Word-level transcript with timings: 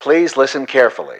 Please 0.00 0.36
listen 0.36 0.64
carefully. 0.64 1.18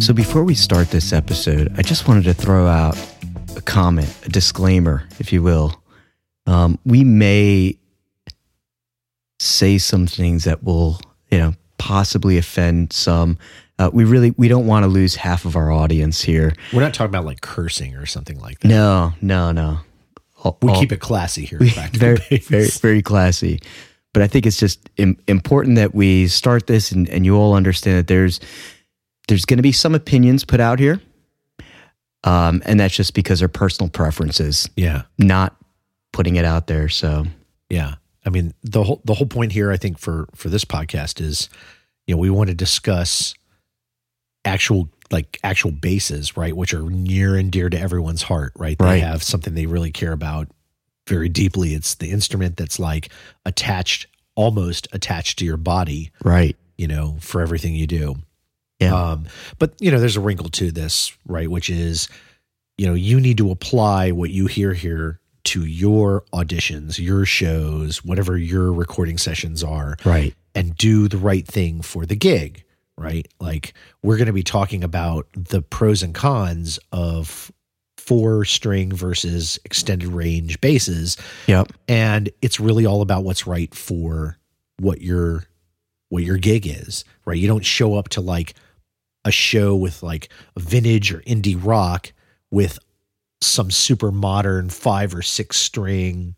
So, 0.00 0.12
before 0.12 0.44
we 0.44 0.54
start 0.54 0.90
this 0.90 1.14
episode, 1.14 1.72
I 1.78 1.82
just 1.82 2.06
wanted 2.06 2.24
to 2.24 2.34
throw 2.34 2.66
out 2.66 2.98
a 3.56 3.62
comment, 3.62 4.14
a 4.26 4.28
disclaimer, 4.28 5.08
if 5.18 5.32
you 5.32 5.42
will. 5.42 5.82
Um, 6.46 6.78
we 6.84 7.04
may 7.04 7.78
say 9.40 9.78
some 9.78 10.06
things 10.06 10.44
that 10.44 10.62
will, 10.62 11.00
you 11.30 11.38
know, 11.38 11.54
possibly 11.78 12.36
offend 12.36 12.92
some. 12.92 13.38
Uh, 13.78 13.90
we 13.92 14.04
really 14.04 14.32
we 14.36 14.48
don't 14.48 14.66
want 14.66 14.82
to 14.84 14.88
lose 14.88 15.14
half 15.14 15.44
of 15.44 15.54
our 15.56 15.70
audience 15.70 16.20
here. 16.22 16.52
We're 16.72 16.80
not 16.82 16.94
talking 16.94 17.10
about 17.10 17.24
like 17.24 17.40
cursing 17.40 17.94
or 17.96 18.06
something 18.06 18.38
like 18.40 18.58
that. 18.60 18.68
No, 18.68 19.12
no, 19.20 19.52
no. 19.52 19.80
All- 20.42 20.58
We 20.62 20.70
all- 20.72 20.80
keep 20.80 20.92
it 20.92 21.00
classy 21.00 21.44
here. 21.44 21.58
we- 21.60 21.68
very, 21.92 22.18
Base. 22.30 22.48
very, 22.48 22.68
very 22.68 23.02
classy. 23.02 23.60
But 24.14 24.22
I 24.22 24.26
think 24.26 24.46
it's 24.46 24.58
just 24.58 24.88
Im- 24.96 25.18
important 25.28 25.76
that 25.76 25.94
we 25.94 26.26
start 26.28 26.66
this 26.66 26.90
and, 26.92 27.08
and 27.08 27.24
you 27.24 27.36
all 27.36 27.54
understand 27.54 27.98
that 27.98 28.06
there's 28.08 28.40
there's 29.28 29.44
going 29.44 29.58
to 29.58 29.62
be 29.62 29.72
some 29.72 29.94
opinions 29.94 30.44
put 30.44 30.58
out 30.58 30.78
here, 30.78 31.00
um, 32.24 32.62
and 32.64 32.80
that's 32.80 32.96
just 32.96 33.14
because 33.14 33.38
they're 33.40 33.48
personal 33.48 33.90
preferences, 33.90 34.68
Yeah, 34.76 35.02
not 35.18 35.54
putting 36.12 36.36
it 36.36 36.44
out 36.44 36.66
there. 36.66 36.88
So 36.88 37.26
yeah. 37.68 37.94
I 38.26 38.30
mean 38.30 38.54
the 38.64 38.82
whole 38.82 39.00
the 39.04 39.14
whole 39.14 39.26
point 39.26 39.52
here, 39.52 39.70
I 39.70 39.76
think 39.76 39.98
for 39.98 40.26
for 40.34 40.48
this 40.48 40.64
podcast 40.64 41.20
is, 41.20 41.48
you 42.06 42.14
know, 42.14 42.18
we 42.18 42.30
want 42.30 42.48
to 42.48 42.54
discuss 42.54 43.34
actual 44.44 44.88
like 45.10 45.38
actual 45.42 45.70
basses, 45.70 46.36
right, 46.36 46.54
which 46.54 46.74
are 46.74 46.82
near 46.82 47.34
and 47.34 47.50
dear 47.50 47.70
to 47.70 47.78
everyone's 47.80 48.22
heart, 48.22 48.52
right? 48.56 48.78
They 48.78 48.84
Right. 48.84 49.02
have 49.02 49.22
something 49.22 49.54
they 49.54 49.64
really 49.66 49.90
care 49.90 50.12
about 50.12 50.48
very 51.08 51.30
deeply. 51.30 51.72
It's 51.72 51.94
the 51.94 52.10
instrument 52.10 52.58
that's 52.58 52.78
like 52.78 53.08
attached, 53.46 54.06
almost 54.34 54.86
attached 54.92 55.38
to 55.38 55.46
your 55.46 55.56
body, 55.56 56.10
right, 56.22 56.54
you 56.76 56.86
know, 56.86 57.16
for 57.20 57.40
everything 57.40 57.74
you 57.74 57.86
do. 57.86 58.16
yeah, 58.80 58.94
Um, 59.12 59.24
but 59.58 59.72
you 59.80 59.90
know, 59.90 59.98
there's 59.98 60.16
a 60.16 60.20
wrinkle 60.20 60.50
to 60.50 60.70
this, 60.70 61.10
right? 61.26 61.50
Which 61.50 61.70
is, 61.70 62.06
you 62.76 62.86
know, 62.86 62.94
you 62.94 63.18
need 63.20 63.38
to 63.38 63.50
apply 63.50 64.10
what 64.12 64.28
you 64.30 64.46
hear 64.46 64.74
here 64.74 65.20
to 65.44 65.64
your 65.64 66.24
auditions, 66.34 66.98
your 66.98 67.24
shows, 67.24 68.04
whatever 68.04 68.36
your 68.36 68.70
recording 68.74 69.16
sessions 69.16 69.64
are, 69.64 69.96
right, 70.04 70.34
and 70.54 70.76
do 70.76 71.08
the 71.08 71.16
right 71.16 71.46
thing 71.46 71.80
for 71.80 72.04
the 72.04 72.14
gig, 72.16 72.62
right? 72.98 73.26
Like 73.40 73.72
we're 74.02 74.16
going 74.16 74.26
to 74.26 74.32
be 74.32 74.42
talking 74.42 74.84
about 74.84 75.26
the 75.34 75.62
pros 75.62 76.02
and 76.02 76.14
cons 76.14 76.78
of 76.92 77.50
four 77.96 78.44
string 78.44 78.92
versus 78.92 79.58
extended 79.64 80.08
range 80.08 80.60
basses. 80.60 81.16
Yep, 81.46 81.72
and 81.86 82.30
it's 82.42 82.60
really 82.60 82.84
all 82.86 83.02
about 83.02 83.24
what's 83.24 83.46
right 83.46 83.74
for 83.74 84.36
what 84.78 85.00
your 85.00 85.44
what 86.10 86.24
your 86.24 86.38
gig 86.38 86.66
is 86.66 87.04
right? 87.28 87.38
You 87.38 87.46
don't 87.46 87.64
show 87.64 87.94
up 87.94 88.08
to 88.10 88.20
like 88.22 88.54
a 89.24 89.30
show 89.30 89.76
with 89.76 90.02
like 90.02 90.30
vintage 90.56 91.12
or 91.12 91.20
indie 91.20 91.58
rock 91.62 92.12
with 92.50 92.78
some 93.42 93.70
super 93.70 94.10
modern 94.10 94.70
five 94.70 95.14
or 95.14 95.22
six 95.22 95.58
string 95.58 96.34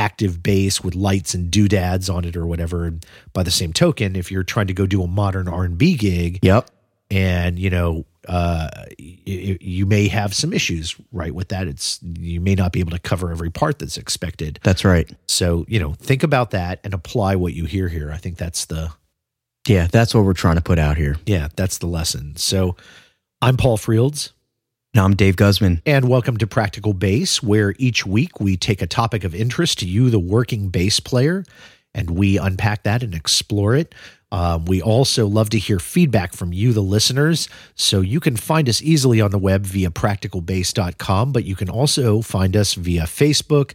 active 0.00 0.42
bass 0.42 0.80
with 0.82 0.94
lights 0.94 1.34
and 1.34 1.50
doodads 1.50 2.08
on 2.08 2.24
it 2.24 2.36
or 2.36 2.46
whatever 2.46 2.86
and 2.86 3.04
by 3.32 3.42
the 3.42 3.50
same 3.50 3.72
token 3.72 4.16
if 4.16 4.30
you're 4.32 4.42
trying 4.42 4.66
to 4.66 4.72
go 4.72 4.86
do 4.86 5.02
a 5.02 5.06
modern 5.06 5.46
r&b 5.46 5.96
gig 5.96 6.38
yep, 6.42 6.70
and 7.10 7.58
you 7.58 7.68
know 7.68 8.04
uh 8.28 8.68
you, 8.98 9.58
you 9.60 9.86
may 9.86 10.08
have 10.08 10.32
some 10.34 10.52
issues 10.52 10.96
right 11.12 11.34
with 11.34 11.48
that 11.48 11.66
it's 11.66 12.00
you 12.18 12.40
may 12.40 12.54
not 12.54 12.72
be 12.72 12.80
able 12.80 12.90
to 12.92 12.98
cover 12.98 13.30
every 13.30 13.50
part 13.50 13.78
that's 13.78 13.98
expected 13.98 14.58
that's 14.62 14.84
right. 14.84 15.10
so, 15.26 15.64
you 15.68 15.78
know, 15.78 15.92
think 15.94 16.22
about 16.22 16.50
that 16.50 16.80
and 16.84 16.94
apply 16.94 17.36
what 17.36 17.52
you 17.54 17.64
hear 17.64 17.88
here. 17.88 18.10
I 18.12 18.16
think 18.18 18.36
that's 18.36 18.66
the 18.66 18.90
Yeah, 19.66 19.86
that's 19.90 20.14
what 20.14 20.24
we're 20.24 20.32
trying 20.34 20.56
to 20.56 20.62
put 20.62 20.78
out 20.78 20.96
here. 20.96 21.16
yeah, 21.26 21.48
that's 21.56 21.78
the 21.78 21.86
lesson. 21.86 22.36
So, 22.36 22.76
I'm 23.42 23.56
Paul 23.56 23.76
Fields 23.76 24.32
Now 24.92 25.04
I'm 25.04 25.14
Dave 25.14 25.36
Guzman. 25.36 25.82
and 25.86 26.08
welcome 26.08 26.36
to 26.38 26.48
Practical 26.48 26.94
Bass, 26.94 27.40
where 27.40 27.76
each 27.78 28.04
week 28.04 28.40
we 28.40 28.56
take 28.56 28.82
a 28.82 28.88
topic 28.88 29.22
of 29.22 29.36
interest 29.36 29.78
to 29.78 29.86
you, 29.86 30.10
the 30.10 30.18
working 30.18 30.68
bass 30.68 30.98
player, 30.98 31.44
and 31.94 32.10
we 32.10 32.38
unpack 32.38 32.82
that 32.82 33.04
and 33.04 33.14
explore 33.14 33.76
it. 33.76 33.94
Um, 34.32 34.64
we 34.64 34.82
also 34.82 35.28
love 35.28 35.50
to 35.50 35.58
hear 35.60 35.78
feedback 35.78 36.32
from 36.32 36.52
you, 36.52 36.72
the 36.72 36.80
listeners. 36.80 37.48
So 37.76 38.00
you 38.00 38.18
can 38.18 38.36
find 38.36 38.68
us 38.68 38.82
easily 38.82 39.20
on 39.20 39.30
the 39.30 39.38
web 39.38 39.64
via 39.64 39.90
practicalbass.com, 39.90 41.30
but 41.30 41.44
you 41.44 41.54
can 41.54 41.70
also 41.70 42.20
find 42.20 42.56
us 42.56 42.74
via 42.74 43.04
Facebook, 43.04 43.74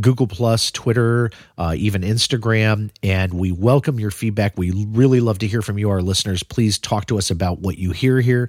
Google 0.00 0.26
Plus, 0.26 0.70
Twitter, 0.70 1.30
uh, 1.58 1.74
even 1.76 2.00
Instagram. 2.00 2.90
And 3.02 3.34
we 3.34 3.52
welcome 3.52 4.00
your 4.00 4.10
feedback. 4.10 4.56
We 4.56 4.70
really 4.70 5.20
love 5.20 5.38
to 5.40 5.46
hear 5.46 5.60
from 5.60 5.76
you, 5.78 5.90
our 5.90 6.00
listeners. 6.00 6.42
Please 6.42 6.78
talk 6.78 7.04
to 7.06 7.18
us 7.18 7.30
about 7.30 7.60
what 7.60 7.76
you 7.76 7.92
hear 7.92 8.22
here. 8.22 8.48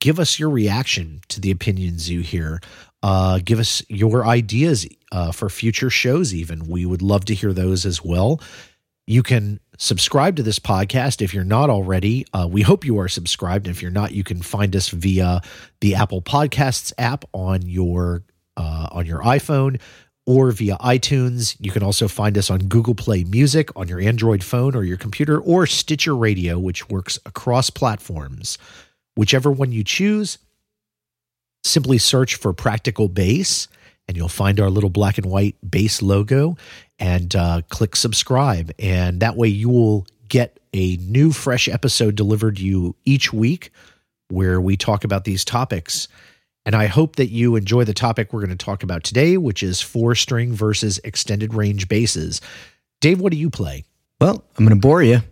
Give 0.00 0.18
us 0.20 0.38
your 0.38 0.50
reaction 0.50 1.20
to 1.28 1.40
the 1.40 1.50
opinions 1.50 2.10
you 2.10 2.20
hear. 2.20 2.60
Uh, 3.02 3.40
give 3.44 3.58
us 3.58 3.82
your 3.88 4.26
ideas 4.26 4.86
uh, 5.12 5.32
for 5.32 5.48
future 5.48 5.90
shows, 5.90 6.34
even. 6.34 6.68
We 6.68 6.84
would 6.84 7.02
love 7.02 7.24
to 7.26 7.34
hear 7.34 7.52
those 7.52 7.86
as 7.86 8.04
well. 8.04 8.40
You 9.06 9.22
can 9.22 9.60
subscribe 9.78 10.36
to 10.36 10.42
this 10.42 10.58
podcast 10.58 11.22
if 11.22 11.32
you're 11.32 11.44
not 11.44 11.70
already. 11.70 12.26
Uh, 12.32 12.48
we 12.50 12.62
hope 12.62 12.84
you 12.84 12.98
are 12.98 13.08
subscribed. 13.08 13.68
If 13.68 13.80
you're 13.80 13.90
not, 13.90 14.12
you 14.12 14.24
can 14.24 14.42
find 14.42 14.74
us 14.74 14.88
via 14.88 15.40
the 15.80 15.94
Apple 15.94 16.22
Podcasts 16.22 16.92
app 16.98 17.24
on 17.32 17.62
your 17.62 18.24
uh, 18.56 18.88
on 18.90 19.06
your 19.06 19.20
iPhone 19.20 19.80
or 20.26 20.50
via 20.50 20.76
iTunes. 20.78 21.56
You 21.60 21.70
can 21.70 21.84
also 21.84 22.08
find 22.08 22.36
us 22.36 22.50
on 22.50 22.60
Google 22.66 22.94
Play 22.96 23.22
Music 23.22 23.70
on 23.76 23.86
your 23.86 24.00
Android 24.00 24.42
phone 24.42 24.74
or 24.74 24.82
your 24.82 24.96
computer, 24.96 25.38
or 25.38 25.66
Stitcher 25.66 26.16
Radio, 26.16 26.58
which 26.58 26.88
works 26.90 27.18
across 27.24 27.70
platforms. 27.70 28.58
Whichever 29.16 29.50
one 29.50 29.72
you 29.72 29.82
choose, 29.82 30.38
simply 31.64 31.98
search 31.98 32.36
for 32.36 32.52
Practical 32.52 33.08
Bass 33.08 33.68
and 34.08 34.16
you'll 34.16 34.28
find 34.28 34.60
our 34.60 34.70
little 34.70 34.90
black 34.90 35.18
and 35.18 35.26
white 35.26 35.56
bass 35.68 36.00
logo 36.00 36.56
and 36.98 37.34
uh, 37.34 37.62
click 37.68 37.96
subscribe. 37.96 38.72
And 38.78 39.20
that 39.20 39.36
way 39.36 39.48
you 39.48 39.68
will 39.68 40.06
get 40.28 40.58
a 40.72 40.96
new, 40.98 41.32
fresh 41.32 41.68
episode 41.68 42.14
delivered 42.14 42.56
to 42.56 42.64
you 42.64 42.94
each 43.04 43.32
week 43.32 43.70
where 44.28 44.60
we 44.60 44.76
talk 44.76 45.04
about 45.04 45.24
these 45.24 45.44
topics. 45.44 46.08
And 46.64 46.74
I 46.74 46.86
hope 46.86 47.16
that 47.16 47.30
you 47.30 47.56
enjoy 47.56 47.84
the 47.84 47.94
topic 47.94 48.32
we're 48.32 48.40
going 48.40 48.56
to 48.56 48.64
talk 48.64 48.82
about 48.82 49.04
today, 49.04 49.36
which 49.36 49.62
is 49.62 49.80
four 49.80 50.14
string 50.14 50.52
versus 50.52 50.98
extended 51.04 51.54
range 51.54 51.88
basses. 51.88 52.40
Dave, 53.00 53.20
what 53.20 53.30
do 53.32 53.38
you 53.38 53.50
play? 53.50 53.84
Well, 54.20 54.44
I'm 54.56 54.64
going 54.64 54.76
to 54.76 54.80
bore 54.80 55.02
you. 55.02 55.22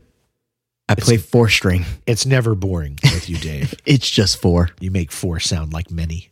I 0.88 0.94
play 0.94 1.16
four 1.16 1.48
string. 1.48 1.84
It's 2.06 2.26
never 2.26 2.54
boring 2.54 2.98
with 3.02 3.28
you, 3.28 3.36
Dave. 3.38 3.74
It's 3.86 4.08
just 4.10 4.40
four. 4.40 4.70
You 4.80 4.90
make 4.90 5.10
four 5.12 5.40
sound 5.40 5.72
like 5.72 5.90
many. 5.90 6.30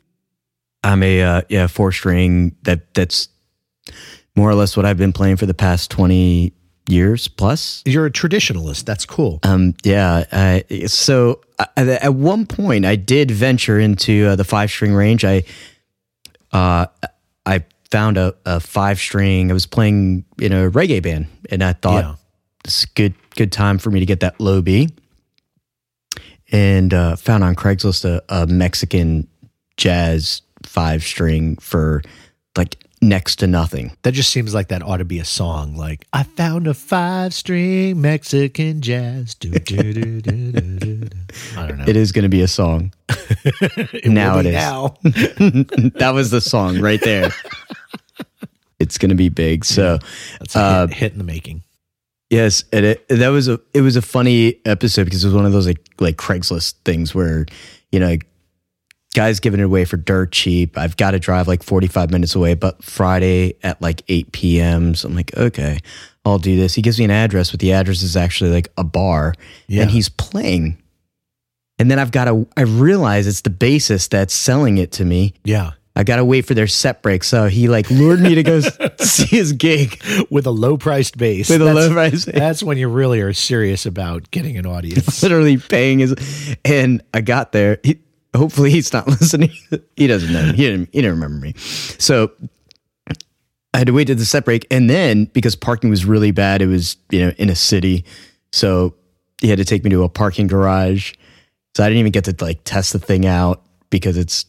I'm 0.84 1.02
a 1.02 1.22
uh, 1.22 1.42
yeah 1.48 1.66
four 1.66 1.92
string 1.92 2.56
that 2.62 2.92
that's 2.94 3.28
more 4.36 4.50
or 4.50 4.54
less 4.54 4.76
what 4.76 4.84
I've 4.86 4.98
been 4.98 5.12
playing 5.12 5.36
for 5.36 5.46
the 5.46 5.54
past 5.54 5.90
twenty 5.90 6.52
years 6.88 7.28
plus. 7.28 7.82
You're 7.86 8.06
a 8.06 8.10
traditionalist. 8.10 8.84
That's 8.84 9.06
cool. 9.06 9.40
Um, 9.42 9.74
yeah. 9.84 10.24
Uh, 10.30 10.86
so 10.86 11.40
uh, 11.58 11.66
at 11.76 12.14
one 12.14 12.44
point, 12.46 12.84
I 12.84 12.96
did 12.96 13.30
venture 13.30 13.78
into 13.78 14.26
uh, 14.26 14.36
the 14.36 14.44
five 14.44 14.70
string 14.70 14.92
range. 14.92 15.24
I 15.24 15.44
uh, 16.52 16.86
I 17.46 17.64
found 17.90 18.16
a, 18.18 18.34
a 18.44 18.60
five 18.60 18.98
string. 18.98 19.50
I 19.50 19.54
was 19.54 19.66
playing 19.66 20.24
in 20.38 20.52
a 20.52 20.70
reggae 20.70 21.02
band, 21.02 21.26
and 21.50 21.62
I 21.62 21.72
thought 21.72 22.04
Yeah. 22.04 22.14
it's 22.64 22.84
a 22.84 22.88
good 22.94 23.14
good 23.36 23.52
time 23.52 23.78
for 23.78 23.90
me 23.90 24.00
to 24.00 24.06
get 24.06 24.20
that 24.20 24.40
low 24.40 24.62
B. 24.62 24.88
And 26.52 26.92
uh, 26.94 27.16
found 27.16 27.42
on 27.42 27.54
Craigslist 27.56 28.04
a, 28.04 28.22
a 28.28 28.46
Mexican 28.46 29.26
jazz 29.76 30.42
five 30.64 31.02
string 31.02 31.56
for 31.56 32.02
like 32.56 32.76
next 33.02 33.36
to 33.36 33.46
nothing. 33.46 33.96
That 34.02 34.12
just 34.12 34.30
seems 34.30 34.54
like 34.54 34.68
that 34.68 34.82
ought 34.82 34.98
to 34.98 35.04
be 35.04 35.18
a 35.18 35.24
song. 35.24 35.76
Like 35.76 36.06
I 36.12 36.22
found 36.22 36.66
a 36.68 36.74
five 36.74 37.34
string 37.34 38.00
Mexican 38.00 38.80
jazz. 38.82 39.34
Do, 39.34 39.50
do, 39.50 39.92
do, 39.92 40.20
do, 40.20 40.52
do, 40.52 40.78
do. 40.78 41.08
I 41.56 41.66
don't 41.66 41.78
know. 41.78 41.84
It 41.88 41.96
is 41.96 42.12
going 42.12 42.22
to 42.22 42.28
be 42.28 42.42
a 42.42 42.48
song. 42.48 42.92
It 43.46 44.06
now 44.06 44.38
it 44.38 44.46
is. 44.46 44.54
Now. 44.54 44.96
that 45.02 46.12
was 46.14 46.30
the 46.30 46.40
song 46.40 46.78
right 46.80 47.00
there. 47.00 47.30
it's 48.78 48.96
going 48.96 49.08
to 49.10 49.14
be 49.16 49.28
big. 49.28 49.64
So 49.64 49.98
That's 50.38 50.54
a 50.54 50.60
Uh, 50.60 50.86
hit, 50.86 50.96
hit 50.96 51.12
in 51.12 51.18
the 51.18 51.24
making. 51.24 51.62
Yes, 52.34 52.64
and 52.72 52.84
it, 52.86 53.08
that 53.08 53.28
was 53.28 53.48
a 53.48 53.60
it 53.72 53.80
was 53.80 53.96
a 53.96 54.02
funny 54.02 54.60
episode 54.64 55.04
because 55.04 55.24
it 55.24 55.28
was 55.28 55.34
one 55.34 55.46
of 55.46 55.52
those 55.52 55.66
like 55.66 55.80
like 56.00 56.16
Craigslist 56.16 56.74
things 56.84 57.14
where 57.14 57.46
you 57.92 58.00
know 58.00 58.16
guys 59.14 59.38
giving 59.40 59.60
it 59.60 59.64
away 59.64 59.84
for 59.84 59.96
dirt 59.96 60.32
cheap. 60.32 60.76
I've 60.76 60.96
got 60.96 61.12
to 61.12 61.18
drive 61.18 61.46
like 61.48 61.62
forty 61.62 61.86
five 61.86 62.10
minutes 62.10 62.34
away, 62.34 62.54
but 62.54 62.82
Friday 62.82 63.54
at 63.62 63.80
like 63.80 64.02
eight 64.08 64.32
p.m. 64.32 64.94
So 64.94 65.08
I'm 65.08 65.14
like, 65.14 65.36
okay, 65.36 65.78
I'll 66.24 66.38
do 66.38 66.56
this. 66.56 66.74
He 66.74 66.82
gives 66.82 66.98
me 66.98 67.04
an 67.04 67.10
address, 67.10 67.50
but 67.50 67.60
the 67.60 67.72
address 67.72 68.02
is 68.02 68.16
actually 68.16 68.50
like 68.50 68.68
a 68.76 68.84
bar, 68.84 69.34
Yeah. 69.68 69.82
and 69.82 69.90
he's 69.90 70.08
playing 70.08 70.78
And 71.78 71.90
then 71.90 71.98
I've 71.98 72.12
got 72.12 72.26
to, 72.26 72.46
I 72.56 72.62
realize 72.62 73.26
it's 73.26 73.40
the 73.42 73.50
bassist 73.50 74.10
that's 74.10 74.32
selling 74.34 74.78
it 74.78 74.92
to 74.92 75.04
me. 75.04 75.34
Yeah. 75.44 75.72
I 75.96 76.02
got 76.02 76.16
to 76.16 76.24
wait 76.24 76.44
for 76.44 76.54
their 76.54 76.66
set 76.66 77.02
break. 77.02 77.22
So 77.22 77.46
he 77.46 77.68
like 77.68 77.88
lured 77.90 78.20
me 78.20 78.34
to 78.34 78.42
go 78.42 78.60
see 79.00 79.26
his 79.26 79.52
gig 79.52 80.02
With 80.28 80.46
a 80.46 80.50
low 80.50 80.76
priced 80.76 81.16
bass. 81.16 81.48
with 81.48 81.62
a 81.62 81.64
That's- 81.66 81.86
low 81.88 81.92
price. 81.92 82.24
That's 82.24 82.62
when 82.62 82.78
you 82.78 82.88
really 82.88 83.20
are 83.20 83.32
serious 83.32 83.86
about 83.86 84.30
getting 84.32 84.56
an 84.56 84.66
audience. 84.66 85.20
Literally 85.22 85.56
paying 85.56 86.00
his, 86.00 86.56
and 86.64 87.00
I 87.14 87.20
got 87.20 87.52
there. 87.52 87.78
He, 87.84 88.00
hopefully 88.34 88.70
he's 88.70 88.92
not 88.92 89.06
listening. 89.20 89.52
he 89.96 90.06
doesn't 90.08 90.32
know. 90.32 90.46
He 90.52 90.64
didn't, 90.64 90.88
he 90.92 91.00
didn't 91.00 91.12
remember 91.20 91.38
me. 91.46 91.54
So 91.56 92.32
I 93.72 93.78
had 93.78 93.86
to 93.86 93.92
wait 93.92 94.06
to 94.06 94.14
the 94.14 94.24
set 94.24 94.44
break. 94.44 94.66
And 94.70 94.88
then 94.90 95.26
because 95.26 95.56
parking 95.56 95.90
was 95.90 96.04
really 96.04 96.30
bad, 96.32 96.62
it 96.62 96.66
was, 96.66 96.96
you 97.10 97.20
know, 97.24 97.32
in 97.38 97.50
a 97.50 97.56
city. 97.56 98.04
So 98.52 98.94
he 99.40 99.48
had 99.48 99.58
to 99.58 99.64
take 99.64 99.84
me 99.84 99.90
to 99.90 100.02
a 100.04 100.08
parking 100.08 100.46
garage. 100.46 101.12
So 101.76 101.84
I 101.84 101.88
didn't 101.88 102.00
even 102.00 102.12
get 102.12 102.24
to 102.24 102.36
like 102.44 102.60
test 102.64 102.92
the 102.92 102.98
thing 103.00 103.26
out 103.26 103.62
because 103.90 104.16
it's, 104.16 104.46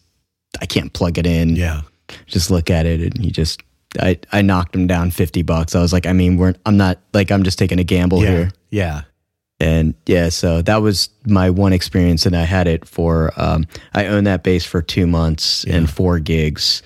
I 0.61 0.65
can't 0.65 0.91
plug 0.93 1.17
it 1.17 1.25
in. 1.25 1.55
yeah. 1.55 1.81
Just 2.27 2.51
look 2.51 2.69
at 2.69 2.85
it. 2.85 3.01
And 3.01 3.17
he 3.23 3.31
just, 3.31 3.61
I, 3.99 4.19
I 4.31 4.41
knocked 4.43 4.75
him 4.75 4.85
down 4.87 5.09
50 5.11 5.41
bucks. 5.41 5.73
I 5.75 5.79
was 5.81 5.91
like, 5.91 6.05
I 6.05 6.13
mean, 6.13 6.37
we're, 6.37 6.53
I'm 6.65 6.77
not 6.77 6.99
like, 7.13 7.31
I'm 7.31 7.43
just 7.43 7.57
taking 7.57 7.79
a 7.79 7.83
gamble 7.83 8.21
Yeah. 8.21 8.29
here. 8.29 8.51
Yeah. 8.69 9.01
And 9.59 9.95
yeah, 10.05 10.29
so 10.29 10.61
that 10.63 10.81
was 10.81 11.09
my 11.25 11.49
one 11.49 11.71
experience, 11.71 12.25
and 12.25 12.35
I 12.35 12.43
had 12.43 12.67
it 12.67 12.85
for 12.85 13.31
um, 13.37 13.65
I 13.93 14.07
owned 14.07 14.27
that 14.27 14.43
bass 14.43 14.65
for 14.65 14.81
two 14.81 15.07
months 15.07 15.63
and 15.63 15.89
four 15.89 16.19
gigs, 16.19 16.83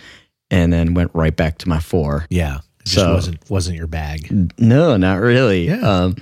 and 0.51 0.71
then 0.71 0.94
went 0.94 1.10
right 1.16 1.36
back 1.36 1.57
to 1.60 1.68
my 1.69 1.80
four. 1.80 2.27
Yeah. 2.30 2.57
It 2.81 2.86
just 2.86 2.95
So- 2.95 3.13
wasn't 3.16 3.50
wasn't 3.50 3.77
your 3.77 3.88
bag. 3.88 4.54
No, 4.60 4.98
not 4.98 5.16
really. 5.19 5.66
Yeah. 5.68 5.80
Um, 5.81 6.16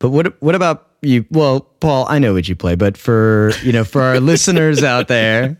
but 0.00 0.10
what 0.10 0.42
what 0.42 0.56
about 0.56 0.88
you? 1.02 1.24
Well, 1.30 1.60
Paul, 1.60 2.04
I 2.08 2.18
know 2.18 2.32
what 2.34 2.48
you 2.48 2.56
play, 2.56 2.74
but 2.74 2.96
for 2.96 3.52
you 3.62 3.70
know, 3.72 3.84
for 3.84 4.02
our 4.02 4.18
listeners 4.32 4.82
out 4.82 5.06
there, 5.06 5.56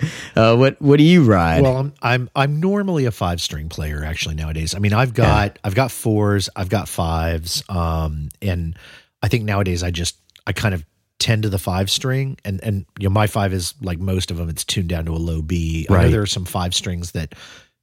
uh, 0.36 0.56
what 0.56 0.80
what 0.80 0.96
do 0.98 1.02
you 1.02 1.24
ride? 1.24 1.62
Well, 1.62 1.76
I'm 1.76 1.92
I'm 2.02 2.30
I'm 2.36 2.60
normally 2.60 3.04
a 3.06 3.10
five 3.10 3.40
string 3.40 3.68
player 3.68 4.04
actually 4.04 4.34
nowadays. 4.36 4.74
I 4.74 4.78
mean, 4.78 4.92
I've 4.92 5.14
got 5.14 5.58
I've 5.64 5.74
got 5.74 5.90
fours, 5.90 6.48
I've 6.54 6.68
got 6.68 6.88
fives, 6.88 7.62
um, 7.68 8.28
and 8.40 8.76
I 9.22 9.28
think 9.28 9.44
nowadays 9.44 9.82
I 9.82 9.90
just 9.90 10.16
I 10.46 10.52
kind 10.52 10.74
of 10.74 10.84
tend 11.18 11.42
to 11.42 11.48
the 11.48 11.58
five 11.58 11.90
string, 11.90 12.36
and 12.44 12.62
and 12.62 12.86
you 12.98 13.08
know 13.08 13.12
my 13.12 13.26
five 13.26 13.52
is 13.52 13.74
like 13.82 13.98
most 13.98 14.30
of 14.30 14.36
them, 14.36 14.48
it's 14.48 14.64
tuned 14.64 14.88
down 14.88 15.04
to 15.06 15.12
a 15.12 15.18
low 15.18 15.42
B. 15.42 15.86
I 15.90 16.02
know 16.04 16.08
there 16.10 16.22
are 16.22 16.26
some 16.26 16.44
five 16.44 16.74
strings 16.74 17.10
that 17.12 17.34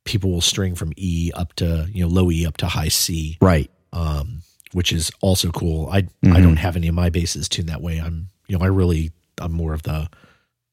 people 0.06 0.32
will 0.32 0.42
string 0.42 0.76
from 0.76 0.94
E 0.96 1.32
up 1.36 1.54
to 1.56 1.88
you 1.92 2.02
know 2.04 2.08
low 2.10 2.32
E 2.32 2.46
up 2.46 2.56
to 2.58 2.68
high 2.68 2.88
C, 2.88 3.38
right. 3.42 3.70
um, 3.92 4.42
which 4.72 4.94
is 4.94 5.12
also 5.20 5.52
cool. 5.52 5.90
I 5.90 5.98
I 5.98 6.02
Mhm. 6.24 6.44
don't 6.44 6.58
have 6.58 6.78
any 6.78 6.88
of 6.88 6.96
my 6.96 7.10
basses 7.10 7.50
tuned 7.50 7.68
that 7.68 7.82
way. 7.82 7.98
I'm 8.00 8.30
you 8.48 8.58
know 8.58 8.64
I 8.64 8.68
really 8.70 9.12
I'm 9.42 9.52
more 9.52 9.74
of 9.74 9.84
the 9.84 10.08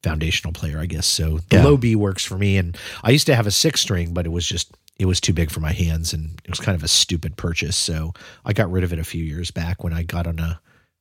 foundational 0.02 0.52
player, 0.52 0.78
I 0.78 0.86
guess. 0.86 1.06
So 1.06 1.38
the 1.48 1.56
Yeah. 1.56 1.64
low 1.64 1.76
B 1.76 1.94
works 1.96 2.24
for 2.24 2.36
me. 2.38 2.56
And 2.58 2.76
I 3.02 3.10
used 3.10 3.26
to 3.26 3.34
have 3.34 3.46
a 3.46 3.50
six 3.50 3.80
string, 3.80 4.12
but 4.12 4.26
it 4.26 4.30
was 4.30 4.46
just 4.46 4.72
it 4.98 5.06
was 5.06 5.20
too 5.20 5.32
big 5.32 5.50
for 5.50 5.60
my 5.60 5.72
hands, 5.72 6.12
and 6.12 6.38
it 6.44 6.50
was 6.50 6.60
kind 6.60 6.76
of 6.76 6.84
a 6.84 6.88
stupid 6.88 7.36
purchase. 7.36 7.76
So 7.76 8.12
I 8.44 8.52
got 8.52 8.70
rid 8.70 8.84
of 8.84 8.92
it 8.92 8.98
a 8.98 9.04
few 9.04 9.24
years 9.24 9.50
back 9.50 9.82
when 9.82 9.92
I 9.92 10.02
got 10.02 10.26
on 10.26 10.38
a 10.38 10.60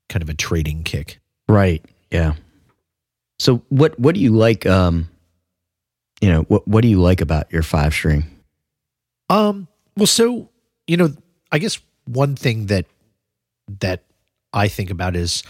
kind 0.09 0.24
of 0.24 0.30
a 0.30 0.33
trading 0.33 0.83
kick. 0.83 1.19
Right. 1.48 1.83
Yeah. 2.09 2.33
So 3.39 3.63
what 3.69 4.00
what 4.00 4.15
do 4.15 4.21
you 4.21 4.31
like? 4.31 4.65
Um, 4.65 5.09
you 6.21 6.30
know 6.30 6.42
what 6.44 6.68
what 6.68 6.81
do 6.81 6.88
you 6.88 7.01
like 7.01 7.21
about 7.21 7.51
your 7.51 7.63
five 7.63 7.94
string? 7.94 8.24
Um. 9.30 9.68
Well, 9.98 10.07
so 10.07 10.50
you 10.88 10.98
know, 10.98 11.13
I 11.51 11.59
guess 11.59 11.80
one 12.06 12.36
thing 12.36 12.68
that 12.68 12.86
that 13.80 14.03
I 14.53 14.68
think 14.68 14.89
about 14.89 15.15
is 15.15 15.44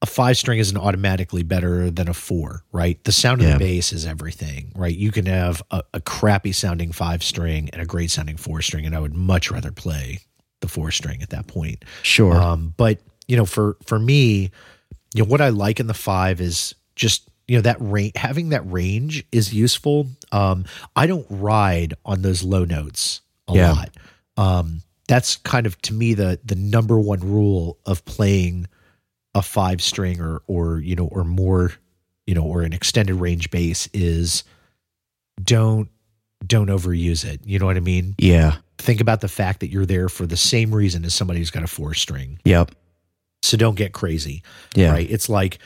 a 0.00 0.06
five 0.06 0.36
string 0.36 0.58
isn't 0.60 0.76
automatically 0.76 1.42
better 1.42 1.90
than 1.90 2.08
a 2.08 2.14
four, 2.14 2.62
right? 2.72 3.02
The 3.04 3.12
sound 3.12 3.40
of 3.40 3.48
Yeah. 3.48 3.54
the 3.54 3.58
bass 3.58 3.92
is 3.92 4.06
everything, 4.06 4.72
right? 4.76 4.94
You 4.96 5.10
can 5.10 5.26
have 5.26 5.60
a, 5.72 5.82
a 5.94 6.00
crappy 6.00 6.52
sounding 6.52 6.92
five 6.92 7.22
string 7.24 7.68
and 7.72 7.82
a 7.82 7.86
great 7.86 8.10
sounding 8.10 8.36
four 8.36 8.62
string, 8.62 8.86
and 8.86 8.94
I 8.94 9.00
would 9.00 9.14
much 9.14 9.50
rather 9.50 9.72
play 9.72 10.20
the 10.60 10.68
four 10.68 10.90
string 10.92 11.20
at 11.22 11.30
that 11.30 11.46
point. 11.48 11.84
Sure. 12.02 12.36
Um, 12.36 12.74
but 12.76 13.00
you 13.26 13.36
know, 13.36 13.44
for 13.44 13.76
for 13.86 13.98
me, 13.98 14.50
you 15.14 15.22
know, 15.22 15.28
what 15.28 15.40
I 15.40 15.48
like 15.48 15.80
in 15.80 15.88
the 15.88 15.94
five 15.94 16.40
is 16.40 16.74
just 16.94 17.28
you 17.48 17.56
know 17.56 17.62
that 17.62 17.76
range. 17.80 18.12
Having 18.16 18.50
that 18.50 18.70
range 18.70 19.24
is 19.32 19.52
useful. 19.52 20.06
Um, 20.32 20.64
I 20.94 21.06
don't 21.06 21.26
ride 21.28 21.94
on 22.04 22.22
those 22.22 22.42
low 22.44 22.64
notes 22.64 23.20
a 23.48 23.54
Yeah. 23.54 23.72
lot. 23.72 23.90
Um, 24.36 24.82
that's 25.08 25.36
kind 25.36 25.66
of 25.66 25.80
to 25.82 25.92
me 25.92 26.14
the 26.14 26.38
the 26.44 26.54
number 26.54 27.00
one 27.00 27.20
rule 27.20 27.78
of 27.84 28.04
playing 28.04 28.66
a 29.38 29.42
five 29.42 29.80
string 29.80 30.20
or 30.20 30.42
or 30.46 30.78
you 30.80 30.94
know 30.96 31.06
or 31.06 31.24
more 31.24 31.72
you 32.26 32.34
know 32.34 32.42
or 32.42 32.62
an 32.62 32.72
extended 32.72 33.14
range 33.14 33.50
bass 33.50 33.88
is 33.94 34.44
don't 35.42 35.88
don't 36.46 36.68
overuse 36.68 37.24
it. 37.24 37.40
You 37.44 37.58
know 37.58 37.66
what 37.66 37.76
I 37.76 37.80
mean? 37.80 38.14
yeah. 38.18 38.56
Think 38.80 39.00
about 39.00 39.20
the 39.20 39.28
fact 39.28 39.58
that 39.60 39.70
you're 39.70 39.84
there 39.86 40.08
for 40.08 40.24
the 40.24 40.36
same 40.36 40.72
reason 40.72 41.04
as 41.04 41.12
somebody 41.12 41.40
who's 41.40 41.50
got 41.50 41.64
a 41.64 41.66
four 41.66 41.94
string. 41.94 42.38
Yep. 42.44 42.70
So 43.42 43.56
don't 43.56 43.74
get 43.74 43.92
crazy, 43.92 44.44
Yeah. 44.76 44.92
right? 44.92 45.10
It's 45.10 45.28
like 45.28 45.58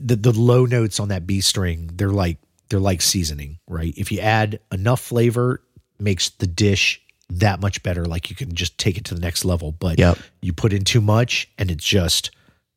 the 0.00 0.16
the 0.16 0.32
low 0.32 0.66
notes 0.66 1.00
on 1.00 1.08
that 1.08 1.26
B 1.26 1.40
string, 1.40 1.90
they're 1.94 2.10
like 2.10 2.36
they're 2.68 2.78
like 2.80 3.00
seasoning, 3.00 3.58
right? 3.68 3.94
If 3.96 4.12
you 4.12 4.20
add 4.20 4.60
enough 4.70 5.00
flavor, 5.00 5.62
makes 5.98 6.28
the 6.30 6.46
dish 6.46 7.00
that 7.30 7.60
much 7.60 7.82
better. 7.82 8.04
Like 8.04 8.28
you 8.28 8.36
can 8.36 8.54
just 8.54 8.76
take 8.76 8.98
it 8.98 9.04
to 9.06 9.14
the 9.14 9.20
next 9.20 9.44
level. 9.44 9.72
But 9.72 9.98
Yep. 9.98 10.18
you 10.42 10.52
put 10.52 10.72
in 10.74 10.84
too 10.84 11.00
much, 11.00 11.48
and 11.58 11.70
it's 11.70 11.84
just 11.84 12.30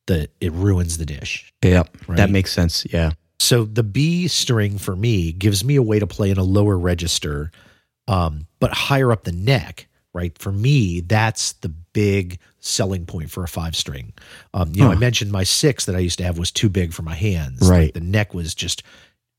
the 0.07 0.29
it 0.41 0.51
ruins 0.53 0.97
the 0.97 1.05
dish. 1.05 1.53
Yep. 1.63 1.97
Right. 2.07 2.17
That 2.17 2.29
makes 2.29 2.51
sense. 2.51 2.85
Yeah. 2.91 3.11
So 3.39 3.63
the 3.65 3.83
B 3.83 4.27
string 4.27 4.77
for 4.77 4.95
me 4.95 5.31
gives 5.31 5.63
me 5.63 5.75
a 5.75 5.81
way 5.81 5.99
to 5.99 6.07
play 6.07 6.29
in 6.29 6.37
a 6.37 6.43
lower 6.43 6.77
register, 6.77 7.51
um, 8.07 8.47
but 8.59 8.73
higher 8.73 9.11
up 9.11 9.23
the 9.23 9.31
neck. 9.31 9.87
Right 10.11 10.35
for 10.39 10.51
me, 10.51 11.01
that's 11.01 11.53
the 11.53 11.69
big 11.69 12.39
selling 12.59 13.05
point 13.05 13.29
for 13.29 13.43
a 13.43 13.47
five 13.47 13.75
string. 13.75 14.11
Um, 14.55 14.71
you 14.73 14.81
know, 14.83 14.91
I 14.91 14.95
mentioned 14.95 15.31
my 15.31 15.43
six 15.43 15.85
that 15.85 15.95
I 15.95 15.99
used 15.99 16.17
to 16.17 16.23
have 16.23 16.39
was 16.39 16.49
too 16.51 16.67
big 16.67 16.93
for 16.93 17.03
my 17.03 17.13
hands. 17.13 17.61
Like, 17.61 17.69
Right. 17.69 17.93
the 17.93 17.99
neck 17.99 18.33
was 18.33 18.55
just 18.55 18.81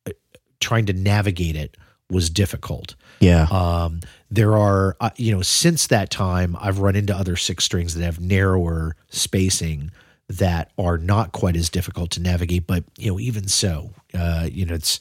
uh, 0.07 0.12
trying 0.61 0.87
to 0.87 0.93
navigate 0.93 1.57
it 1.57 1.77
was 2.09 2.31
difficult. 2.31 2.95
Yeah. 3.19 3.47
Um, 3.51 4.01
there 4.31 4.57
are, 4.57 4.97
uh, 5.01 5.11
you 5.17 5.33
know, 5.35 5.43
since 5.43 5.89
that 5.89 6.09
time, 6.11 6.57
I've 6.61 6.79
run 6.79 6.95
into 6.97 7.15
other 7.15 7.35
six 7.37 7.65
strings 7.65 7.95
that 7.95 8.05
have 8.05 8.21
narrower 8.21 8.95
spacing 9.11 9.91
that 10.31 10.71
are 10.79 10.97
not 10.97 11.32
quite 11.32 11.56
as 11.56 11.69
difficult 11.69 12.11
to 12.12 12.21
navigate. 12.21 12.67
But 12.67 12.85
you 12.97 13.11
know, 13.11 13.21
even 13.21 13.49
so, 13.49 13.91
uh, 14.15 14.49
you 14.50 14.65
know, 14.65 14.75
it's 14.75 15.00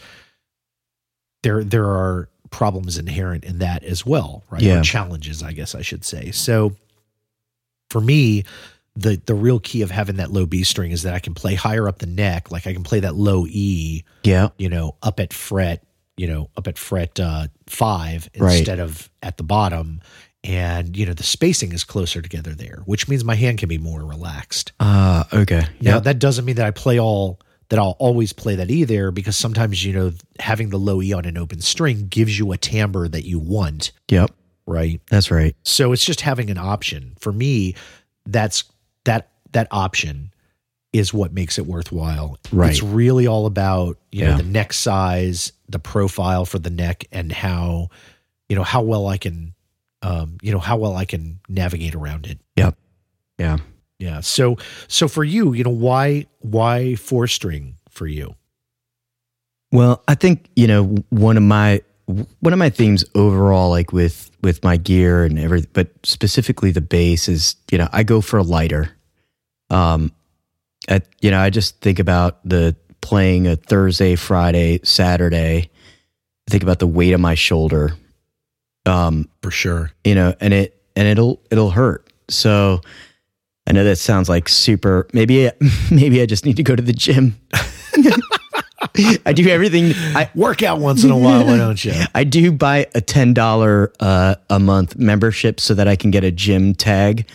there. 1.44 1.64
There 1.64 1.86
are 1.86 2.30
problems 2.52 2.98
inherent 2.98 3.44
in 3.46 3.60
that 3.60 3.84
as 3.84 4.06
well, 4.06 4.44
right? 4.50 4.62
Yeah. 4.62 4.80
Or 4.80 4.84
challenges, 4.84 5.44
I 5.44 5.54
guess 5.54 5.76
I 5.76 5.82
should 5.82 6.04
say. 6.04 6.32
So, 6.32 6.76
for 7.92 8.02
me, 8.02 8.44
the 8.96 9.22
the 9.26 9.36
real 9.36 9.60
key 9.60 9.82
of 9.84 9.92
having 9.92 10.16
that 10.18 10.32
low 10.32 10.46
B 10.46 10.64
string 10.64 10.92
is 10.92 11.04
that 11.04 11.14
I 11.14 11.20
can 11.20 11.34
play 11.34 11.56
higher 11.56 11.88
up 11.88 12.00
the 12.00 12.08
neck, 12.08 12.52
like 12.52 12.66
I 12.68 12.74
can 12.74 12.84
play 12.84 13.00
that 13.02 13.16
low 13.16 13.46
E 13.48 14.04
yeah. 14.24 14.50
you 14.58 14.68
know, 14.70 14.96
up 15.04 15.20
at 15.20 15.32
fret, 15.32 15.84
you 16.18 16.28
know, 16.28 16.50
up 16.58 16.68
at 16.68 16.78
fret 16.78 17.20
uh, 17.20 17.48
five 17.68 18.30
Right. 18.38 18.58
instead 18.58 18.80
of 18.80 19.10
at 19.22 19.38
the 19.38 19.44
bottom. 19.44 20.02
And, 20.44 20.96
you 20.96 21.06
know, 21.06 21.14
the 21.14 21.24
spacing 21.24 21.74
is 21.74 21.84
closer 21.84 22.22
together 22.22 22.56
there, 22.56 22.82
which 22.86 23.08
means 23.10 23.26
my 23.26 23.36
hand 23.36 23.58
can 23.58 23.68
be 23.68 23.78
more 23.78 24.04
relaxed. 24.06 24.72
Uh, 24.80 25.26
okay. 25.34 25.64
Now, 25.82 25.96
Yeah. 25.96 26.00
that 26.00 26.20
doesn't 26.20 26.46
mean 26.46 26.56
that 26.56 26.66
I 26.66 26.72
play 26.72 26.98
all, 27.00 27.40
that 27.68 27.78
I'll 27.78 27.98
always 28.00 28.32
play 28.32 28.56
that 28.56 28.72
E 28.72 28.86
there 28.86 29.12
because 29.12 29.36
sometimes, 29.36 29.84
you 29.84 29.92
know, 29.94 30.12
having 30.40 30.70
the 30.70 30.78
low 30.80 31.02
E 31.02 31.12
on 31.12 31.26
an 31.26 31.38
open 31.38 31.60
string 31.60 32.08
gives 32.08 32.40
you 32.40 32.52
a 32.54 32.58
timbre 32.58 33.10
that 33.10 33.26
you 33.28 33.38
want, 33.38 33.92
Yep. 34.10 34.32
right? 34.66 35.02
That's 35.10 35.30
right. 35.30 35.56
So 35.64 35.92
it's 35.92 36.06
just 36.06 36.22
having 36.22 36.50
an 36.50 36.58
option. 36.58 37.14
For 37.20 37.34
me, 37.34 37.76
that's 38.26 38.64
that, 39.04 39.30
that 39.52 39.68
option 39.72 40.32
is 40.94 41.14
what 41.14 41.34
makes 41.34 41.58
it 41.60 41.68
worthwhile. 41.68 42.38
Right. 42.52 42.72
It's 42.72 42.82
really 42.82 43.28
all 43.28 43.46
about, 43.46 43.98
you 44.12 44.26
know, 44.26 44.38
the 44.38 44.44
neck 44.44 44.72
size, 44.74 45.52
the 45.68 45.80
profile 45.80 46.46
for 46.46 46.60
the 46.60 46.70
neck 46.72 47.06
and 47.12 47.32
how, 47.32 47.90
you 48.48 48.56
know, 48.56 48.64
how 48.64 48.82
well 48.82 49.06
I 49.08 49.18
can, 49.18 49.54
um, 50.02 50.38
you 50.42 50.52
know, 50.52 50.60
how 50.60 50.78
well 50.78 50.96
I 50.96 51.06
can 51.06 51.40
navigate 51.48 51.96
around 51.96 52.28
it. 52.28 52.40
Yep. 52.56 52.78
Yeah. 53.38 53.58
Yeah. 53.98 54.22
So, 54.22 54.58
so 54.88 55.08
for 55.08 55.24
you, 55.24 55.54
you 55.54 55.64
know, 55.64 55.70
why, 55.70 56.28
why 56.40 56.96
four 56.96 57.28
string 57.28 57.76
for 57.90 58.08
you? 58.08 58.36
Well, 59.72 60.04
I 60.08 60.16
think 60.16 60.50
you 60.56 60.68
know 60.68 60.96
one 61.10 61.38
of 61.38 61.44
my 61.44 61.82
one 62.06 62.54
of 62.54 62.60
my 62.60 62.70
themes 62.70 63.06
overall, 63.14 63.70
like 63.70 63.94
with 63.94 64.32
with 64.42 64.64
my 64.64 64.78
gear 64.78 65.24
and 65.24 65.38
everything, 65.38 65.70
but 65.74 65.90
specifically 66.04 66.72
the 66.72 66.82
bass 66.82 67.28
is 67.28 67.56
you 67.72 67.78
know 67.78 67.88
I 67.92 68.04
go 68.04 68.22
for 68.22 68.38
a 68.38 68.44
lighter. 68.44 68.90
Um, 69.70 70.12
I, 70.90 71.02
you 71.22 71.30
know 71.30 71.40
I 71.40 71.50
just 71.52 71.80
think 71.82 72.00
about 72.00 72.40
the 72.48 72.76
playing 73.02 73.48
a 73.48 73.56
Thursday, 73.56 74.16
Friday, 74.16 74.80
Saturday. 74.84 75.70
I 76.48 76.52
think 76.52 76.64
about 76.64 76.80
the 76.80 76.88
weight 76.88 77.14
of 77.14 77.20
my 77.20 77.36
shoulder. 77.36 77.96
Um, 78.90 79.30
For 79.42 79.52
sure. 79.52 79.92
you 80.04 80.16
know, 80.16 80.34
and 80.42 80.54
it 80.54 80.82
and 80.96 81.08
it'll 81.08 81.42
it'll 81.52 81.72
hurt. 81.72 82.12
So 82.30 82.82
I 83.68 83.72
know 83.72 83.84
that 83.84 83.98
sounds 83.98 84.30
like 84.30 84.50
super. 84.50 85.08
Maybe 85.14 85.50
maybe 85.92 86.22
I 86.22 86.26
just 86.26 86.46
need 86.46 86.58
to 86.58 86.64
go 86.64 86.76
to 86.76 86.82
the 86.84 86.94
gym. 86.94 87.38
I 89.26 89.34
do 89.34 89.48
everything. 89.50 89.92
I 90.16 90.30
Work 90.36 90.64
out 90.64 90.80
once 90.80 91.04
in 91.04 91.12
a 91.12 91.18
while, 91.18 91.46
why 91.46 91.58
don't 91.58 91.84
you? 91.84 91.94
I 92.16 92.24
do 92.24 92.52
buy 92.52 92.88
a 92.96 93.02
ten 93.02 93.34
dollar 93.34 93.94
uh, 94.00 94.36
a 94.50 94.60
month 94.60 94.98
membership 94.98 95.60
so 95.60 95.74
that 95.74 95.88
I 95.88 95.96
can 95.96 96.12
get 96.12 96.24
a 96.24 96.32
gym 96.32 96.74
tag 96.74 97.28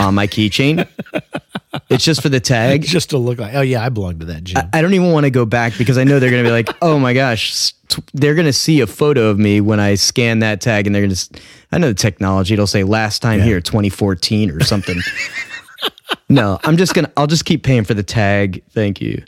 on 0.00 0.14
my 0.14 0.26
keychain. 0.26 0.88
it's 1.88 2.04
just 2.04 2.22
for 2.22 2.28
the 2.28 2.40
tag. 2.40 2.82
Just 2.86 3.10
to 3.10 3.18
look 3.18 3.38
like, 3.38 3.54
oh 3.54 3.60
yeah, 3.60 3.84
I 3.84 3.88
belong 3.90 4.18
to 4.20 4.26
that 4.26 4.42
gym. 4.44 4.62
I 4.72 4.82
don't 4.82 4.94
even 4.94 5.12
want 5.12 5.24
to 5.24 5.30
go 5.30 5.44
back 5.44 5.76
because 5.78 5.98
I 5.98 6.04
know 6.04 6.18
they're 6.18 6.30
going 6.30 6.42
to 6.42 6.48
be 6.48 6.52
like, 6.52 6.68
oh 6.82 6.98
my 6.98 7.12
gosh, 7.12 7.72
they're 8.14 8.34
going 8.34 8.46
to 8.46 8.52
see 8.52 8.80
a 8.80 8.86
photo 8.86 9.28
of 9.28 9.38
me 9.38 9.60
when 9.60 9.78
I 9.78 9.94
scan 9.94 10.40
that 10.40 10.60
tag 10.60 10.86
and 10.86 10.94
they're 10.94 11.02
going 11.02 11.14
to, 11.14 11.40
I 11.72 11.78
know 11.78 11.88
the 11.88 11.94
technology, 11.94 12.54
it'll 12.54 12.66
say 12.66 12.82
last 12.82 13.20
time 13.22 13.38
Yeah. 13.40 13.44
here, 13.46 13.60
2014 13.60 14.50
or 14.50 14.64
something. 14.64 14.96
no, 16.28 16.58
I'm 16.64 16.76
just 16.76 16.94
going 16.94 17.04
to, 17.06 17.12
I'll 17.16 17.26
just 17.26 17.44
keep 17.44 17.62
paying 17.62 17.84
for 17.84 17.94
the 17.94 18.02
tag. 18.02 18.62
Thank 18.70 19.00
you. 19.00 19.22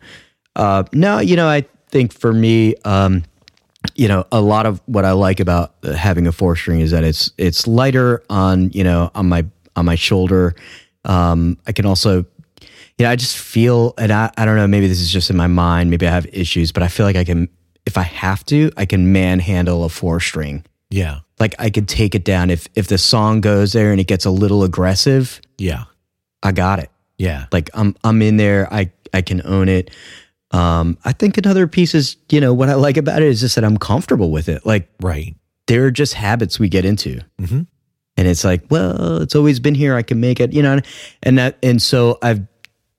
Uh, 0.57 0.85
no, 0.93 1.19
you 1.19 1.37
know, 1.37 1.49
I 1.49 1.67
think 1.89 2.13
for 2.13 2.33
me, 2.33 2.75
um, 2.85 3.25
you 3.95 4.09
know, 4.09 4.25
a 4.33 4.41
lot 4.41 4.67
of 4.67 4.81
what 4.87 5.05
I 5.05 5.13
like 5.13 5.41
about 5.41 5.75
having 5.85 6.27
a 6.27 6.33
four 6.33 6.55
string 6.57 6.81
is 6.81 6.93
that 6.93 7.03
it's 7.05 7.33
it's 7.37 7.67
lighter 7.67 8.23
on 8.31 8.71
you 8.71 8.85
know 8.85 9.11
on 9.15 9.29
my 9.29 9.45
on 9.77 9.85
my 9.85 9.95
shoulder. 9.95 10.55
Um, 11.05 11.59
I 11.67 11.73
can 11.73 11.87
also, 11.87 12.19
you 12.99 13.05
know, 13.07 13.11
I 13.11 13.17
just 13.17 13.37
feel, 13.37 13.95
and 13.99 14.13
I 14.13 14.31
I 14.37 14.45
don't 14.45 14.57
know, 14.57 14.67
maybe 14.67 14.87
this 14.89 15.01
is 15.01 15.11
just 15.11 15.31
in 15.31 15.37
my 15.37 15.47
mind, 15.49 15.91
maybe 15.91 16.07
I 16.07 16.11
have 16.11 16.27
issues, 16.33 16.73
but 16.73 16.83
I 16.83 16.89
feel 16.89 17.07
like 17.07 17.17
I 17.17 17.25
can, 17.25 17.49
if 17.87 17.97
I 17.99 18.03
have 18.03 18.45
to, 18.47 18.71
I 18.77 18.87
can 18.87 19.13
manhandle 19.13 19.85
a 19.85 19.89
four 19.89 20.21
string. 20.21 20.65
yeah. 20.91 21.21
Like 21.41 21.57
I 21.59 21.71
could 21.71 21.89
take 21.89 22.15
it 22.15 22.25
down 22.25 22.51
if 22.51 22.69
if 22.77 22.87
the 22.87 22.99
song 22.99 23.41
goes 23.41 23.73
there 23.73 23.91
and 23.91 24.01
it 24.01 24.07
gets 24.07 24.25
a 24.25 24.31
little 24.31 24.63
aggressive, 24.63 25.41
Yeah. 25.59 25.85
I 26.45 26.53
got 26.53 26.79
it. 26.79 26.89
Yeah. 27.19 27.47
Like 27.51 27.69
I'm 27.75 27.97
I'm 28.05 28.23
in 28.23 28.37
there. 28.37 28.73
I 28.73 28.93
I 29.13 29.23
can 29.23 29.43
own 29.45 29.69
it. 29.69 29.91
Um, 30.53 30.99
I 31.05 31.11
think 31.13 31.39
another 31.39 31.67
piece 31.67 31.97
is, 31.97 32.17
you 32.31 32.41
know, 32.41 32.55
what 32.55 32.69
I 32.69 32.75
like 32.75 32.97
about 32.97 33.23
it 33.23 33.29
is 33.29 33.41
just 33.41 33.57
that 33.57 33.65
I'm 33.65 33.77
comfortable 33.77 34.31
with 34.31 34.49
it. 34.49 34.65
Like 34.65 34.89
Right. 35.01 35.35
there 35.67 35.85
are 35.87 35.91
just 35.91 36.15
habits 36.15 36.61
we 36.61 36.69
get 36.69 36.85
into. 36.85 37.21
Mhm. 37.41 37.67
And 38.17 38.29
it's 38.29 38.45
like, 38.45 38.63
well, 38.71 39.23
it's 39.23 39.35
always 39.35 39.59
been 39.59 39.75
here. 39.75 39.95
I 39.95 40.03
can 40.03 40.21
make 40.21 40.39
it, 40.41 40.53
you 40.53 40.63
know, 40.63 40.81
and 41.23 41.39
that, 41.39 41.59
and 41.63 41.81
so 41.81 42.19
I've 42.23 42.41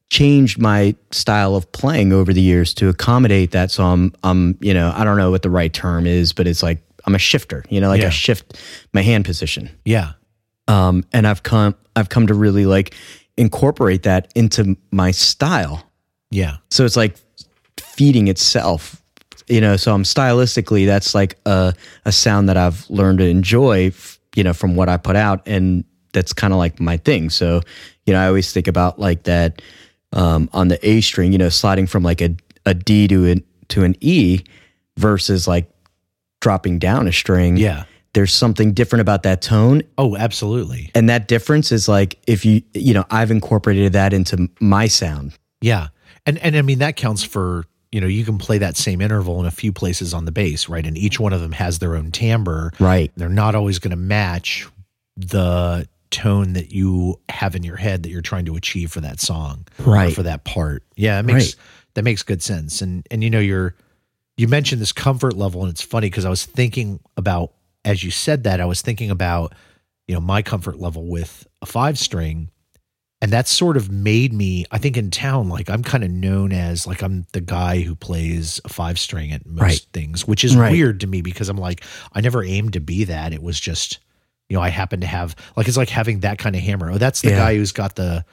changed 0.10 0.60
my 0.60 0.96
style 1.12 1.55
of 1.55 1.72
playing 1.72 2.13
over 2.13 2.34
the 2.34 2.41
years 2.41 2.74
to 2.75 2.89
accommodate 2.89 3.51
that. 3.51 3.72
So 3.72 3.84
I'm, 3.84 4.13
I'm, 4.24 4.58
you 4.62 4.74
know, 4.74 4.91
I 4.96 5.03
don't 5.03 5.17
know 5.17 5.32
what 5.32 5.41
the 5.41 5.50
right 5.50 5.72
term 5.74 6.05
is, 6.08 6.34
but 6.34 6.48
it's 6.48 6.63
like 6.63 6.82
I'm 7.05 7.15
a 7.15 7.20
shifter, 7.20 7.63
you 7.70 7.82
know, 7.82 7.89
like 7.89 8.01
Yeah. 8.01 8.08
I 8.08 8.12
shift 8.12 8.60
my 8.93 9.01
hand 9.01 9.25
position. 9.25 9.70
Yeah. 9.86 10.13
Um, 10.67 11.03
and 11.13 11.27
I've 11.27 11.43
come, 11.43 11.75
I've 11.96 12.10
come 12.10 12.27
to 12.27 12.34
really 12.34 12.65
like 12.65 12.96
incorporate 13.38 14.03
that 14.03 14.32
into 14.36 14.77
my 14.91 15.12
style. 15.12 15.84
Yeah. 16.32 16.58
So 16.70 16.86
it's 16.86 16.96
like 16.96 17.15
feeding 17.79 18.27
itself, 18.27 19.01
you 19.48 19.62
know. 19.62 19.75
So 19.77 19.93
I'm 19.93 20.03
stylistically, 20.03 20.86
that's 20.86 21.13
like 21.13 21.38
a 21.46 21.74
a 22.05 22.12
sound 22.12 22.50
that 22.50 22.58
I've 22.58 22.89
learned 22.89 23.20
to 23.20 23.25
enjoy, 23.25 23.91
you 24.36 24.44
know, 24.44 24.54
from 24.54 24.75
what 24.75 24.90
I 24.90 24.98
put 24.98 25.16
out, 25.16 25.42
and 25.48 25.84
that's 26.13 26.34
kind 26.34 26.54
of 26.54 26.60
like 26.60 26.80
my 26.80 26.98
thing. 26.98 27.30
So, 27.30 27.62
you 28.06 28.13
know, 28.13 28.20
I 28.20 28.28
always 28.28 28.52
think 28.54 28.68
about 28.68 29.00
like 29.00 29.24
that 29.24 29.62
um, 30.12 30.50
on 30.54 30.68
the 30.68 30.78
A 30.88 31.02
string, 31.02 31.32
you 31.32 31.38
know, 31.38 31.50
sliding 31.50 31.88
from 31.88 32.04
like 32.04 32.22
a 32.22 32.36
a 32.66 32.74
D 32.74 33.08
to 33.08 33.25
an 33.25 33.44
to 33.70 33.84
an 33.84 33.96
E 34.02 34.42
versus 34.98 35.48
like 35.48 35.70
dropping 36.42 36.80
down 36.80 37.08
a 37.08 37.12
string. 37.12 37.58
Yeah. 37.58 37.86
There's 38.13 38.32
something 38.34 38.74
different 38.74 39.02
about 39.02 39.24
that 39.24 39.42
tone 39.42 39.82
Oh, 39.98 40.16
absolutely. 40.16 40.92
and 40.94 41.10
that 41.10 41.28
difference 41.28 41.72
is 41.72 41.88
like 41.90 42.20
if 42.28 42.46
you 42.46 42.62
you 42.75 42.94
know 42.94 43.06
i've 43.10 43.32
incorporated 43.32 43.94
that 43.94 44.13
into 44.13 44.50
my 44.60 44.86
sound 44.88 45.34
Yeah. 45.62 45.88
And 46.28 46.38
and 46.40 46.56
I 46.56 46.62
mean 46.62 46.78
that 46.80 46.96
counts 46.96 47.24
for, 47.24 47.66
you 47.94 48.02
know, 48.02 48.08
you 48.08 48.26
can 48.26 48.38
play 48.38 48.58
that 48.58 48.76
same 48.76 49.00
interval 49.02 49.40
in 49.40 49.46
a 49.46 49.52
few 49.52 49.72
places 49.72 50.14
on 50.14 50.26
the 50.26 50.32
bass, 50.32 50.68
right? 50.68 50.86
And 50.86 50.98
each 50.98 51.20
one 51.20 51.32
of 51.32 51.42
them 51.42 51.52
has 51.54 51.78
their 51.80 51.96
own 51.96 52.12
timbre. 52.12 52.72
right 52.80 53.12
They're 53.16 53.30
not 53.30 53.54
always 53.56 53.78
going 53.80 53.92
to 53.92 53.96
match 53.98 54.68
the 55.16 55.88
tone 56.10 56.54
that 56.54 56.72
you 56.72 57.20
have 57.30 57.56
in 57.56 57.64
your 57.64 57.76
head 57.76 58.04
that 58.04 58.10
you're 58.10 58.22
trying 58.22 58.46
to 58.46 58.56
achieve 58.56 58.92
for 58.92 59.02
that 59.02 59.20
song 59.20 59.66
or 59.86 59.94
Right. 59.94 60.14
for 60.14 60.24
that 60.24 60.44
part. 60.44 60.84
Yeah, 60.96 61.20
it 61.20 61.24
makes 61.24 61.46
Right. 61.46 61.56
that 61.96 62.04
makes 62.04 62.24
good 62.24 62.42
sense. 62.42 62.82
And 62.82 63.06
and 63.12 63.24
you 63.24 63.30
know 63.30 63.40
you're 63.40 63.76
you 64.38 64.48
mentioned 64.48 64.82
this 64.82 64.92
comfort 64.92 65.36
level 65.38 65.62
and 65.62 65.70
it's 65.70 65.82
funny 65.84 66.08
because 66.08 66.26
I 66.26 66.30
was 66.30 66.46
thinking 66.46 67.00
about 67.18 67.54
as 67.86 68.04
you 68.04 68.12
said 68.12 68.44
that 68.46 68.60
I 68.62 68.66
was 68.66 68.82
thinking 68.82 69.10
about 69.12 69.54
you 70.08 70.14
know 70.16 70.22
my 70.22 70.42
comfort 70.42 70.80
level 70.80 71.06
with 71.06 71.48
a 71.62 71.66
5 71.66 71.98
string 72.00 72.50
and 73.24 73.32
that 73.32 73.48
sort 73.48 73.77
of 73.77 73.89
made 73.89 74.34
me 74.34 74.65
i 74.72 74.77
think 74.77 74.98
in 74.98 75.10
town 75.10 75.48
like 75.50 75.70
i'm 75.70 75.82
kind 75.82 76.03
of 76.03 76.12
known 76.12 76.51
as 76.51 76.86
like 76.86 77.01
i'm 77.01 77.25
the 77.32 77.39
guy 77.42 77.80
who 77.80 77.96
plays 77.96 78.60
a 78.65 78.70
five 78.70 79.00
string 79.00 79.32
at 79.32 79.46
most 79.46 79.62
Right. 79.62 79.86
things 79.94 80.27
which 80.27 80.44
is 80.44 80.56
Right. 80.56 80.72
weird 80.72 81.00
to 81.00 81.08
me 81.08 81.22
because 81.22 81.48
i'm 81.50 81.58
like 81.58 81.84
i 82.12 82.20
never 82.22 82.44
aimed 82.44 82.74
to 82.74 82.80
be 82.82 83.06
that 83.06 83.32
it 83.34 83.42
was 83.42 83.60
just 83.60 84.00
you 84.50 84.58
know 84.58 84.62
i 84.62 84.68
happen 84.70 85.00
to 85.01 85.08
have 85.08 85.36
like 85.56 85.68
it's 85.70 85.77
like 85.77 85.89
having 85.89 86.20
that 86.20 86.38
kind 86.38 86.56
of 86.56 86.62
hammer 86.62 86.92
oh 86.92 86.98
that's 86.98 87.22
the 87.22 87.30
Yeah. 87.30 87.38
guy 87.38 87.56
who's 87.56 87.72
got 87.72 87.96
the 87.96 88.25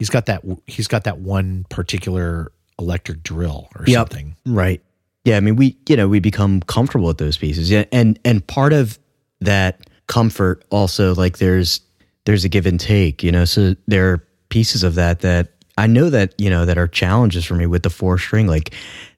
he's 0.00 0.10
got 0.10 0.26
that 0.26 0.42
he's 0.66 0.88
got 0.88 1.04
that 1.04 1.18
one 1.20 1.64
particular 1.70 2.50
electric 2.78 3.22
drill 3.22 3.68
or 3.78 3.84
Yep. 3.86 3.96
something 4.08 4.36
right 4.46 4.82
yeah 5.24 5.36
i 5.36 5.40
mean 5.40 5.54
we 5.54 5.76
you 5.88 5.96
know 5.96 6.08
we 6.08 6.18
become 6.18 6.60
comfortable 6.62 7.06
with 7.06 7.18
those 7.18 7.36
pieces 7.36 7.70
yeah 7.70 7.84
and 7.92 8.18
and 8.24 8.44
part 8.48 8.72
of 8.72 8.98
that 9.40 9.88
comfort 10.08 10.64
also 10.70 11.14
like 11.14 11.38
there's 11.38 11.80
there's 12.24 12.44
a 12.44 12.48
give 12.48 12.66
and 12.66 12.80
take 12.80 13.22
you 13.22 13.32
know? 13.32 13.44
So 13.44 13.74
there 13.86 14.12
are 14.12 14.26
pieces 14.50 14.82
of 14.84 14.94
that 14.94 15.20
that 15.20 15.52
i 15.78 15.86
know 15.86 16.08
that 16.10 16.32
you 16.38 16.48
know 16.48 16.64
that 16.64 16.78
are 16.78 16.86
challenges 16.86 17.44
for 17.44 17.54
me 17.54 17.66
with 17.66 17.82
the 17.82 17.90
four 17.90 18.18
string. 18.18 18.46
Like 18.46 18.74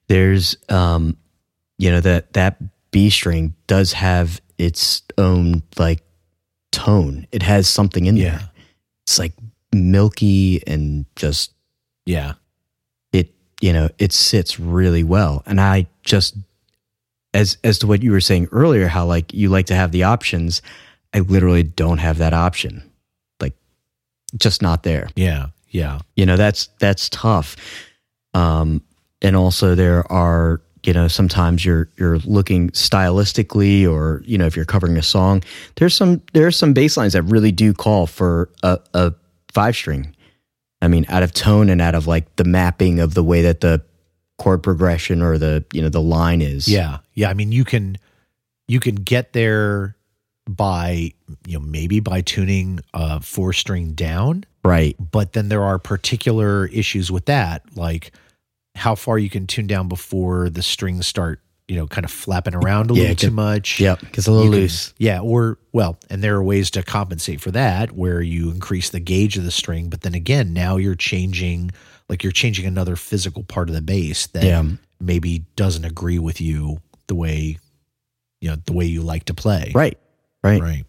there's 0.07 0.55
um 0.69 1.15
you 1.77 1.91
know 1.91 2.01
that 2.01 2.33
that 2.33 2.57
b 2.91 3.09
string 3.09 3.53
does 3.67 3.93
have 3.93 4.41
its 4.57 5.03
own 5.17 5.61
like 5.77 6.01
tone. 6.71 7.27
It 7.31 7.43
has 7.43 7.67
something 7.67 8.05
in 8.05 8.15
Yeah. 8.17 8.37
there 8.37 8.49
it's 9.03 9.19
like 9.19 9.33
milky 9.73 10.61
and 10.67 11.05
just 11.15 11.53
yeah. 12.05 12.33
it 13.13 13.33
you 13.61 13.71
know 13.73 13.89
it 13.99 14.11
sits 14.13 14.59
really 14.59 15.03
well. 15.03 15.43
And 15.45 15.61
i 15.61 15.87
just 16.03 16.35
as 17.33 17.57
as 17.63 17.77
to 17.79 17.87
what 17.87 18.01
you 18.01 18.11
were 18.11 18.21
saying 18.21 18.47
earlier 18.51 18.87
how 18.87 19.05
like 19.05 19.33
you 19.33 19.49
like 19.49 19.65
to 19.67 19.75
have 19.75 19.91
the 19.91 20.03
options 20.03 20.61
i 21.13 21.19
literally 21.19 21.63
don't 21.63 21.97
have 21.99 22.17
that 22.17 22.33
option 22.33 22.86
just 24.37 24.61
not 24.61 24.83
there 24.83 25.09
yeah 25.15 25.47
yeah 25.69 25.99
you 26.15 26.25
know 26.25 26.37
that's 26.37 26.67
that's 26.79 27.09
tough 27.09 27.55
um 28.33 28.81
and 29.21 29.35
also 29.35 29.75
there 29.75 30.09
are 30.11 30.61
you 30.83 30.93
know 30.93 31.07
sometimes 31.07 31.65
you're 31.65 31.89
you're 31.97 32.19
looking 32.19 32.69
stylistically 32.71 33.89
or 33.89 34.21
you 34.25 34.37
know 34.37 34.45
if 34.45 34.55
you're 34.55 34.65
covering 34.65 34.97
a 34.97 35.03
song 35.03 35.43
there's 35.75 35.95
some 35.95 36.21
there's 36.33 36.55
some 36.55 36.73
bass 36.73 36.97
lines 36.97 37.13
that 37.13 37.23
really 37.23 37.51
do 37.51 37.73
call 37.73 38.07
for 38.07 38.49
a, 38.63 38.79
a 38.93 39.13
five 39.51 39.75
string 39.75 40.15
i 40.81 40.87
mean 40.87 41.05
out 41.09 41.23
of 41.23 41.33
tone 41.33 41.69
and 41.69 41.81
out 41.81 41.95
of 41.95 42.07
like 42.07 42.35
the 42.37 42.43
mapping 42.43 42.99
of 42.99 43.13
the 43.13 43.23
way 43.23 43.41
that 43.41 43.61
the 43.61 43.81
chord 44.37 44.61
progression 44.61 45.21
or 45.21 45.37
the 45.37 45.65
you 45.73 45.81
know 45.81 45.89
the 45.89 46.01
line 46.01 46.41
is 46.41 46.67
Yeah. 46.67 46.99
Yeah. 47.13 47.29
I 47.29 47.33
mean, 47.33 47.51
you 47.51 47.65
can 47.65 47.97
you 48.67 48.79
can 48.79 48.95
get 48.95 49.33
there 49.33 49.95
by 50.47 51.11
you 51.45 51.53
know 51.53 51.59
maybe 51.59 51.99
by 51.99 52.21
tuning 52.21 52.79
a 52.93 53.19
four 53.21 53.53
string 53.53 53.93
down, 53.93 54.43
right. 54.63 54.95
But 54.99 55.33
then 55.33 55.49
there 55.49 55.63
are 55.63 55.77
particular 55.79 56.67
issues 56.67 57.11
with 57.11 57.25
that, 57.25 57.63
like 57.75 58.11
how 58.75 58.95
far 58.95 59.17
you 59.17 59.29
can 59.29 59.47
tune 59.47 59.67
down 59.67 59.87
before 59.87 60.49
the 60.49 60.61
strings 60.61 61.07
start, 61.07 61.41
you 61.67 61.75
know, 61.75 61.87
kind 61.87 62.05
of 62.05 62.11
flapping 62.11 62.53
around 62.53 62.91
a 62.91 62.93
Yeah, 62.93 62.99
little 63.01 63.11
it 63.13 63.17
too 63.19 63.27
can- 63.27 63.33
much. 63.35 63.79
yep 63.79 63.99
gets 64.11 64.27
a 64.27 64.31
little 64.31 64.45
You 64.45 64.51
can- 64.51 64.59
loose. 64.61 64.93
Yeah, 64.99 65.19
or 65.19 65.57
well, 65.73 65.97
and 66.09 66.23
there 66.23 66.35
are 66.35 66.43
ways 66.43 66.69
to 66.71 66.83
compensate 66.83 67.41
for 67.41 67.51
that 67.51 67.91
where 67.93 68.21
you 68.21 68.49
increase 68.51 68.89
the 68.89 68.99
gauge 68.99 69.37
of 69.37 69.43
the 69.43 69.51
string, 69.51 69.89
but 69.89 70.01
then 70.01 70.13
again, 70.15 70.53
now 70.53 70.77
you're 70.77 70.95
changing 70.95 71.71
like 72.09 72.23
you're 72.23 72.31
changing 72.31 72.65
another 72.65 72.95
physical 72.95 73.43
part 73.43 73.67
of 73.67 73.75
the 73.75 73.81
bass 73.81 74.27
that 74.27 74.43
yeah. 74.45 74.63
maybe 75.01 75.43
doesn't 75.57 75.83
agree 75.83 76.19
with 76.19 76.39
you 76.39 76.79
the 77.07 77.15
way 77.15 77.57
you 78.39 78.49
know 78.49 78.55
the 78.65 78.73
way 78.73 78.85
you 78.85 79.01
like 79.01 79.25
to 79.25 79.33
play. 79.33 79.71
right 79.75 79.97
right 80.47 80.61
Right. 80.61 80.83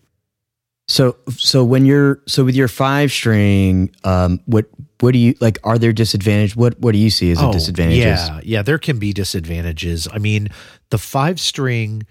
So 0.91 1.17
so 1.37 1.65
when 1.65 1.85
you're 1.85 2.23
so 2.27 2.45
with 2.47 2.55
your 2.55 2.67
five 2.69 3.13
string, 3.13 3.95
um, 4.05 4.41
what 4.47 4.65
what 5.01 5.13
do 5.13 5.19
you 5.19 5.35
like? 5.39 5.59
Are 5.63 5.77
there 5.79 5.93
disadvantage? 5.93 6.57
What 6.57 6.81
what 6.81 6.93
do 6.93 6.99
you 6.99 7.11
see 7.11 7.31
as 7.31 7.39
a 7.43 7.53
disadvantages? 7.53 8.05
Oh, 8.05 8.35
Yeah, 8.37 8.41
yeah, 8.43 8.63
there 8.63 8.79
can 8.79 8.99
be 8.99 9.13
disadvantages. 9.13 10.09
I 10.11 10.19
mean, 10.19 10.49
the 10.89 10.97
five 10.99 11.39
string 11.41 12.07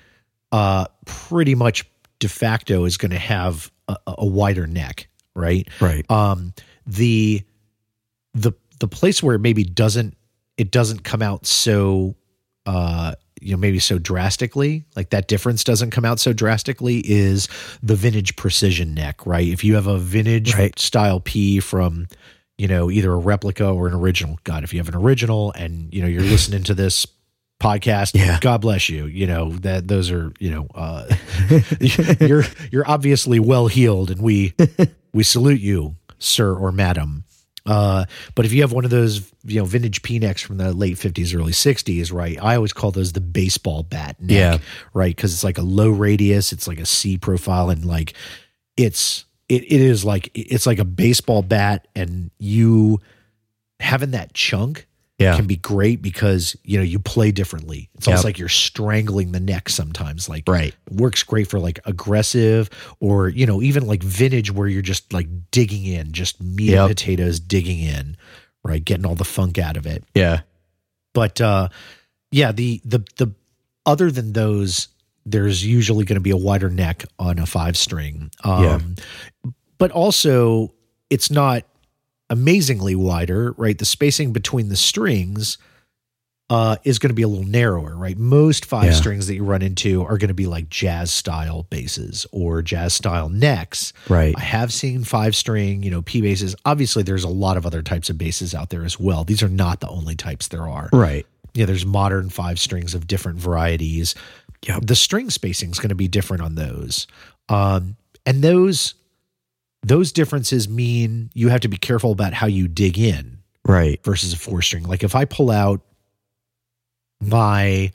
uh 0.52 0.86
pretty 1.06 1.56
much 1.56 1.86
de 2.20 2.30
facto 2.30 2.86
is 2.86 2.98
going 2.98 3.12
to 3.12 3.18
have 3.18 3.72
a, 3.88 3.98
a 4.20 4.26
wider 4.26 4.68
neck, 4.68 5.08
right? 5.34 5.68
Right. 5.82 6.06
um 6.12 6.54
the 6.86 7.42
the 8.36 8.52
the 8.80 8.88
place 8.88 9.24
where 9.24 9.36
it 9.36 9.40
maybe 9.40 9.64
doesn't 9.64 10.16
it 10.56 10.70
doesn't 10.70 11.04
come 11.04 11.24
out 11.24 11.48
so 11.48 12.16
uh 12.68 13.16
you 13.42 13.52
know 13.52 13.58
maybe 13.58 13.80
so 13.80 13.98
drastically 13.98 14.84
like 14.96 15.10
that 15.12 15.28
difference 15.28 15.64
doesn't 15.64 15.92
come 15.92 16.06
out 16.06 16.20
so 16.20 16.34
drastically 16.34 17.00
is 17.06 17.48
the 17.84 17.96
vintage 17.96 18.36
precision 18.36 18.94
neck 18.94 19.26
right 19.26 19.48
if 19.48 19.64
you 19.64 19.76
have 19.76 19.88
a 19.88 19.98
vintage 19.98 20.54
Right. 20.56 20.78
style 20.80 21.20
p 21.20 21.60
from 21.60 22.08
you 22.58 22.68
know 22.68 22.90
either 22.90 23.12
a 23.14 23.18
replica 23.18 23.68
or 23.70 23.88
an 23.88 23.94
original 23.94 24.40
god 24.44 24.64
if 24.64 24.74
you 24.74 24.80
have 24.80 24.90
an 24.90 24.96
original 24.96 25.52
and 25.54 25.94
you 25.94 26.02
know 26.02 26.08
you're 26.08 26.22
listening 26.24 26.64
to 26.64 26.74
this 26.74 27.06
podcast 27.62 28.12
Yeah. 28.16 28.38
god 28.42 28.62
bless 28.62 28.88
you 28.90 29.06
you 29.06 29.26
know 29.28 29.52
that 29.60 29.88
those 29.88 30.12
are 30.12 30.32
you 30.40 30.52
know 30.52 30.68
uh 30.76 31.08
you're 32.20 32.44
you're 32.72 32.88
obviously 32.90 33.40
well 33.40 33.68
heeled 33.68 34.12
and 34.12 34.22
we 34.22 34.54
we 35.14 35.24
salute 35.24 35.60
you 35.62 35.96
sir 36.20 36.56
or 36.56 36.72
madam 36.72 37.24
uh, 37.68 38.06
but 38.34 38.46
if 38.46 38.54
you 38.54 38.62
have 38.62 38.72
one 38.72 38.86
of 38.86 38.92
those, 38.92 39.32
you 39.44 39.60
know, 39.60 39.66
vintage 39.66 40.02
P-necks 40.02 40.42
from 40.42 40.58
the 40.58 40.74
late 40.74 40.96
50s, 40.96 41.36
early 41.38 41.52
60s, 41.52 42.12
right? 42.12 42.42
I 42.42 42.56
always 42.56 42.74
call 42.74 42.92
those 42.92 43.12
the 43.14 43.22
baseball 43.22 43.84
bat 43.84 44.20
neck, 44.22 44.32
Yeah. 44.32 44.58
right? 44.94 45.16
Because 45.16 45.34
it's 45.34 45.44
like 45.44 45.58
a 45.58 45.62
low 45.64 45.90
radius, 45.90 46.52
it's 46.52 46.68
like 46.68 46.80
a 46.80 46.86
C 46.86 47.18
profile, 47.18 47.70
and 47.70 47.86
like 47.86 48.14
it's 48.78 49.26
it, 49.50 49.64
it 49.64 49.82
is 49.82 50.04
like 50.04 50.32
it's 50.34 50.66
like 50.66 50.80
a 50.80 50.86
baseball 50.86 51.42
bat, 51.44 51.88
and 51.96 52.32
you 52.40 53.00
having 53.80 54.12
that 54.12 54.34
chunk 54.34 54.87
Yeah. 55.20 55.36
can 55.36 55.48
be 55.48 55.56
great 55.56 56.02
because 56.04 56.56
you 56.64 56.78
know 56.78 56.84
you 56.84 57.00
play 57.00 57.32
differently. 57.32 57.90
It's 57.96 58.08
almost 58.08 58.24
like 58.24 58.38
you're 58.38 58.50
strangling 58.50 59.32
the 59.32 59.40
neck 59.40 59.68
sometimes. 59.70 60.30
Like 60.30 60.44
Right. 60.48 60.76
works 60.92 61.24
great 61.24 61.48
for 61.48 61.60
like 61.60 61.80
aggressive 61.86 62.70
or 63.00 63.28
you 63.30 63.46
know 63.48 63.62
even 63.64 63.88
like 63.88 64.04
vintage 64.04 64.52
where 64.52 64.68
you're 64.68 64.84
just 64.84 65.12
like 65.14 65.28
digging 65.50 65.86
in, 65.86 66.12
just 66.12 66.40
meat 66.42 66.70
Yep. 66.70 66.80
and 66.80 66.90
potatoes 66.90 67.40
digging 67.40 67.80
in, 67.80 68.16
right, 68.64 68.84
getting 68.86 69.06
all 69.08 69.16
the 69.16 69.26
funk 69.26 69.58
out 69.58 69.76
of 69.76 69.88
it. 69.88 70.04
Yeah. 70.14 70.42
But 71.14 71.42
uh 71.42 71.70
yeah, 72.32 72.52
the 72.52 72.80
the 72.86 73.00
the 73.16 73.32
other 73.88 74.12
than 74.12 74.34
those, 74.34 74.90
there's 75.26 75.66
usually 75.66 76.06
going 76.06 76.18
to 76.18 76.22
be 76.22 76.30
a 76.32 76.38
wider 76.38 76.70
neck 76.70 77.06
on 77.18 77.40
a 77.40 77.46
five 77.46 77.76
string. 77.76 78.30
Um, 78.44 78.64
Yeah. 79.44 79.52
But 79.80 79.92
also, 79.92 80.74
it's 81.10 81.32
not 81.32 81.64
amazingly 82.30 82.96
wider, 82.96 83.54
right? 83.58 83.78
The 83.78 83.86
spacing 83.86 84.34
between 84.34 84.70
the 84.70 84.76
strings 84.76 85.58
uh, 86.50 86.78
is 86.86 86.98
going 86.98 87.10
to 87.10 87.14
be 87.14 87.24
a 87.24 87.28
little 87.28 87.46
narrower, 87.46 87.96
right? 87.98 88.18
Most 88.18 88.64
five 88.66 88.86
Yeah. 88.86 88.94
strings 88.94 89.28
that 89.28 89.36
you 89.36 89.44
run 89.44 89.62
into 89.62 90.04
are 90.04 90.18
going 90.18 90.30
to 90.30 90.34
be 90.34 90.46
like 90.48 90.70
jazz 90.70 91.12
style 91.12 91.64
basses 91.70 92.26
or 92.32 92.62
jazz 92.62 92.94
style 92.94 93.28
necks. 93.28 93.92
Right. 94.08 94.34
I 94.38 94.40
have 94.42 94.72
seen 94.72 95.04
five 95.04 95.36
string, 95.36 95.84
you 95.84 95.92
know, 95.92 96.02
P 96.04 96.22
basses. 96.22 96.56
Obviously, 96.64 97.04
there's 97.04 97.26
a 97.26 97.30
lot 97.30 97.58
of 97.58 97.66
other 97.66 97.82
types 97.82 98.10
of 98.10 98.18
basses 98.18 98.56
out 98.56 98.70
there 98.70 98.86
as 98.86 98.98
well. 98.98 99.26
These 99.26 99.44
are 99.44 99.50
not 99.50 99.82
the 99.82 99.90
only 99.90 100.16
types 100.16 100.48
there 100.48 100.70
are 100.70 100.90
Right. 100.94 101.26
you 101.54 101.64
know, 101.64 101.66
there's 101.66 101.86
modern 101.86 102.30
five 102.30 102.60
strings 102.60 102.94
of 102.96 103.08
different 103.08 103.40
varieties. 103.40 104.16
Yeah. 104.66 104.80
The 104.82 104.96
string 104.96 105.30
spacing 105.30 105.72
is 105.72 105.80
going 105.80 105.90
to 105.90 105.96
be 105.96 106.08
different 106.08 106.44
on 106.44 106.56
those. 106.56 107.08
Um, 107.50 107.98
and 108.26 108.42
those 108.42 108.94
those 109.88 110.12
differences 110.12 110.68
mean 110.70 111.30
you 111.34 111.50
have 111.50 111.62
to 111.62 111.68
be 111.68 111.78
careful 111.78 112.12
about 112.12 112.34
how 112.34 112.48
you 112.48 112.68
dig 112.68 112.98
in 113.00 113.40
Right. 113.66 114.00
versus 114.04 114.34
a 114.34 114.38
four 114.38 114.62
string. 114.62 114.84
Like 114.84 115.04
if 115.04 115.16
I 115.16 115.26
pull 115.26 115.52
out 115.52 115.82
my, 117.22 117.92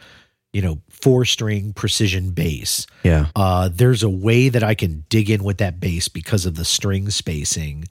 you 0.52 0.62
know, 0.62 0.80
four 0.90 1.24
string 1.24 1.72
precision 1.72 2.30
bass, 2.30 2.86
Yeah. 3.04 3.28
uh, 3.36 3.68
there's 3.72 4.02
a 4.02 4.08
way 4.10 4.48
that 4.48 4.62
I 4.62 4.74
can 4.74 5.04
dig 5.08 5.30
in 5.30 5.44
with 5.44 5.58
that 5.58 5.80
bass 5.80 6.08
because 6.08 6.46
of 6.46 6.54
the 6.56 6.64
string 6.64 7.10
spacing 7.10 7.86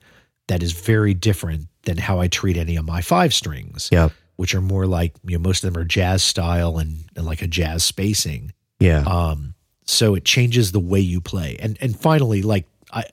that 0.48 0.62
is 0.62 0.72
very 0.72 1.14
different 1.14 1.68
than 1.84 1.96
how 1.96 2.20
I 2.20 2.28
treat 2.28 2.56
any 2.56 2.76
of 2.76 2.84
my 2.84 3.00
five 3.02 3.32
strings 3.34 3.88
Yeah. 3.90 4.10
which 4.36 4.54
are 4.54 4.60
more 4.60 4.86
like 4.86 5.14
you 5.24 5.36
know 5.38 5.42
most 5.42 5.64
of 5.64 5.72
them 5.72 5.80
are 5.80 5.84
jazz 5.84 6.22
style 6.22 6.78
and, 6.78 7.04
and 7.16 7.24
like 7.26 7.42
a 7.42 7.46
jazz 7.46 7.82
spacing. 7.84 8.52
Yeah. 8.78 9.00
Um, 9.06 9.54
so 9.84 10.14
it 10.14 10.24
changes 10.24 10.72
the 10.72 10.80
way 10.80 11.00
you 11.00 11.20
play. 11.20 11.56
And 11.60 11.76
and 11.80 11.98
finally, 11.98 12.42
like 12.42 12.66
I, 12.92 13.04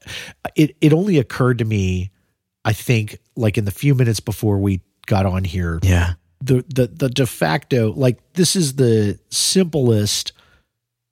it 0.55 0.75
it 0.81 0.93
only 0.93 1.17
occurred 1.17 1.59
to 1.59 1.65
me, 1.65 2.11
I 2.65 2.73
think, 2.73 3.17
like 3.35 3.57
in 3.57 3.65
the 3.65 3.71
few 3.71 3.95
minutes 3.95 4.19
before 4.19 4.57
we 4.59 4.81
got 5.07 5.25
on 5.25 5.43
here, 5.43 5.79
yeah. 5.83 6.13
the 6.41 6.63
the 6.73 6.87
the 6.87 7.09
de 7.09 7.25
facto 7.25 7.93
like 7.93 8.17
this 8.33 8.55
is 8.55 8.75
the 8.75 9.19
simplest 9.29 10.33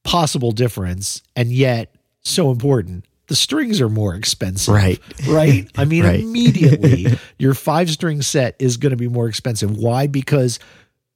possible 0.04 0.52
difference, 0.52 1.22
and 1.36 1.52
yet 1.52 1.96
so 2.22 2.52
important. 2.52 3.06
The 3.28 3.36
strings 3.36 3.82
are 3.82 3.89
more 3.89 4.15
expensive 4.15 4.74
Right. 4.74 5.02
right? 5.28 5.70
I 5.76 5.84
mean, 5.91 6.04
Right. 6.06 6.22
immediately 6.22 7.08
your 7.38 7.54
five 7.54 7.89
string 7.89 8.22
set 8.22 8.56
is 8.58 8.78
going 8.78 8.91
to 8.91 8.96
be 8.98 9.10
more 9.10 9.28
expensive. 9.28 9.76
Why? 9.76 10.08
Because 10.08 10.60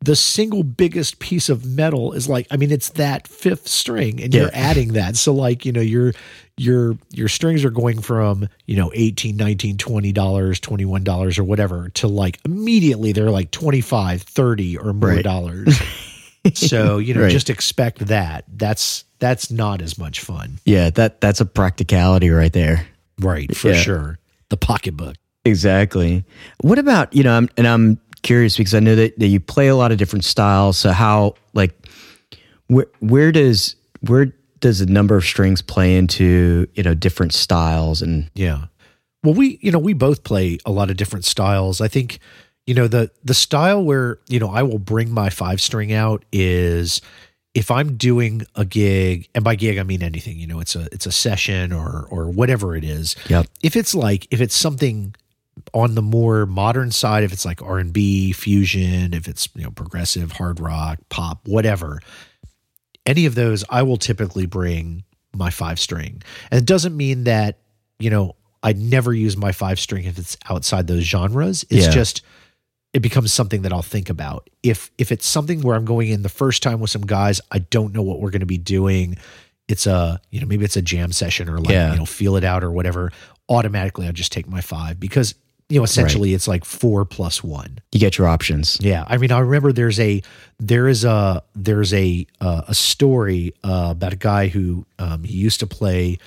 the 0.04 0.16
single 0.16 0.64
biggest 0.64 1.20
piece 1.20 1.48
of 1.48 1.64
metal 1.66 2.14
is 2.14 2.28
like, 2.28 2.48
I 2.50 2.58
mean, 2.58 2.72
it's 2.72 2.90
that 2.92 3.28
fifth 3.28 3.68
string, 3.68 4.22
and 4.22 4.34
Yeah. 4.34 4.42
you're 4.42 4.50
adding 4.54 4.94
that. 4.94 5.16
So, 5.16 5.34
like, 5.34 5.66
you 5.66 5.72
know, 5.72 5.82
your 5.82 6.14
your 6.58 6.98
your 7.12 7.28
strings 7.28 7.64
are 7.66 7.70
going 7.72 8.02
from 8.02 8.48
you 8.68 8.76
know 8.76 8.92
18 8.94 9.36
19 9.38 9.78
20 9.78 10.12
dollars 10.12 10.60
21 10.60 11.04
dollars 11.04 11.40
or 11.40 11.44
whatever 11.44 11.90
to 11.90 12.08
like 12.08 12.40
immediately 12.46 13.14
they're 13.14 13.32
like 13.32 13.50
25 13.52 14.22
30 14.22 14.78
or 14.78 14.94
more 14.94 15.10
Right. 15.10 15.24
dollars 15.24 15.80
so 16.54 16.98
you 16.98 17.14
know 17.16 17.22
Right. 17.22 17.32
just 17.32 17.50
expect 17.50 18.00
that 18.08 18.44
that's 18.58 19.06
that's 19.20 19.50
not 19.50 19.82
as 19.82 19.98
much 19.98 20.20
fun 20.20 20.60
Yeah. 20.66 20.90
That 20.92 21.22
that's 21.22 21.40
a 21.42 21.46
practicality 21.46 22.30
right 22.30 22.52
there. 22.54 22.86
right 23.20 23.56
for 23.56 23.70
Yeah. 23.70 23.82
sure 23.82 24.20
the 24.50 24.58
pocketbook 24.58 25.16
Exactly. 25.46 26.24
What 26.62 26.78
about 26.78 27.16
you 27.16 27.24
know? 27.24 27.36
I'm, 27.36 27.50
and 27.58 27.68
I'm 27.68 28.00
curious 28.22 28.58
because 28.58 28.74
I 28.74 28.80
know 28.80 28.96
that, 28.96 29.18
that 29.20 29.28
you 29.28 29.40
play 29.40 29.68
a 29.68 29.76
lot 29.76 29.92
of 29.92 29.98
different 29.98 30.26
styles. 30.26 30.78
So 30.78 30.92
how 30.92 31.36
like 31.54 31.74
where 32.68 32.88
where 33.00 33.32
does 33.32 33.76
where 34.02 34.34
does 34.60 34.80
the 34.80 34.86
number 34.86 35.16
of 35.16 35.24
strings 35.26 35.62
play 35.62 35.98
into 35.98 36.68
you 36.74 36.84
know 36.84 36.94
different 36.94 37.34
styles 37.34 38.02
and 38.02 38.30
Yeah. 38.36 38.66
Well, 39.24 39.36
we, 39.36 39.60
you 39.62 39.72
know, 39.72 39.80
we 39.80 39.94
both 39.94 40.24
play 40.24 40.58
a 40.66 40.72
lot 40.72 40.90
of 40.90 40.98
different 40.98 41.26
styles. 41.26 41.80
I 41.80 41.88
think, 41.88 42.20
you 42.66 42.74
know, 42.74 42.88
the 42.88 43.12
the 43.24 43.36
style 43.36 43.84
where, 43.84 44.20
you 44.28 44.40
know, 44.40 44.50
I 44.50 44.64
will 44.64 44.80
bring 44.80 45.12
my 45.12 45.30
five 45.30 45.62
string 45.62 45.94
out 45.94 46.26
is 46.32 47.02
if 47.54 47.70
I'm 47.70 47.98
doing 47.98 48.44
a 48.56 48.66
gig, 48.66 49.30
and 49.36 49.44
by 49.44 49.56
gig 49.56 49.78
I 49.78 49.84
mean 49.84 50.02
anything, 50.02 50.40
you 50.40 50.48
know, 50.48 50.60
it's 50.60 50.76
a 50.76 50.88
it's 50.92 51.06
a 51.06 51.12
session 51.12 51.72
or 51.72 52.08
or 52.10 52.30
whatever 52.32 52.76
it 52.76 52.84
is. 52.84 53.16
Yep. 53.30 53.48
If 53.62 53.76
it's 53.76 53.94
like 53.94 54.28
if 54.32 54.42
it's 54.42 54.56
something 54.56 55.14
on 55.74 55.96
the 55.96 56.02
more 56.02 56.46
modern 56.46 56.92
side, 56.92 57.24
if 57.24 57.32
it's 57.34 57.46
like 57.46 57.62
R 57.62 57.78
and 57.80 57.92
B, 57.94 58.32
fusion, 58.34 59.14
if 59.14 59.28
it's 59.28 59.48
you 59.56 59.64
know 59.64 59.72
progressive, 59.72 60.34
hard 60.34 60.60
rock, 60.60 61.00
pop, 61.10 61.48
whatever, 61.48 62.02
any 63.06 63.26
of 63.26 63.36
those, 63.36 63.64
I 63.70 63.84
will 63.84 63.98
typically 63.98 64.46
bring 64.46 65.04
my 65.34 65.50
five 65.50 65.80
string. 65.80 66.22
And 66.52 66.60
it 66.60 66.66
doesn't 66.66 66.96
mean 66.96 67.24
that, 67.24 67.60
you 68.00 68.10
know, 68.10 68.36
I 68.64 68.74
never 68.74 69.14
use 69.14 69.36
my 69.38 69.52
five 69.52 69.80
string 69.80 70.06
if 70.06 70.20
it's 70.20 70.38
outside 70.50 70.88
those 70.88 71.04
genres. 71.04 71.64
It's 71.70 71.86
Yeah. 71.88 71.92
just 71.92 72.22
it 72.94 73.00
becomes 73.02 73.32
something 73.32 73.62
that 73.62 73.72
I'll 73.72 73.82
think 73.82 74.10
about. 74.10 74.50
If 74.64 74.92
if 74.98 75.12
it's 75.12 75.26
something 75.26 75.62
where 75.62 75.76
I'm 75.78 75.86
going 75.86 76.10
in 76.10 76.22
the 76.24 76.30
first 76.30 76.62
time 76.62 76.80
with 76.82 76.90
some 76.92 77.06
guys, 77.06 77.40
I 77.52 77.60
don't 77.60 77.94
know 77.94 78.02
what 78.02 78.20
we're 78.20 78.32
going 78.32 78.42
to 78.42 78.46
be 78.46 78.58
doing. 78.58 79.18
It's 79.70 79.88
a, 79.88 80.20
you 80.30 80.42
know, 80.42 80.46
maybe 80.48 80.66
it's 80.66 80.76
a 80.76 80.82
jam 80.82 81.14
session 81.14 81.48
or 81.48 81.60
like, 81.60 81.70
Yeah. 81.70 81.94
you 81.94 81.98
know, 82.00 82.06
feel 82.06 82.36
it 82.36 82.44
out 82.44 82.64
or 82.64 82.72
whatever. 82.72 83.14
Automatically 83.48 84.06
I'll 84.08 84.12
just 84.14 84.32
take 84.34 84.48
my 84.48 84.60
five 84.62 85.00
because, 85.00 85.34
you 85.72 85.80
know, 85.80 85.84
essentially 85.84 86.34
it's 86.34 86.48
like 86.48 86.66
four 86.66 87.06
plus 87.06 87.44
one. 87.44 87.80
you 87.92 88.00
get 88.00 88.18
your 88.18 88.28
options? 88.28 88.78
Yeah, 88.82 89.06
I 89.08 89.18
mean, 89.18 89.32
I 89.32 89.40
remember 89.40 89.72
there's 89.72 90.00
a 90.00 90.22
there 90.60 90.88
is 90.88 91.04
a 91.06 91.44
there's 91.56 91.94
a 91.94 92.28
uh, 92.42 92.64
a 92.68 92.74
story 92.74 93.54
uh, 93.64 93.90
about 93.92 94.14
a 94.14 94.18
guy 94.18 94.48
who 94.48 94.86
um, 95.00 95.24
he 95.24 95.34
used 95.38 95.60
to 95.62 95.68
play 95.68 96.18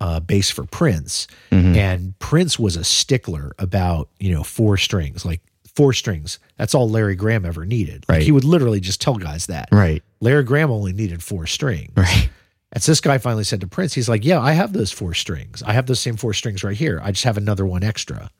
uh, 0.00 0.20
bass 0.20 0.50
for 0.50 0.64
Prince, 0.64 1.26
Mhm. 1.50 1.76
and 1.76 2.18
Prince 2.18 2.58
was 2.58 2.76
a 2.76 2.84
stickler 2.84 3.52
about 3.58 4.08
you 4.18 4.32
know 4.34 4.42
four 4.42 4.76
strings, 4.76 5.24
like 5.24 5.40
four 5.74 5.92
strings. 5.92 6.38
That's 6.58 6.74
all 6.74 6.88
Larry 6.88 7.14
Graham 7.16 7.44
ever 7.46 7.64
needed. 7.64 8.04
Like 8.08 8.16
Right. 8.16 8.22
he 8.22 8.32
would 8.32 8.44
literally 8.44 8.80
just 8.80 9.00
tell 9.00 9.14
guys 9.16 9.46
that 9.46 9.68
Right. 9.72 10.02
Larry 10.20 10.42
Graham 10.44 10.70
only 10.70 10.92
needed 10.92 11.22
four 11.22 11.46
strings. 11.46 11.92
Right. 11.96 12.28
And 12.72 12.82
so 12.82 12.92
this 12.92 13.00
guy 13.00 13.18
finally 13.18 13.44
said 13.44 13.60
to 13.62 13.66
Prince, 13.66 13.94
he's 13.94 14.08
like, 14.08 14.24
"Yeah, 14.24 14.40
I 14.40 14.52
have 14.52 14.72
those 14.72 14.92
four 14.92 15.12
strings. 15.14 15.62
I 15.64 15.72
have 15.72 15.86
those 15.86 15.98
same 16.00 16.16
four 16.16 16.32
strings 16.34 16.62
right 16.62 16.76
here. 16.76 17.00
I 17.02 17.10
just 17.12 17.24
have 17.24 17.36
another 17.36 17.66
one 17.66 17.82
extra." 17.82 18.30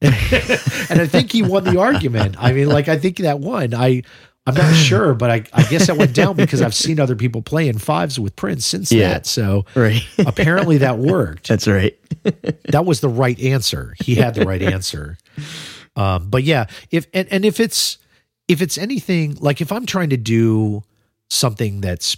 And 0.00 1.00
I 1.00 1.06
think 1.06 1.32
he 1.32 1.42
won 1.42 1.64
the 1.64 1.78
argument. 1.78 2.36
I 2.38 2.52
mean, 2.52 2.68
like 2.68 2.88
I 2.88 2.96
think 2.98 3.18
that 3.18 3.40
won. 3.40 3.74
I 3.74 4.02
I'm 4.46 4.54
not 4.54 4.72
sure, 4.74 5.12
but 5.12 5.30
I, 5.30 5.44
I 5.52 5.64
guess 5.64 5.88
that 5.88 5.98
went 5.98 6.14
down 6.14 6.34
because 6.36 6.62
I've 6.62 6.74
seen 6.74 6.98
other 6.98 7.16
people 7.16 7.42
play 7.42 7.68
in 7.68 7.76
fives 7.76 8.18
with 8.18 8.34
Prince 8.34 8.64
since 8.64 8.90
Yeah. 8.90 9.08
that. 9.10 9.26
So 9.26 9.66
Right. 9.74 10.00
apparently 10.18 10.78
that 10.78 10.98
worked. 10.98 11.48
That's 11.48 11.66
right. 11.68 11.98
That 12.70 12.86
was 12.86 13.00
the 13.00 13.08
right 13.10 13.38
answer. 13.40 13.94
He 14.00 14.14
had 14.14 14.34
the 14.34 14.46
right 14.46 14.62
answer. 14.62 15.18
Um, 15.96 16.30
but 16.30 16.44
yeah, 16.44 16.66
if 16.90 17.06
and, 17.12 17.28
and 17.30 17.44
if 17.44 17.60
it's 17.60 17.98
if 18.46 18.62
it's 18.62 18.78
anything 18.78 19.36
like 19.40 19.60
if 19.60 19.70
I'm 19.72 19.84
trying 19.84 20.10
to 20.10 20.16
do 20.16 20.82
something 21.28 21.80
that's 21.82 22.16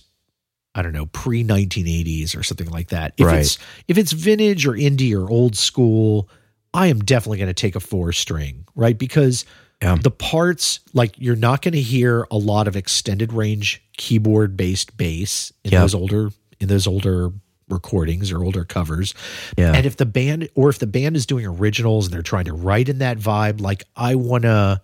I 0.74 0.82
don't 0.82 0.92
know 0.92 1.06
pre 1.06 1.42
1980s 1.42 2.36
or 2.38 2.44
something 2.44 2.70
like 2.70 2.90
that. 2.90 3.14
If 3.16 3.26
Right. 3.26 3.40
it's 3.40 3.58
if 3.88 3.98
it's 3.98 4.12
vintage 4.12 4.66
or 4.66 4.72
indie 4.74 5.18
or 5.18 5.28
old 5.28 5.56
school, 5.56 6.28
I 6.74 6.86
am 6.88 7.00
definitely 7.00 7.38
going 7.38 7.48
to 7.48 7.54
take 7.54 7.74
a 7.76 7.80
four 7.80 8.12
string, 8.12 8.64
right? 8.74 8.96
Because 8.98 9.44
Yeah. 9.82 9.96
the 10.00 10.10
parts 10.10 10.80
like 10.92 11.14
you're 11.18 11.36
not 11.36 11.62
going 11.62 11.72
to 11.74 11.80
hear 11.80 12.26
a 12.30 12.36
lot 12.36 12.68
of 12.68 12.76
extended 12.76 13.32
range 13.32 13.82
keyboard 13.96 14.56
based 14.56 14.96
bass 14.96 15.52
in 15.64 15.72
Yeah. 15.72 15.80
those 15.80 15.94
older 15.94 16.30
in 16.60 16.68
those 16.68 16.86
older 16.86 17.30
recordings 17.68 18.30
or 18.32 18.42
older 18.44 18.64
covers. 18.64 19.14
Yeah. 19.56 19.72
And 19.72 19.86
if 19.86 19.96
the 19.96 20.04
band 20.06 20.48
or 20.54 20.68
if 20.68 20.78
the 20.78 20.86
band 20.86 21.16
is 21.16 21.24
doing 21.26 21.46
originals 21.46 22.06
and 22.06 22.12
they're 22.14 22.22
trying 22.22 22.44
to 22.46 22.52
write 22.52 22.88
in 22.88 22.98
that 22.98 23.18
vibe, 23.18 23.60
like 23.60 23.84
I 23.96 24.14
want 24.16 24.42
to 24.42 24.80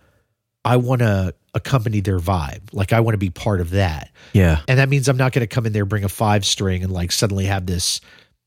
I 0.65 0.77
want 0.77 0.99
to 0.99 1.33
accompany 1.53 2.01
their 2.01 2.19
vibe. 2.19 2.61
Like 2.73 2.91
I 2.93 2.99
want 2.99 3.13
to 3.13 3.17
be 3.19 3.29
part 3.29 3.61
of 3.61 3.69
that. 3.71 4.09
yeah. 4.33 4.61
And 4.67 4.79
that 4.79 4.89
means 4.89 5.07
I'm 5.07 5.17
not 5.17 5.31
going 5.31 5.41
to 5.47 5.53
come 5.53 5.65
in 5.65 5.73
there 5.73 5.85
bring 5.85 6.03
a 6.03 6.09
5 6.09 6.43
string 6.45 6.83
and 6.83 6.91
like 6.91 7.11
suddenly 7.11 7.45
have 7.45 7.65
this 7.65 8.01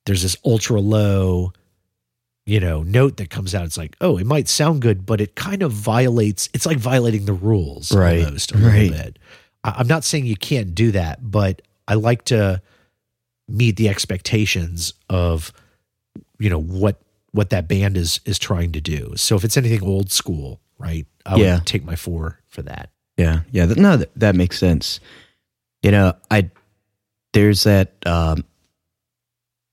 there's 0.06 0.22
this 0.22 0.36
ultra 0.44 0.80
low 0.80 1.52
you 2.46 2.58
know 2.60 2.82
note 2.82 3.16
that 3.18 3.30
comes 3.30 3.54
out 3.54 3.64
it's 3.64 3.76
like 3.78 3.96
oh 4.00 4.16
it 4.18 4.26
might 4.26 4.48
sound 4.48 4.80
good 4.80 5.04
but 5.06 5.20
it 5.20 5.34
kind 5.34 5.62
of 5.62 5.70
violates 5.72 6.48
it's 6.54 6.66
like 6.66 6.78
violating 6.78 7.24
the 7.26 7.32
rules 7.32 7.92
Right. 7.92 8.24
almost 8.24 8.52
a 8.52 8.56
little 8.56 8.90
bit 8.90 9.18
I- 9.64 9.74
i'm 9.78 9.86
not 9.86 10.04
saying 10.04 10.26
you 10.26 10.36
can't 10.36 10.74
do 10.74 10.90
that 10.92 11.30
but 11.30 11.62
i 11.86 11.94
like 11.94 12.24
to 12.26 12.62
meet 13.48 13.76
the 13.76 13.88
expectations 13.88 14.94
of 15.10 15.52
you 16.38 16.48
know 16.50 16.60
what 16.60 17.00
what 17.32 17.50
that 17.50 17.68
band 17.68 17.96
is 17.96 18.20
is 18.24 18.38
trying 18.38 18.72
to 18.72 18.80
do 18.80 19.12
so 19.16 19.36
if 19.36 19.44
it's 19.44 19.56
anything 19.56 19.82
old 19.82 20.10
school 20.10 20.60
right 20.78 21.06
i 21.26 21.36
Yeah. 21.36 21.56
would 21.56 21.66
take 21.66 21.84
my 21.84 21.94
four 21.96 22.40
for 22.48 22.62
that 22.62 22.90
Yeah, 23.18 23.40
yeah. 23.52 23.66
No, 23.66 23.98
that, 23.98 24.10
that 24.16 24.34
makes 24.34 24.58
sense. 24.58 24.98
You 25.82 25.90
know, 25.92 26.14
I 26.30 26.50
there's 27.34 27.64
that 27.64 27.92
um, 28.06 28.44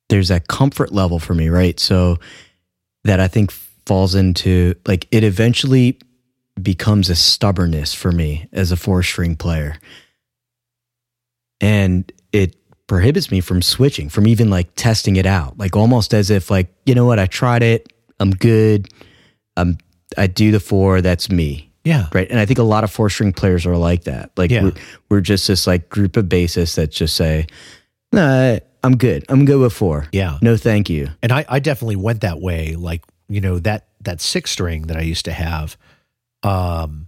there's 0.10 0.28
that 0.30 0.48
comfort 0.48 0.92
level 0.92 1.18
for 1.20 1.34
me, 1.34 1.50
right? 1.50 1.80
So 1.80 2.18
that 3.08 3.20
I 3.20 3.28
think 3.28 3.52
falls 3.52 4.16
into 4.16 4.76
like 4.86 5.08
it 5.12 5.24
eventually 5.24 5.98
becomes 6.62 7.10
a 7.10 7.16
stubbornness 7.16 7.94
for 7.94 8.12
me 8.12 8.48
as 8.52 8.72
a 8.72 8.78
four 8.78 9.04
string 9.04 9.36
player, 9.36 9.76
and 11.62 12.12
it 12.32 12.56
prohibits 12.88 13.32
me 13.32 13.42
from 13.42 13.62
switching, 13.62 14.10
from 14.10 14.28
even 14.28 14.50
like 14.50 14.70
testing 14.76 15.16
it 15.16 15.26
out, 15.26 15.58
like 15.58 15.76
almost 15.76 16.14
as 16.14 16.30
if 16.30 16.50
like 16.52 16.74
you 16.86 16.96
know 16.96 17.06
what, 17.06 17.20
I 17.20 17.26
tried 17.26 17.64
it, 17.64 17.92
I'm 18.20 18.32
good, 18.32 18.88
I'm 19.56 19.78
I 20.18 20.28
do 20.28 20.52
the 20.52 20.60
four, 20.60 21.02
that's 21.02 21.30
me. 21.30 21.72
Yeah. 21.84 22.08
Right? 22.14 22.30
And 22.30 22.40
I 22.40 22.46
think 22.46 22.60
a 22.60 22.64
lot 22.64 22.84
of 22.84 22.92
four 22.92 23.10
string 23.10 23.32
players 23.32 23.66
are 23.66 23.78
like 23.78 24.04
that. 24.04 24.32
Like 24.36 24.52
Yeah. 24.52 24.64
we're, 24.64 24.74
we're 25.10 25.22
just 25.22 25.48
this 25.48 25.66
like 25.66 25.88
group 25.88 26.18
of 26.18 26.26
bassists 26.26 26.76
that 26.76 26.92
just 26.92 27.16
say, 27.16 27.48
"Nah, 28.12 28.60
I'm 28.84 28.96
good. 28.98 29.26
I'm 29.30 29.46
good 29.46 29.60
with 29.60 29.74
four. 29.74 30.08
yeah 30.12 30.38
No, 30.42 30.58
thank 30.58 30.90
you." 30.90 31.10
and 31.24 31.32
I, 31.32 31.46
I 31.50 31.60
definitely 31.60 31.96
went 31.98 32.22
that 32.22 32.40
way 32.40 32.76
like 32.76 33.04
you 33.30 33.42
know 33.42 33.60
that 33.60 33.88
that 34.02 34.22
six 34.22 34.52
string 34.52 34.84
that 34.88 34.96
i 34.98 35.02
used 35.02 35.26
to 35.26 35.34
have 35.34 35.76
um 36.44 37.08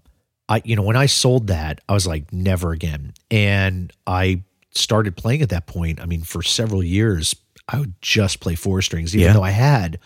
i 0.49 0.62
you 0.65 0.75
know 0.75 0.82
when 0.82 0.95
i 0.97 1.05
sold 1.05 1.47
that 1.47 1.79
i 1.88 1.93
was 1.93 2.05
like 2.08 2.34
never 2.34 2.71
again 2.71 3.13
and 3.32 3.93
i 4.08 4.41
started 4.71 5.15
playing 5.15 5.41
at 5.41 5.49
that 5.49 5.65
point 5.67 6.01
i 6.01 6.05
mean 6.05 6.21
for 6.23 6.41
several 6.43 6.84
years 6.84 7.36
i 7.69 7.79
would 7.79 7.93
just 8.01 8.39
play 8.41 8.55
four 8.55 8.82
strings 8.82 9.15
even 9.15 9.27
Yeah. 9.27 9.34
though 9.34 9.43
i 9.43 9.51
had 9.51 9.99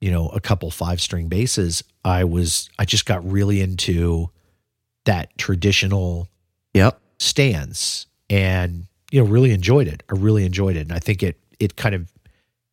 you 0.00 0.10
know 0.10 0.28
a 0.30 0.40
couple 0.40 0.70
five 0.70 1.00
string 1.00 1.28
basses 1.28 1.84
i 2.04 2.24
was 2.24 2.68
i 2.78 2.84
just 2.84 3.06
got 3.06 3.24
really 3.30 3.60
into 3.60 4.30
that 5.04 5.36
traditional 5.38 6.28
Yep. 6.72 6.98
stance 7.20 8.06
and 8.28 8.86
you 9.14 9.22
know 9.22 9.28
really 9.30 9.52
enjoyed 9.52 9.86
it 9.86 10.02
i 10.10 10.14
really 10.14 10.44
enjoyed 10.44 10.74
it 10.76 10.80
and 10.80 10.92
i 10.92 10.98
think 10.98 11.22
it 11.22 11.38
it 11.60 11.76
kind 11.76 11.94
of 11.94 12.12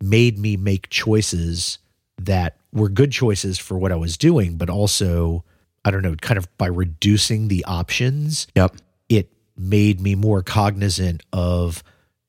made 0.02 0.40
me 0.40 0.58
make 0.58 0.90
choices 0.90 1.78
that 2.18 2.58
were 2.74 2.90
good 2.90 3.12
choices 3.12 3.60
for 3.60 3.78
what 3.78 3.92
i 3.92 3.96
was 3.96 4.18
doing 4.18 4.58
but 4.58 4.68
also 4.70 5.44
i 5.86 5.92
don't 5.92 6.02
know 6.02 6.16
kind 6.16 6.40
of 6.40 6.48
by 6.58 6.66
reducing 6.66 7.48
the 7.48 7.64
options 7.66 8.48
Yep. 8.56 8.76
it 9.10 9.32
made 9.56 10.02
me 10.02 10.16
more 10.16 10.42
cognizant 10.42 11.22
of 11.32 11.84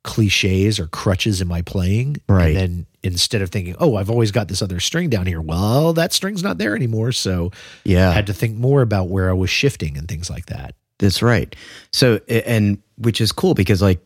cliches 0.04 0.78
or 0.78 0.88
crutches 0.88 1.40
in 1.40 1.48
my 1.48 1.62
playing 1.62 2.16
Right. 2.28 2.48
and 2.48 2.56
then 2.56 2.86
instead 3.02 3.40
of 3.40 3.48
thinking 3.50 3.76
oh 3.78 3.96
i've 3.96 4.10
always 4.10 4.30
got 4.30 4.48
this 4.48 4.60
other 4.60 4.78
string 4.78 5.08
down 5.08 5.26
here 5.26 5.40
well 5.40 5.94
that 5.94 6.12
string's 6.12 6.42
not 6.42 6.58
there 6.58 6.76
anymore 6.76 7.12
so 7.12 7.50
yeah. 7.84 8.10
i 8.10 8.12
had 8.12 8.26
to 8.26 8.34
think 8.34 8.58
more 8.58 8.82
about 8.82 9.08
where 9.08 9.30
i 9.30 9.32
was 9.32 9.48
shifting 9.48 9.96
and 9.96 10.06
things 10.08 10.28
like 10.28 10.46
that 10.46 10.74
That's 11.02 11.20
right. 11.20 11.54
So, 11.92 12.20
and 12.28 12.80
which 12.96 13.20
is 13.20 13.32
cool 13.32 13.54
because 13.54 13.82
like 13.82 14.00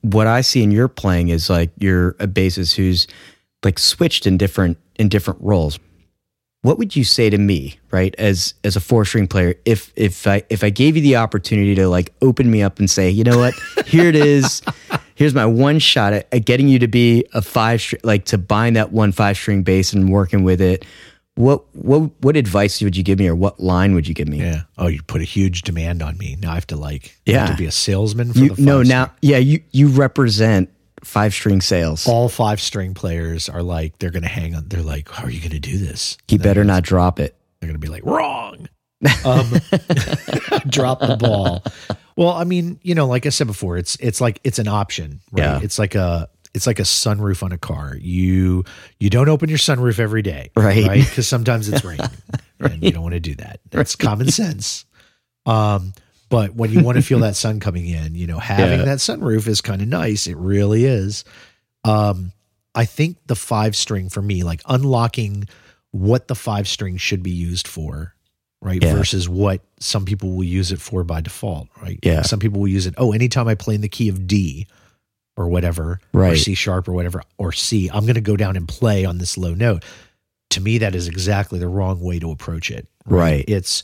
what 0.00 0.26
I 0.26 0.40
see 0.40 0.64
in 0.64 0.72
your 0.72 0.88
playing 0.88 1.28
is 1.28 1.48
like 1.48 1.70
you're 1.78 2.10
a 2.18 2.26
bassist 2.26 2.74
who's 2.74 3.06
like 3.64 3.78
switched 3.78 4.26
in 4.26 4.36
different 4.36 4.76
in 4.96 5.08
different 5.08 5.40
roles. 5.40 5.78
What 6.62 6.76
would 6.76 6.94
you 6.96 7.04
say 7.04 7.30
to 7.30 7.38
me, 7.38 7.78
right, 7.92 8.14
as 8.18 8.54
as 8.64 8.74
a 8.74 8.80
four 8.80 9.04
string 9.04 9.28
player, 9.28 9.54
if 9.64 9.92
if 9.94 10.26
I 10.26 10.42
if 10.50 10.64
I 10.64 10.70
gave 10.70 10.96
you 10.96 11.02
the 11.02 11.16
opportunity 11.16 11.76
to 11.76 11.88
like 11.88 12.12
open 12.20 12.50
me 12.50 12.62
up 12.62 12.80
and 12.80 12.90
say, 12.90 13.08
you 13.08 13.22
know 13.22 13.38
what, 13.38 13.54
here 13.86 14.08
it 14.08 14.16
is, 14.16 14.60
here's 15.14 15.34
my 15.34 15.46
one 15.46 15.78
shot 15.78 16.12
at, 16.12 16.26
at 16.32 16.44
getting 16.44 16.66
you 16.66 16.80
to 16.80 16.88
be 16.88 17.24
a 17.32 17.40
five 17.40 17.80
string, 17.80 18.00
like 18.02 18.24
to 18.26 18.38
buying 18.38 18.74
that 18.74 18.90
one 18.90 19.12
five 19.12 19.36
string 19.36 19.62
bass 19.62 19.92
and 19.92 20.10
working 20.10 20.42
with 20.42 20.60
it. 20.60 20.84
What 21.36 21.74
what 21.74 22.10
what 22.22 22.36
advice 22.36 22.82
would 22.82 22.96
you 22.96 23.02
give 23.02 23.18
me, 23.18 23.28
or 23.28 23.34
what 23.34 23.60
line 23.60 23.94
would 23.94 24.06
you 24.06 24.14
give 24.14 24.28
me? 24.28 24.38
Yeah. 24.40 24.62
Oh, 24.76 24.88
you 24.88 25.02
put 25.02 25.20
a 25.20 25.24
huge 25.24 25.62
demand 25.62 26.02
on 26.02 26.18
me. 26.18 26.36
Now 26.40 26.50
I 26.52 26.54
have 26.54 26.66
to 26.68 26.76
like 26.76 27.16
Yeah. 27.24 27.46
to 27.46 27.56
be 27.56 27.66
a 27.66 27.70
salesman 27.70 28.32
for 28.32 28.38
You, 28.38 28.54
the 28.54 28.62
no, 28.62 28.78
string. 28.82 28.88
now, 28.88 29.12
yeah, 29.22 29.38
you 29.38 29.62
you 29.70 29.88
represent 29.88 30.70
five 31.02 31.32
string 31.32 31.60
sales. 31.62 32.06
all 32.06 32.28
five 32.28 32.60
string 32.60 32.92
players 32.92 33.48
are 33.48 33.62
like 33.62 33.98
they're 34.00 34.10
gonna 34.10 34.28
hang 34.28 34.54
on. 34.54 34.68
They're 34.68 34.82
like, 34.82 35.08
how 35.08 35.24
are 35.24 35.30
you 35.30 35.40
gonna 35.40 35.60
do 35.60 35.78
this? 35.78 36.18
he 36.28 36.36
better 36.36 36.64
not 36.64 36.82
drop 36.82 37.18
it. 37.20 37.36
They're 37.60 37.68
gonna 37.68 37.78
be 37.78 37.88
like, 37.88 38.04
wrong. 38.04 38.68
Um, 39.24 39.48
drop 40.68 41.00
the 41.00 41.16
ball. 41.18 41.64
Well, 42.16 42.30
I 42.32 42.44
mean, 42.44 42.78
you 42.82 42.94
know, 42.94 43.06
like 43.06 43.24
I 43.24 43.30
said 43.30 43.46
before, 43.46 43.78
it's 43.78 43.96
it's 43.96 44.20
like 44.20 44.40
it's 44.44 44.58
an 44.58 44.68
option, 44.68 45.20
right? 45.32 45.42
Yeah. 45.42 45.60
It's 45.62 45.78
like 45.78 45.94
a 45.94 46.28
it's 46.54 46.66
like 46.66 46.78
a 46.78 46.82
sunroof 46.84 47.42
on 47.42 47.52
a 47.52 47.58
car. 47.58 47.96
You 48.00 48.64
you 48.98 49.10
don't 49.10 49.28
open 49.28 49.48
your 49.48 49.58
sunroof 49.58 49.98
every 49.98 50.22
day, 50.22 50.50
Right. 50.56 50.86
Right? 50.86 51.04
Because 51.04 51.28
sometimes 51.28 51.68
it's 51.68 51.84
raining, 51.84 52.06
and 52.60 52.82
you 52.82 52.90
don't 52.90 53.02
want 53.02 53.14
to 53.14 53.20
do 53.20 53.34
that. 53.36 53.60
That's 53.70 53.96
common 53.96 54.30
sense. 54.30 54.84
Um, 55.46 55.92
but 56.28 56.54
when 56.54 56.70
you 56.70 56.80
want 56.84 56.96
to 56.96 57.02
feel 57.02 57.20
that 57.20 57.34
sun 57.36 57.58
coming 57.60 57.86
in, 57.86 58.14
you 58.14 58.26
know, 58.26 58.38
having 58.38 58.80
Yeah. 58.80 58.84
that 58.84 58.98
sunroof 58.98 59.46
is 59.48 59.60
kind 59.60 59.82
of 59.82 59.88
nice. 59.88 60.26
It 60.26 60.36
really 60.36 60.84
is. 60.84 61.24
Um, 61.84 62.32
I 62.74 62.84
think 62.84 63.16
the 63.26 63.34
five 63.34 63.74
string 63.74 64.08
for 64.08 64.22
me, 64.22 64.44
like 64.44 64.60
unlocking 64.68 65.48
what 65.90 66.28
the 66.28 66.36
five 66.36 66.68
string 66.68 66.98
should 66.98 67.22
be 67.22 67.32
used 67.32 67.66
for, 67.66 68.14
right? 68.60 68.80
Yeah. 68.80 68.94
Versus 68.94 69.28
what 69.28 69.62
some 69.80 70.04
people 70.04 70.30
will 70.36 70.44
use 70.44 70.70
it 70.70 70.80
for 70.80 71.02
by 71.02 71.20
default, 71.20 71.66
right? 71.82 71.98
Yeah. 72.04 72.22
Some 72.22 72.38
people 72.38 72.60
will 72.60 72.68
use 72.68 72.86
it, 72.86 72.94
oh, 72.96 73.12
anytime 73.12 73.48
I 73.48 73.56
play 73.56 73.74
in 73.74 73.80
the 73.80 73.88
key 73.88 74.08
of 74.08 74.26
D 74.28 74.68
or 75.40 75.48
whatever, 75.48 76.00
or 76.12 76.20
Right. 76.20 76.38
C 76.38 76.54
sharp 76.54 76.86
or 76.88 76.92
whatever, 76.92 77.22
or 77.38 77.52
C, 77.52 77.88
I'm 77.92 78.04
going 78.04 78.14
to 78.14 78.20
go 78.20 78.36
down 78.36 78.56
and 78.56 78.68
play 78.68 79.04
on 79.04 79.18
this 79.18 79.36
low 79.38 79.54
note. 79.54 79.84
To 80.50 80.60
me, 80.60 80.78
that 80.78 80.94
is 80.94 81.08
exactly 81.08 81.58
the 81.58 81.68
wrong 81.68 82.00
way 82.00 82.18
to 82.18 82.30
approach 82.30 82.70
it. 82.70 82.86
Right. 83.06 83.44
It's 83.48 83.82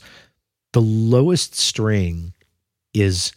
the 0.73 0.81
lowest 0.81 1.55
string 1.55 2.33
is 2.93 3.31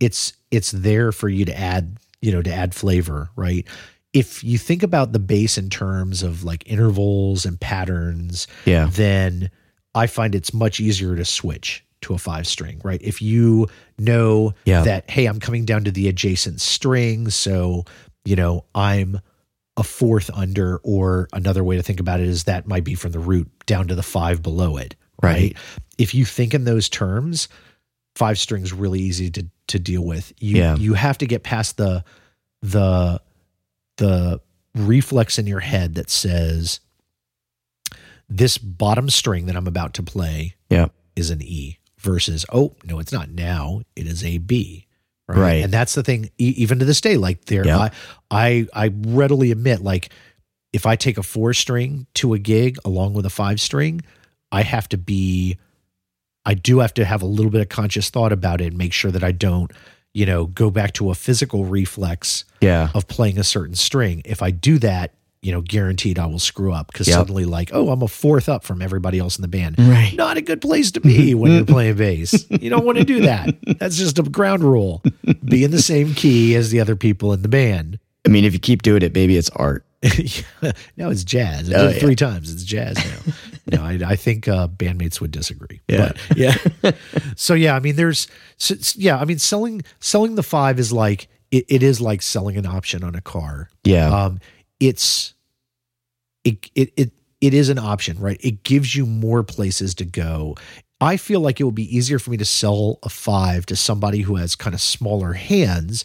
it's 0.00 0.32
it's 0.50 0.70
there 0.70 1.12
for 1.12 1.28
you 1.28 1.44
to 1.44 1.58
add, 1.58 1.98
you 2.22 2.32
know, 2.32 2.42
to 2.42 2.52
add 2.52 2.74
flavor, 2.74 3.30
right? 3.36 3.66
If 4.12 4.42
you 4.44 4.56
think 4.56 4.82
about 4.82 5.12
the 5.12 5.18
bass 5.18 5.58
in 5.58 5.68
terms 5.68 6.22
of 6.22 6.44
like 6.44 6.62
intervals 6.70 7.44
and 7.44 7.60
patterns, 7.60 8.46
Yeah. 8.64 8.88
then 8.90 9.50
I 9.94 10.06
find 10.06 10.34
it's 10.34 10.54
much 10.54 10.80
easier 10.80 11.16
to 11.16 11.24
switch 11.24 11.84
to 12.06 12.14
a 12.14 12.18
five 12.18 12.46
string, 12.46 12.80
right? 12.82 13.00
If 13.02 13.20
you 13.22 13.68
know 13.98 14.54
Yeah. 14.64 14.82
that, 14.82 15.10
hey, 15.10 15.26
I'm 15.26 15.38
coming 15.40 15.64
down 15.64 15.84
to 15.84 15.90
the 15.90 16.08
adjacent 16.08 16.60
string, 16.60 17.30
so, 17.30 17.84
you 18.24 18.34
know, 18.36 18.64
I'm 18.74 19.20
a 19.76 19.82
fourth 19.84 20.30
under, 20.32 20.78
or 20.78 21.28
another 21.32 21.62
way 21.62 21.76
to 21.76 21.82
think 21.82 22.00
about 22.00 22.20
it 22.20 22.28
is 22.28 22.44
that 22.44 22.66
might 22.66 22.84
be 22.84 22.94
from 22.94 23.12
the 23.12 23.18
root 23.18 23.48
down 23.66 23.88
to 23.88 23.94
the 23.94 24.02
five 24.02 24.42
below 24.42 24.76
it, 24.78 24.96
right? 25.22 25.32
Right. 25.34 25.56
If 25.98 26.14
you 26.14 26.24
think 26.24 26.54
in 26.54 26.64
those 26.64 26.88
terms, 26.88 27.48
five 28.14 28.38
strings 28.38 28.72
really 28.72 29.00
easy 29.00 29.30
to 29.32 29.46
to 29.68 29.78
deal 29.78 30.02
with. 30.04 30.32
You 30.40 30.56
Yeah. 30.58 30.76
you 30.76 30.94
have 30.94 31.18
to 31.18 31.26
get 31.26 31.42
past 31.42 31.76
the 31.76 32.04
the 32.62 33.20
the 33.98 34.40
reflex 34.74 35.38
in 35.38 35.46
your 35.46 35.60
head 35.60 35.96
that 35.96 36.08
says 36.10 36.80
this 38.28 38.58
bottom 38.58 39.08
string 39.10 39.46
that 39.46 39.56
I'm 39.56 39.66
about 39.66 39.94
to 39.94 40.02
play 40.02 40.54
Yeah. 40.70 40.86
is 41.14 41.30
an 41.30 41.42
E 41.42 41.78
versus 42.06 42.46
oh 42.52 42.72
no 42.84 42.98
it's 43.00 43.12
not 43.12 43.28
now 43.30 43.82
it 43.96 44.06
is 44.06 44.22
a 44.24 44.38
B 44.38 44.86
right, 45.28 45.36
Right. 45.38 45.64
and 45.64 45.72
that's 45.72 45.94
the 45.96 46.02
thing 46.04 46.30
e- 46.38 46.54
even 46.56 46.78
to 46.78 46.84
this 46.84 47.00
day 47.00 47.16
like 47.16 47.46
there 47.46 47.66
Yeah. 47.66 47.78
I, 47.78 47.90
I 48.30 48.66
I 48.86 48.92
readily 49.08 49.50
admit 49.50 49.80
like 49.82 50.10
if 50.72 50.86
I 50.86 50.94
take 50.96 51.18
a 51.18 51.22
four 51.24 51.52
string 51.52 52.06
to 52.14 52.32
a 52.34 52.38
gig 52.38 52.78
along 52.84 53.14
with 53.14 53.26
a 53.26 53.30
five 53.30 53.60
string 53.60 54.02
I 54.52 54.62
have 54.62 54.88
to 54.90 54.96
be 54.98 55.58
I 56.44 56.54
do 56.54 56.78
have 56.78 56.94
to 56.94 57.04
have 57.04 57.22
a 57.22 57.26
little 57.26 57.50
bit 57.50 57.60
of 57.60 57.68
conscious 57.68 58.08
thought 58.08 58.32
about 58.32 58.60
it 58.60 58.68
and 58.68 58.78
make 58.78 58.92
sure 58.92 59.10
that 59.10 59.24
I 59.24 59.32
don't 59.32 59.72
you 60.14 60.26
know 60.26 60.46
go 60.46 60.70
back 60.70 60.92
to 60.94 61.10
a 61.10 61.14
physical 61.16 61.64
reflex 61.64 62.44
Yeah. 62.60 62.90
of 62.94 63.08
playing 63.08 63.38
a 63.38 63.44
certain 63.44 63.74
string. 63.74 64.22
If 64.24 64.40
I 64.42 64.50
do 64.52 64.78
that, 64.78 65.12
you 65.46 65.52
know, 65.52 65.60
guaranteed 65.60 66.18
I 66.18 66.26
will 66.26 66.40
screw 66.40 66.72
up 66.72 66.88
because 66.92 67.06
Yep. 67.06 67.16
suddenly, 67.16 67.44
like, 67.44 67.70
oh, 67.72 67.90
I'm 67.90 68.02
a 68.02 68.08
fourth 68.08 68.48
up 68.48 68.64
from 68.64 68.82
everybody 68.82 69.20
else 69.20 69.36
in 69.38 69.42
the 69.42 69.48
band. 69.48 69.76
Right. 69.78 70.12
Not 70.14 70.36
a 70.36 70.40
good 70.42 70.60
place 70.60 70.90
to 70.92 71.00
be 71.00 71.34
when 71.34 71.52
you're 71.52 71.64
playing 71.64 71.94
bass. 71.96 72.44
You 72.50 72.68
don't 72.68 72.84
want 72.84 72.98
to 72.98 73.04
do 73.04 73.20
that. 73.20 73.54
That's 73.78 73.96
just 73.96 74.18
a 74.18 74.22
ground 74.24 74.64
rule. 74.64 75.02
Be 75.44 75.62
in 75.62 75.70
the 75.70 75.80
same 75.80 76.14
key 76.14 76.56
as 76.56 76.70
the 76.70 76.80
other 76.80 76.96
people 76.96 77.32
in 77.32 77.42
the 77.42 77.48
band. 77.48 77.98
I 78.26 78.28
mean, 78.28 78.44
if 78.44 78.52
you 78.54 78.58
keep 78.58 78.82
doing 78.82 79.02
it, 79.02 79.14
maybe 79.14 79.36
it's 79.36 79.50
art. 79.50 79.84
no, 80.96 81.10
it's 81.10 81.24
jazz. 81.24 81.72
I 81.72 81.74
Oh, 81.76 81.78
did 81.86 81.90
it 81.90 81.94
yeah. 81.94 82.00
three 82.00 82.16
times. 82.16 82.52
It's 82.52 82.64
jazz 82.64 82.96
now. 82.96 83.78
no, 83.78 83.84
I, 83.84 84.10
I 84.12 84.16
think 84.16 84.48
uh, 84.48 84.66
bandmates 84.68 85.20
would 85.20 85.30
disagree. 85.30 85.80
Yeah. 85.88 86.12
But, 86.30 86.36
yeah. 86.36 86.90
so 87.36 87.54
yeah, 87.54 87.76
I 87.76 87.80
mean, 87.80 87.96
there's, 87.96 88.26
so, 88.56 88.74
yeah, 88.96 89.18
I 89.18 89.24
mean, 89.24 89.38
selling 89.38 89.82
selling 90.00 90.34
the 90.34 90.42
five 90.42 90.78
is 90.80 90.92
like 90.92 91.28
it, 91.52 91.64
it 91.68 91.82
is 91.82 92.00
like 92.00 92.22
selling 92.22 92.56
an 92.56 92.66
option 92.66 93.04
on 93.04 93.14
a 93.14 93.20
car. 93.20 93.68
Yeah. 93.84 94.08
Um, 94.08 94.40
it's 94.80 95.34
it 96.46 96.70
it 96.74 96.92
it 96.96 97.12
it 97.40 97.52
is 97.54 97.68
an 97.68 97.78
option, 97.78 98.18
right? 98.18 98.38
It 98.42 98.62
gives 98.62 98.96
you 98.96 99.04
more 99.04 99.42
places 99.42 99.94
to 99.96 100.04
go. 100.04 100.54
I 101.00 101.18
feel 101.18 101.40
like 101.40 101.60
it 101.60 101.64
would 101.64 101.74
be 101.74 101.94
easier 101.94 102.18
for 102.18 102.30
me 102.30 102.38
to 102.38 102.44
sell 102.46 102.98
a 103.02 103.10
five 103.10 103.66
to 103.66 103.76
somebody 103.76 104.20
who 104.20 104.36
has 104.36 104.56
kind 104.56 104.72
of 104.72 104.80
smaller 104.80 105.34
hands, 105.34 106.02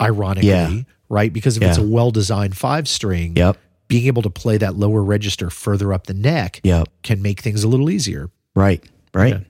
ironically, 0.00 0.48
Yeah. 0.48 0.82
right? 1.08 1.32
Because 1.32 1.56
if 1.56 1.62
it's 1.62 1.78
a 1.78 1.82
well 1.82 2.10
designed 2.10 2.56
five 2.56 2.86
string, 2.88 3.34
yep. 3.36 3.56
being 3.88 4.06
able 4.06 4.22
to 4.22 4.30
play 4.30 4.56
that 4.58 4.76
lower 4.76 5.02
register 5.02 5.50
further 5.50 5.92
up 5.92 6.06
the 6.06 6.14
neck 6.14 6.60
Yep. 6.62 6.88
can 7.02 7.20
make 7.22 7.40
things 7.40 7.64
a 7.64 7.68
little 7.68 7.90
easier. 7.90 8.30
Right. 8.54 8.84
Right. 9.14 9.32
Yeah. 9.34 9.40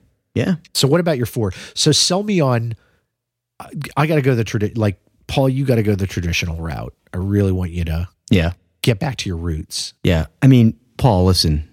Yeah. 0.45 0.55
So 0.73 0.87
what 0.87 0.99
about 1.01 1.17
your 1.17 1.25
four? 1.25 1.53
So 1.75 1.91
sell 1.91 2.23
me 2.23 2.39
on. 2.39 2.73
I, 3.59 3.69
I 3.97 4.07
got 4.07 4.15
to 4.15 4.21
go 4.21 4.35
the 4.35 4.45
tradi- 4.45 4.77
like 4.77 4.99
Paul. 5.27 5.49
You 5.49 5.65
got 5.65 5.75
to 5.75 5.83
go 5.83 5.95
the 5.95 6.07
traditional 6.07 6.57
route. 6.61 6.93
I 7.13 7.17
really 7.17 7.51
want 7.51 7.71
you 7.71 7.83
to 7.85 8.07
Yeah. 8.31 8.53
Get 8.81 8.99
back 8.99 9.17
to 9.17 9.29
your 9.29 9.37
roots. 9.37 9.93
Yeah. 10.03 10.27
I 10.41 10.47
mean, 10.47 10.77
Paul, 10.97 11.25
listen, 11.25 11.67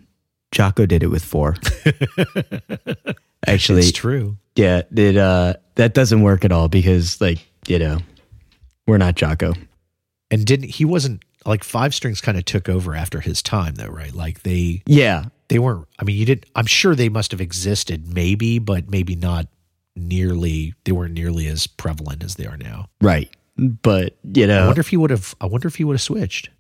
Jaco 0.53 0.87
did 0.89 1.03
it 1.03 1.09
with 1.09 1.25
four. 1.25 1.57
Actually, 3.47 3.81
it's 3.81 3.93
true. 3.93 4.37
yeah, 4.57 4.83
it 4.95 5.17
uh 5.17 5.55
that 5.77 5.95
doesn't 5.95 6.23
work 6.23 6.45
at 6.45 6.53
all 6.53 6.69
because 6.69 7.21
like, 7.21 7.39
you 7.69 7.79
know, 7.79 7.99
we're 8.87 8.99
not 8.99 9.15
Jaco. 9.15 9.57
And 10.31 10.45
didn't 10.45 10.71
he 10.71 10.85
wasn't 10.85 11.23
like 11.45 11.63
five 11.63 11.95
strings 11.95 12.21
kind 12.21 12.37
of 12.37 12.45
took 12.45 12.69
over 12.69 12.95
after 12.95 13.21
his 13.21 13.43
time 13.43 13.75
though, 13.77 13.87
right? 13.87 14.13
Like 14.15 14.43
they 14.43 14.83
Yeah. 14.87 15.27
they 15.49 15.59
weren't. 15.61 15.87
I 15.99 16.05
mean, 16.05 16.17
you 16.17 16.25
didn't. 16.25 16.47
I'm 16.57 16.67
sure 16.67 16.95
they 16.97 17.09
must 17.09 17.31
have 17.31 17.41
existed, 17.41 18.13
maybe, 18.13 18.59
but 18.59 18.91
maybe 18.91 19.15
not 19.15 19.47
nearly. 19.95 20.75
They 20.85 20.93
weren't 20.93 21.15
nearly 21.15 21.47
as 21.47 21.67
prevalent 21.69 22.25
as 22.25 22.35
they 22.35 22.47
are 22.47 22.57
now. 22.57 22.87
Right. 23.01 23.31
But, 23.57 24.17
you 24.35 24.47
know 24.47 24.65
I 24.65 24.67
wonder 24.67 24.81
if 24.81 24.89
he 24.89 24.97
would 24.99 25.11
have. 25.11 25.35
I 25.41 25.47
wonder 25.47 25.69
if 25.69 25.77
he 25.77 25.85
would 25.85 25.95
have 25.95 26.03
switched. 26.03 26.51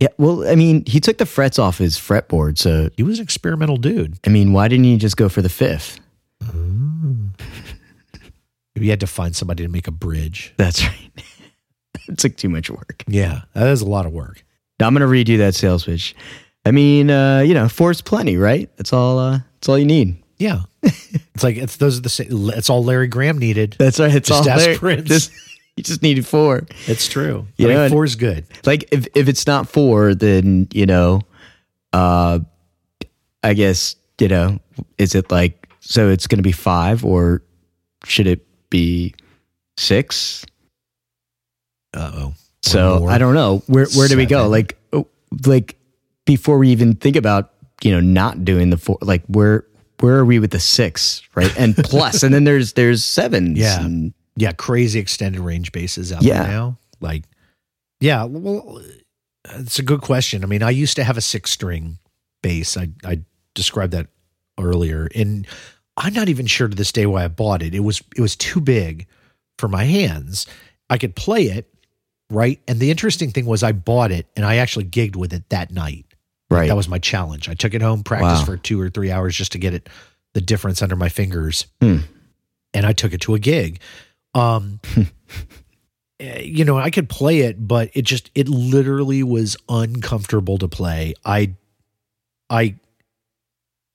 Yeah, 0.00 0.08
well, 0.18 0.46
I 0.48 0.54
mean, 0.54 0.84
he 0.86 1.00
took 1.00 1.18
the 1.18 1.26
frets 1.26 1.58
off 1.58 1.78
his 1.78 1.96
fretboard, 1.96 2.58
so 2.58 2.88
He 2.96 3.02
was 3.02 3.18
an 3.18 3.24
experimental 3.24 3.76
dude. 3.76 4.18
I 4.24 4.30
mean, 4.30 4.52
why 4.52 4.68
didn't 4.68 4.84
he 4.84 4.96
just 4.96 5.16
go 5.16 5.28
for 5.28 5.42
the 5.42 5.48
fifth? 5.48 5.98
Maybe 8.74 8.86
he 8.86 8.88
had 8.90 9.00
to 9.00 9.06
find 9.06 9.34
somebody 9.34 9.64
to 9.64 9.68
make 9.68 9.88
a 9.88 9.92
bridge. 9.92 10.54
That's 10.56 10.84
right. 10.84 11.10
it 12.08 12.18
took 12.18 12.36
too 12.36 12.48
much 12.48 12.70
work. 12.70 13.02
Yeah, 13.08 13.42
that 13.54 13.68
is 13.68 13.80
a 13.80 13.86
lot 13.88 14.06
of 14.06 14.12
work. 14.12 14.44
Now 14.78 14.86
I'm 14.86 14.94
gonna 14.94 15.06
redo 15.06 15.38
that 15.38 15.54
sales 15.56 15.84
pitch. 15.84 16.14
I 16.64 16.70
mean, 16.70 17.10
uh, 17.10 17.40
you 17.40 17.54
know, 17.54 17.68
four's 17.68 18.00
plenty, 18.00 18.36
right? 18.36 18.70
That's 18.76 18.92
all. 18.92 19.18
Uh, 19.18 19.38
that's 19.54 19.68
all 19.68 19.78
you 19.78 19.84
need. 19.86 20.22
Yeah, 20.38 20.60
it's 20.82 21.42
like 21.42 21.56
it's 21.56 21.76
those 21.78 21.98
are 21.98 22.02
the 22.02 22.08
same. 22.08 22.28
It's 22.50 22.70
all 22.70 22.84
Larry 22.84 23.08
Graham 23.08 23.38
needed. 23.38 23.74
That's 23.78 23.98
right. 23.98 24.14
It's 24.14 24.28
Just 24.28 24.46
all 24.48 24.54
ask 24.54 24.64
there. 24.64 24.78
Prince. 24.78 25.08
Just- 25.08 25.32
you 25.78 25.82
just 25.84 26.02
needed 26.02 26.26
four. 26.26 26.66
It's 26.86 27.08
true. 27.08 27.46
You 27.56 27.66
I 27.66 27.70
know, 27.70 27.74
mean, 27.76 27.84
and- 27.84 27.92
four 27.92 28.04
is 28.04 28.16
good. 28.16 28.44
Like 28.66 28.88
if 28.92 29.06
if 29.14 29.28
it's 29.28 29.46
not 29.46 29.68
four, 29.68 30.14
then 30.14 30.66
you 30.74 30.84
know, 30.86 31.22
uh, 31.92 32.40
I 33.42 33.54
guess 33.54 33.94
you 34.20 34.28
know, 34.28 34.58
is 34.98 35.14
it 35.14 35.30
like 35.30 35.68
so? 35.80 36.08
It's 36.10 36.26
gonna 36.26 36.42
be 36.42 36.52
five, 36.52 37.04
or 37.04 37.42
should 38.04 38.26
it 38.26 38.44
be 38.70 39.14
six? 39.76 40.44
Uh 41.94 42.10
oh. 42.14 42.34
So. 42.62 43.06
I 43.06 43.18
don't 43.18 43.34
know 43.34 43.62
where 43.66 43.86
where 43.96 44.08
do 44.08 44.16
we 44.16 44.26
go? 44.26 44.48
Like 44.48 44.76
oh, 44.92 45.06
like 45.46 45.76
before 46.26 46.58
we 46.58 46.68
even 46.70 46.96
think 46.96 47.16
about 47.16 47.52
you 47.82 47.92
know 47.92 48.00
not 48.00 48.44
doing 48.44 48.70
the 48.70 48.76
four, 48.76 48.98
like 49.00 49.22
where 49.26 49.64
where 50.00 50.16
are 50.16 50.24
we 50.24 50.38
with 50.38 50.50
the 50.50 50.60
six, 50.60 51.22
right? 51.34 51.52
And 51.58 51.76
plus, 51.76 52.22
and 52.22 52.34
then 52.34 52.44
there's 52.44 52.72
there's 52.74 53.04
sevens. 53.04 53.58
Yeah. 53.58 53.80
and- 53.84 54.12
Yeah, 54.38 54.52
crazy 54.52 54.98
extended 55.00 55.40
range 55.40 55.72
basses 55.72 56.12
out 56.12 56.22
Yeah. 56.22 56.42
there 56.44 56.52
now. 56.52 56.78
Like, 57.00 57.24
yeah. 58.00 58.24
Well, 58.24 58.80
it's 59.50 59.78
a 59.78 59.82
good 59.82 60.00
question. 60.00 60.44
I 60.44 60.46
mean, 60.46 60.62
I 60.62 60.70
used 60.70 60.96
to 60.96 61.04
have 61.04 61.16
a 61.16 61.20
six 61.20 61.50
string 61.50 61.98
bass. 62.42 62.76
I 62.76 62.90
I 63.04 63.20
described 63.54 63.92
that 63.94 64.06
earlier, 64.58 65.08
and 65.14 65.46
I'm 65.96 66.14
not 66.14 66.28
even 66.28 66.46
sure 66.46 66.68
to 66.68 66.74
this 66.76 66.92
day 66.92 67.06
why 67.06 67.24
I 67.24 67.28
bought 67.28 67.62
it. 67.62 67.74
It 67.74 67.80
was 67.80 68.02
it 68.16 68.20
was 68.20 68.36
too 68.36 68.60
big 68.60 69.06
for 69.58 69.68
my 69.68 69.84
hands. 69.84 70.46
I 70.90 70.98
could 70.98 71.16
play 71.16 71.44
it, 71.46 71.68
right? 72.30 72.60
And 72.68 72.78
the 72.80 72.90
interesting 72.90 73.30
thing 73.32 73.44
was 73.46 73.62
I 73.62 73.72
bought 73.72 74.12
it 74.12 74.26
and 74.36 74.46
I 74.46 74.56
actually 74.56 74.84
gigged 74.86 75.16
with 75.16 75.32
it 75.32 75.48
that 75.50 75.70
night. 75.72 76.04
right. 76.50 76.68
That 76.68 76.76
was 76.76 76.88
my 76.88 76.98
challenge. 76.98 77.48
I 77.48 77.54
took 77.54 77.74
it 77.74 77.82
home, 77.82 78.02
practiced 78.02 78.42
Wow. 78.42 78.44
for 78.46 78.56
two 78.56 78.80
or 78.80 78.88
three 78.88 79.10
hours 79.10 79.36
just 79.36 79.52
to 79.52 79.58
get 79.58 79.74
it 79.74 79.88
the 80.34 80.40
difference 80.40 80.80
under 80.80 80.96
my 80.96 81.08
fingers, 81.10 81.66
Hmm. 81.82 81.98
and 82.72 82.86
I 82.86 82.92
took 82.94 83.12
it 83.12 83.20
to 83.22 83.34
a 83.34 83.38
gig. 83.38 83.80
Um, 84.34 84.80
eh, 86.20 86.40
you 86.42 86.64
know, 86.64 86.78
I 86.78 86.90
could 86.90 87.08
play 87.08 87.40
it, 87.40 87.66
but 87.66 87.90
it 87.94 88.02
just 88.02 88.30
it 88.34 88.48
literally 88.48 89.22
was 89.22 89.56
uncomfortable 89.68 90.58
to 90.58 90.68
play. 90.68 91.14
I, 91.24 91.54
I, 92.50 92.76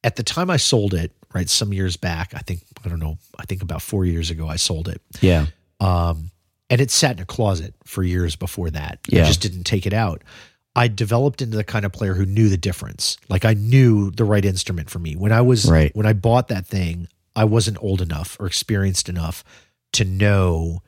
at 0.03 0.15
the 0.15 0.23
time 0.23 0.49
I 0.49 0.57
sold 0.57 0.93
it, 0.93 1.11
right, 1.33 1.49
some 1.49 1.73
years 1.73 1.97
back, 1.97 2.33
I 2.35 2.39
think 2.39 2.61
I 2.85 2.89
don't 2.89 2.99
know, 2.99 3.17
I 3.39 3.45
think 3.45 3.61
about 3.61 3.81
four 3.81 4.05
years 4.05 4.29
ago, 4.29 4.47
I 4.47 4.55
sold 4.57 4.87
it. 4.87 5.01
yeah. 5.21 5.47
Um, 5.79 6.29
and 6.69 6.79
it 6.81 6.89
sat 6.91 7.17
in 7.17 7.21
a 7.21 7.25
closet 7.25 7.75
for 7.83 8.03
years 8.03 8.35
before 8.35 8.69
that. 8.71 8.99
Yeah. 9.07 9.21
I 9.23 9.25
just 9.25 9.41
didn't 9.41 9.65
take 9.65 9.85
it 9.85 9.93
out. 9.93 10.23
I 10.75 10.87
developed 10.87 11.41
into 11.41 11.55
the 11.57 11.63
kind 11.63 11.85
of 11.85 11.91
player 11.91 12.15
who 12.15 12.25
knew 12.25 12.49
the 12.49 12.57
difference. 12.57 13.17
Like 13.29 13.45
I 13.45 13.53
knew 13.53 14.09
the 14.09 14.23
right 14.23 14.43
instrument 14.43 14.89
for 14.89 14.97
me. 14.97 15.15
When 15.15 15.31
I 15.31 15.41
was 15.41 15.69
Right. 15.69 15.95
when 15.95 16.05
I 16.07 16.13
bought 16.13 16.47
that 16.47 16.65
thing, 16.65 17.09
I 17.35 17.43
wasn't 17.45 17.77
old 17.83 18.01
enough 18.01 18.37
or 18.39 18.47
experienced 18.47 19.07
enough 19.09 19.43
to 19.93 20.05
know 20.05 20.81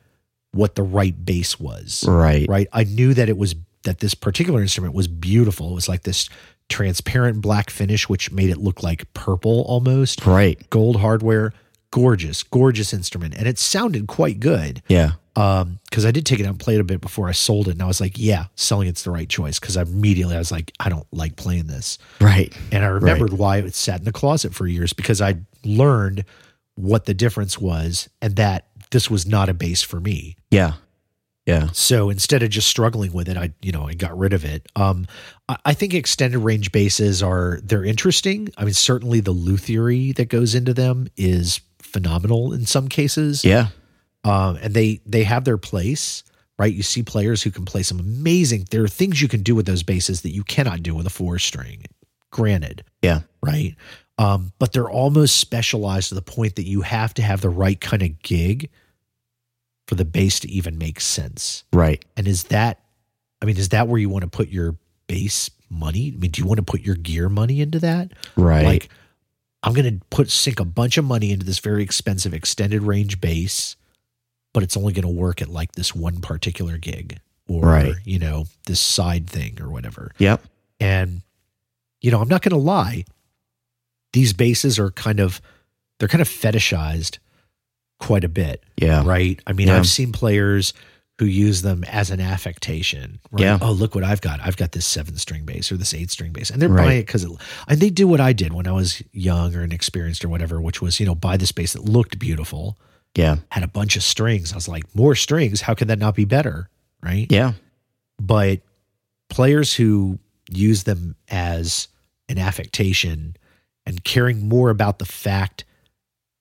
what 0.52 0.76
the 0.76 0.84
right 0.84 1.26
bass 1.26 1.60
was. 1.60 2.04
Right. 2.08 2.48
Right? 2.48 2.68
I 2.72 2.84
knew 2.86 3.14
that 3.14 3.30
it 3.30 3.38
was 3.38 3.56
that 3.84 4.00
this 4.00 4.14
particular 4.14 4.62
instrument 4.62 4.94
was 4.94 5.08
beautiful. 5.08 5.72
It 5.72 5.76
was 5.76 5.90
like 5.90 6.04
this 6.04 6.30
transparent 6.70 7.42
black 7.42 7.70
finish 7.70 8.10
which 8.10 8.32
made 8.32 8.50
it 8.50 8.58
look 8.58 8.82
like 8.84 9.12
purple 9.14 9.62
almost. 9.68 10.26
Right. 10.26 10.68
Gold 10.72 11.00
hardware, 11.00 11.54
gorgeous, 11.92 12.42
gorgeous 12.44 12.94
instrument 12.94 13.36
and 13.38 13.48
it 13.48 13.60
sounded 13.60 14.08
quite 14.08 14.40
good 14.42 14.82
Yeah. 14.90 15.12
um 15.38 15.80
because 15.90 16.06
i 16.06 16.12
did 16.12 16.26
take 16.26 16.40
it 16.42 16.44
out 16.44 16.50
and 16.50 16.60
play 16.60 16.76
it 16.76 16.82
a 16.82 16.84
bit 16.84 17.00
before 17.00 17.30
i 17.30 17.32
sold 17.32 17.70
it 17.70 17.72
and 17.72 17.82
i 17.82 17.86
was 17.86 18.02
like 18.02 18.14
yeah 18.18 18.46
selling 18.56 18.90
it's 18.90 19.04
the 19.04 19.12
right 19.12 19.30
choice 19.30 19.60
because 19.62 19.78
immediately 19.78 20.36
i 20.36 20.40
was 20.40 20.52
like 20.52 20.74
i 20.82 20.90
don't 20.90 21.08
like 21.14 21.38
playing 21.38 21.68
this 21.68 21.98
Right. 22.20 22.54
and 22.72 22.84
i 22.84 22.88
remembered 22.88 23.32
why 23.32 23.58
it 23.60 23.76
sat 23.76 24.00
in 24.00 24.06
the 24.06 24.12
closet 24.12 24.54
for 24.54 24.68
years 24.68 24.92
because 24.92 25.22
i 25.22 25.36
learned 25.64 26.26
what 26.76 27.06
the 27.06 27.14
difference 27.14 27.60
was 27.60 28.10
and 28.22 28.36
that 28.36 28.68
this 28.92 29.10
was 29.10 29.26
not 29.26 29.50
a 29.50 29.54
bass 29.54 29.82
for 29.82 30.00
me 30.00 30.36
Yeah. 30.52 30.74
Yeah. 31.46 31.70
so 31.74 32.10
instead 32.10 32.42
of 32.44 32.50
just 32.50 32.68
struggling 32.68 33.14
with 33.14 33.30
it 33.30 33.38
i 33.38 33.52
you 33.62 33.72
know 33.72 33.88
i 33.88 33.94
got 33.94 34.18
rid 34.18 34.34
of 34.34 34.44
it 34.46 34.68
um 34.76 35.06
i, 35.48 35.58
I 35.66 35.74
think 35.74 35.94
extended 35.94 36.40
range 36.40 36.72
basses 36.72 37.22
are 37.22 37.60
they're 37.64 37.84
interesting 37.86 38.50
i 38.58 38.64
mean 38.66 38.74
certainly 38.74 39.20
the 39.20 39.32
luthiery 39.32 40.12
that 40.14 40.30
goes 40.30 40.56
into 40.56 40.74
them 40.74 41.08
is 41.18 41.62
phenomenal 41.80 42.52
in 42.54 42.66
some 42.66 42.88
cases 42.88 43.46
Yeah. 43.46 43.68
um, 44.24 44.58
and 44.62 44.74
they 44.74 45.02
they 45.06 45.24
have 45.24 45.44
their 45.46 45.58
place, 45.60 46.24
right? 46.58 46.74
You 46.74 46.84
see 46.84 47.04
players 47.04 47.44
who 47.44 47.52
can 47.52 47.64
play 47.64 47.84
some 47.84 48.00
amazing. 48.00 48.66
There 48.72 48.84
are 48.84 48.88
things 48.88 49.22
you 49.22 49.28
can 49.28 49.44
do 49.44 49.54
with 49.56 49.66
those 49.68 49.84
basses 49.84 50.22
that 50.22 50.32
you 50.32 50.44
cannot 50.44 50.82
do 50.84 50.96
with 50.96 51.06
a 51.06 51.10
four 51.12 51.38
string. 51.40 51.84
Granted, 52.32 52.84
Yeah. 53.02 53.22
right? 53.42 53.76
Um, 54.18 54.54
but 54.60 54.72
they're 54.72 54.90
almost 54.90 55.36
specialized 55.38 56.10
to 56.10 56.16
the 56.16 56.22
point 56.22 56.56
that 56.56 56.66
you 56.66 56.82
have 56.82 57.14
to 57.16 57.22
have 57.22 57.42
the 57.42 57.50
right 57.50 57.80
kind 57.80 58.02
of 58.02 58.22
gig 58.22 58.70
for 59.88 59.96
the 59.96 60.06
bass 60.06 60.40
to 60.42 60.50
even 60.50 60.78
make 60.78 61.02
sense. 61.02 61.64
Right. 61.74 62.04
And 62.16 62.28
is 62.28 62.46
that, 62.46 62.80
I 63.42 63.46
mean, 63.46 63.58
is 63.58 63.70
that 63.70 63.88
where 63.88 64.00
you 64.00 64.10
want 64.10 64.24
to 64.24 64.30
put 64.30 64.48
your 64.50 64.78
bass 65.08 65.50
money? 65.70 66.14
I 66.16 66.18
mean, 66.18 66.32
do 66.32 66.42
you 66.42 66.48
want 66.48 66.58
to 66.60 66.64
put 66.64 66.82
your 66.82 66.96
gear 66.96 67.28
money 67.28 67.60
into 67.60 67.80
that? 67.80 68.14
Right. 68.38 68.64
Like, 68.64 68.90
I'm 69.64 69.74
going 69.74 70.00
to 70.00 70.06
put 70.12 70.30
sink 70.32 70.60
a 70.60 70.66
bunch 70.66 70.98
of 70.98 71.06
money 71.06 71.32
into 71.32 71.46
this 71.46 71.60
very 71.60 71.84
expensive 71.84 72.34
extended 72.34 72.84
range 72.84 73.20
bass, 73.20 73.76
but 74.54 74.64
it's 74.64 74.78
only 74.78 74.94
going 74.94 75.04
to 75.04 75.10
work 75.10 75.42
at 75.42 75.50
like 75.50 75.74
this 75.74 75.94
one 75.94 76.22
particular 76.22 76.78
gig 76.78 77.20
or 77.50 77.64
Right. 77.66 77.94
you 78.06 78.18
know 78.18 78.46
this 78.66 78.80
side 78.80 79.28
thing 79.30 79.60
or 79.62 79.70
whatever. 79.70 80.12
yep. 80.20 80.42
And 80.80 81.22
you 82.02 82.12
know, 82.12 82.22
I'm 82.22 82.28
not 82.28 82.42
going 82.44 82.52
to 82.52 82.58
lie. 82.58 83.06
These 84.16 84.32
basses 84.34 84.80
are 84.80 84.92
kind 84.92 85.20
of 85.20 85.42
they're 86.00 86.08
kind 86.08 86.22
of 86.22 86.30
fetishized 86.30 87.18
quite 88.00 88.24
a 88.24 88.30
bit 88.30 88.64
Yeah. 88.78 89.04
right? 89.06 89.42
I 89.46 89.52
mean, 89.54 89.68
Yeah. 89.68 89.78
I've 89.78 89.88
seen 89.88 90.12
players 90.14 90.74
who 91.20 91.26
use 91.26 91.62
them 91.62 91.84
as 91.86 92.10
an 92.12 92.20
affectation. 92.22 93.20
Right? 93.32 93.44
Yeah. 93.44 93.58
Oh, 93.62 93.72
look 93.72 93.94
what 93.96 94.04
I've 94.04 94.20
got. 94.22 94.40
I've 94.42 94.58
got 94.58 94.72
this 94.74 94.86
seven 94.86 95.18
string 95.18 95.46
bass 95.46 95.72
or 95.72 95.78
this 95.78 95.94
eight 95.94 96.12
string 96.12 96.32
bass. 96.34 96.50
And 96.50 96.62
they're 96.62 96.70
Right. 96.70 96.86
buying 96.86 97.00
it 97.00 97.06
because 97.08 97.24
it, 97.24 97.32
and 97.70 97.80
they 97.80 97.90
do 97.90 98.08
what 98.08 98.20
I 98.22 98.32
did 98.34 98.52
when 98.54 98.68
I 98.68 98.72
was 98.74 99.02
young 99.14 99.54
or 99.56 99.64
inexperienced 99.64 100.24
or 100.26 100.30
whatever, 100.30 100.60
which 100.62 100.82
was, 100.82 101.00
you 101.00 101.06
know, 101.06 101.16
buy 101.16 101.36
this 101.38 101.52
bass 101.54 101.72
that 101.74 101.84
looked 101.86 102.18
beautiful, 102.20 102.78
Yeah. 103.16 103.38
had 103.52 103.64
a 103.64 103.68
bunch 103.68 103.96
of 103.98 104.04
strings. 104.04 104.52
I 104.52 104.56
was 104.56 104.68
like, 104.68 104.84
more 104.96 105.16
strings. 105.16 105.62
How 105.62 105.74
could 105.74 105.88
that 105.90 106.00
not 106.00 106.16
be 106.16 106.26
better? 106.26 106.70
Right. 107.02 107.28
Yeah. 107.30 107.54
But 108.20 108.60
players 109.30 109.74
who 109.76 110.20
use 110.52 110.84
them 110.84 111.16
as 111.30 111.88
an 112.28 112.38
affectation 112.38 113.36
and 113.86 114.04
caring 114.04 114.48
more 114.48 114.70
about 114.70 115.00
the 115.00 115.06
fact 115.06 115.64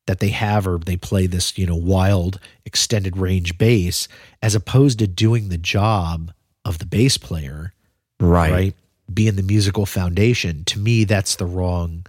that 0.06 0.20
they 0.20 0.28
have 0.28 0.66
or 0.66 0.78
they 0.78 0.96
play 0.96 1.26
this, 1.26 1.56
you 1.56 1.66
know, 1.66 1.76
wild 1.76 2.38
extended 2.64 3.16
range 3.16 3.56
bass 3.58 4.06
as 4.42 4.54
opposed 4.54 4.98
to 4.98 5.06
doing 5.06 5.48
the 5.48 5.58
job 5.58 6.32
of 6.64 6.78
the 6.78 6.86
bass 6.86 7.16
player, 7.16 7.72
Right. 8.20 8.50
right? 8.52 8.76
Being 9.12 9.36
the 9.36 9.42
musical 9.42 9.86
foundation. 9.86 10.64
To 10.64 10.78
me, 10.78 11.04
that's 11.04 11.36
the 11.36 11.46
wrong 11.46 12.06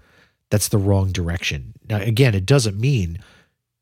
that's 0.51 0.67
the 0.69 0.77
wrong 0.77 1.11
direction. 1.11 1.73
Now 1.89 1.97
again, 1.99 2.35
it 2.35 2.45
doesn't 2.45 2.79
mean 2.79 3.19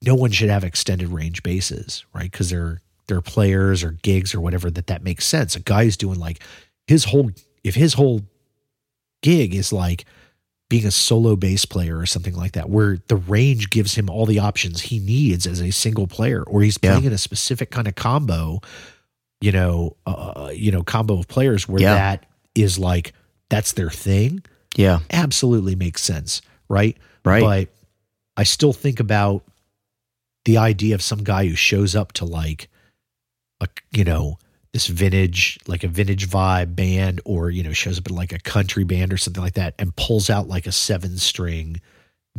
no 0.02 0.16
one 0.16 0.32
should 0.32 0.50
have 0.50 0.64
extended 0.64 1.10
range 1.10 1.44
basses, 1.44 2.06
right? 2.14 2.32
Because 2.32 2.50
they're 2.50 2.82
they're 3.08 3.22
players 3.22 3.84
or 3.84 3.92
gigs 4.02 4.34
or 4.34 4.40
whatever 4.42 4.72
that 4.72 4.88
that 4.88 5.04
makes 5.04 5.26
sense. 5.26 5.56
A 5.56 5.60
guy 5.60 5.84
who's 5.86 5.98
doing 5.98 6.20
like 6.20 6.42
his 6.88 7.06
whole 7.06 7.32
if 7.64 7.76
his 7.76 7.94
whole 7.96 8.22
gig 9.22 9.54
is 9.56 9.72
like 9.74 10.06
being 10.70 10.86
a 10.86 10.92
solo 10.92 11.36
bass 11.36 11.66
player 11.66 11.98
or 11.98 12.06
something 12.06 12.36
like 12.36 12.54
that, 12.54 12.70
where 12.70 12.98
the 13.08 13.16
range 13.16 13.70
gives 13.70 13.96
him 13.96 14.10
all 14.10 14.26
the 14.26 14.40
options 14.40 14.82
he 14.82 15.00
needs 15.00 15.46
as 15.46 15.62
a 15.62 15.72
single 15.72 16.08
player, 16.08 16.42
or 16.44 16.62
he's 16.62 16.80
Yeah. 16.82 16.92
playing 16.92 17.06
in 17.06 17.14
a 17.14 17.18
specific 17.18 17.70
kind 17.70 17.88
of 17.88 17.96
combo, 17.96 18.60
you 19.42 19.52
know, 19.52 19.96
uh, 20.06 20.52
you 20.54 20.72
know, 20.72 20.84
combo 20.84 21.20
of 21.20 21.28
players 21.28 21.68
where 21.68 21.82
Yeah. 21.82 21.94
that 21.94 22.26
is 22.56 22.80
like 22.80 23.14
that's 23.50 23.74
their 23.74 23.90
thing. 23.92 24.42
Yeah. 24.76 25.00
Absolutely 25.12 25.76
makes 25.76 26.02
sense, 26.02 26.42
right? 26.70 26.98
Right. 27.24 27.42
But 27.42 27.70
I 28.36 28.44
still 28.44 28.74
think 28.74 29.00
about 29.00 29.44
the 30.46 30.58
idea 30.58 30.96
of 30.96 31.02
some 31.04 31.24
guy 31.24 31.46
who 31.48 31.56
shows 31.56 31.96
up 31.96 32.14
to 32.14 32.26
like 32.26 32.68
a 33.62 33.68
you 33.92 34.04
know 34.04 34.40
this 34.74 34.88
vintage 34.88 35.60
like 35.68 35.84
a 35.84 35.88
vintage 35.88 36.28
vibe 36.28 36.76
band 36.76 37.22
or 37.26 37.50
you 37.52 37.62
know 37.64 37.74
shows 37.74 37.98
up 38.00 38.10
in 38.10 38.16
like 38.16 38.34
a 38.34 38.40
country 38.40 38.84
band 38.84 39.14
or 39.14 39.18
something 39.18 39.44
like 39.44 39.54
that 39.54 39.76
and 39.80 39.96
pulls 39.96 40.30
out 40.30 40.48
like 40.48 40.66
a 40.66 40.72
seven 40.72 41.18
string 41.18 41.80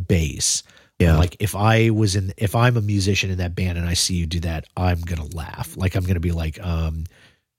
bass 0.08 0.62
Yeah. 0.98 1.16
like 1.16 1.36
if 1.38 1.54
i 1.54 1.90
was 1.90 2.16
in 2.16 2.32
if 2.36 2.54
i'm 2.56 2.76
a 2.76 2.80
musician 2.82 3.30
in 3.30 3.38
that 3.38 3.54
band 3.54 3.78
and 3.78 3.86
i 3.88 3.94
see 3.94 4.14
you 4.16 4.26
do 4.26 4.40
that 4.40 4.66
i'm 4.76 5.00
gonna 5.00 5.26
laugh 5.34 5.76
like 5.76 5.94
i'm 5.94 6.04
gonna 6.04 6.18
be 6.20 6.32
like 6.32 6.60
um 6.60 7.04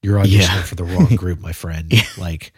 you're 0.03 0.19
auditioning 0.19 0.39
Yeah. 0.41 0.63
for 0.63 0.75
the 0.75 0.83
wrong 0.83 1.15
group 1.15 1.39
my 1.39 1.53
friend 1.53 1.87
Yeah. 1.91 2.01
like 2.17 2.51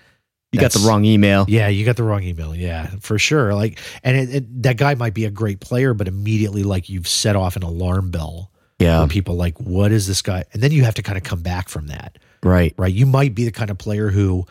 you 0.53 0.59
got 0.61 0.71
the 0.71 0.79
wrong 0.87 1.03
email. 1.03 1.45
yeah, 1.49 1.67
you 1.67 1.83
got 1.85 1.97
the 1.97 2.03
wrong 2.03 2.23
email. 2.23 2.55
Yeah, 2.55 2.87
for 3.01 3.19
sure. 3.19 3.53
Like, 3.53 3.79
and 4.01 4.15
it, 4.15 4.33
it, 4.33 4.63
that 4.63 4.77
guy 4.77 4.95
might 4.95 5.13
be 5.13 5.25
a 5.25 5.29
great 5.29 5.59
player, 5.59 5.93
but 5.93 6.07
immediately, 6.07 6.63
like, 6.63 6.87
you've 6.87 7.07
set 7.07 7.35
off 7.35 7.57
an 7.57 7.63
alarm 7.63 8.11
bell 8.11 8.49
Yeah. 8.79 9.07
people 9.09 9.35
like, 9.35 9.59
what 9.59 9.91
is 9.91 10.05
this 10.07 10.21
guy? 10.21 10.43
And 10.53 10.61
then 10.61 10.71
you 10.71 10.83
have 10.83 10.93
to 10.95 11.01
kind 11.03 11.17
of 11.17 11.23
come 11.23 11.41
back 11.41 11.67
from 11.69 11.87
that, 11.87 12.17
Right. 12.43 12.73
right? 12.77 12.93
You 12.93 13.05
might 13.07 13.33
be 13.33 13.43
the 13.45 13.51
kind 13.51 13.69
of 13.71 13.77
player 13.77 14.09
who, 14.09 14.45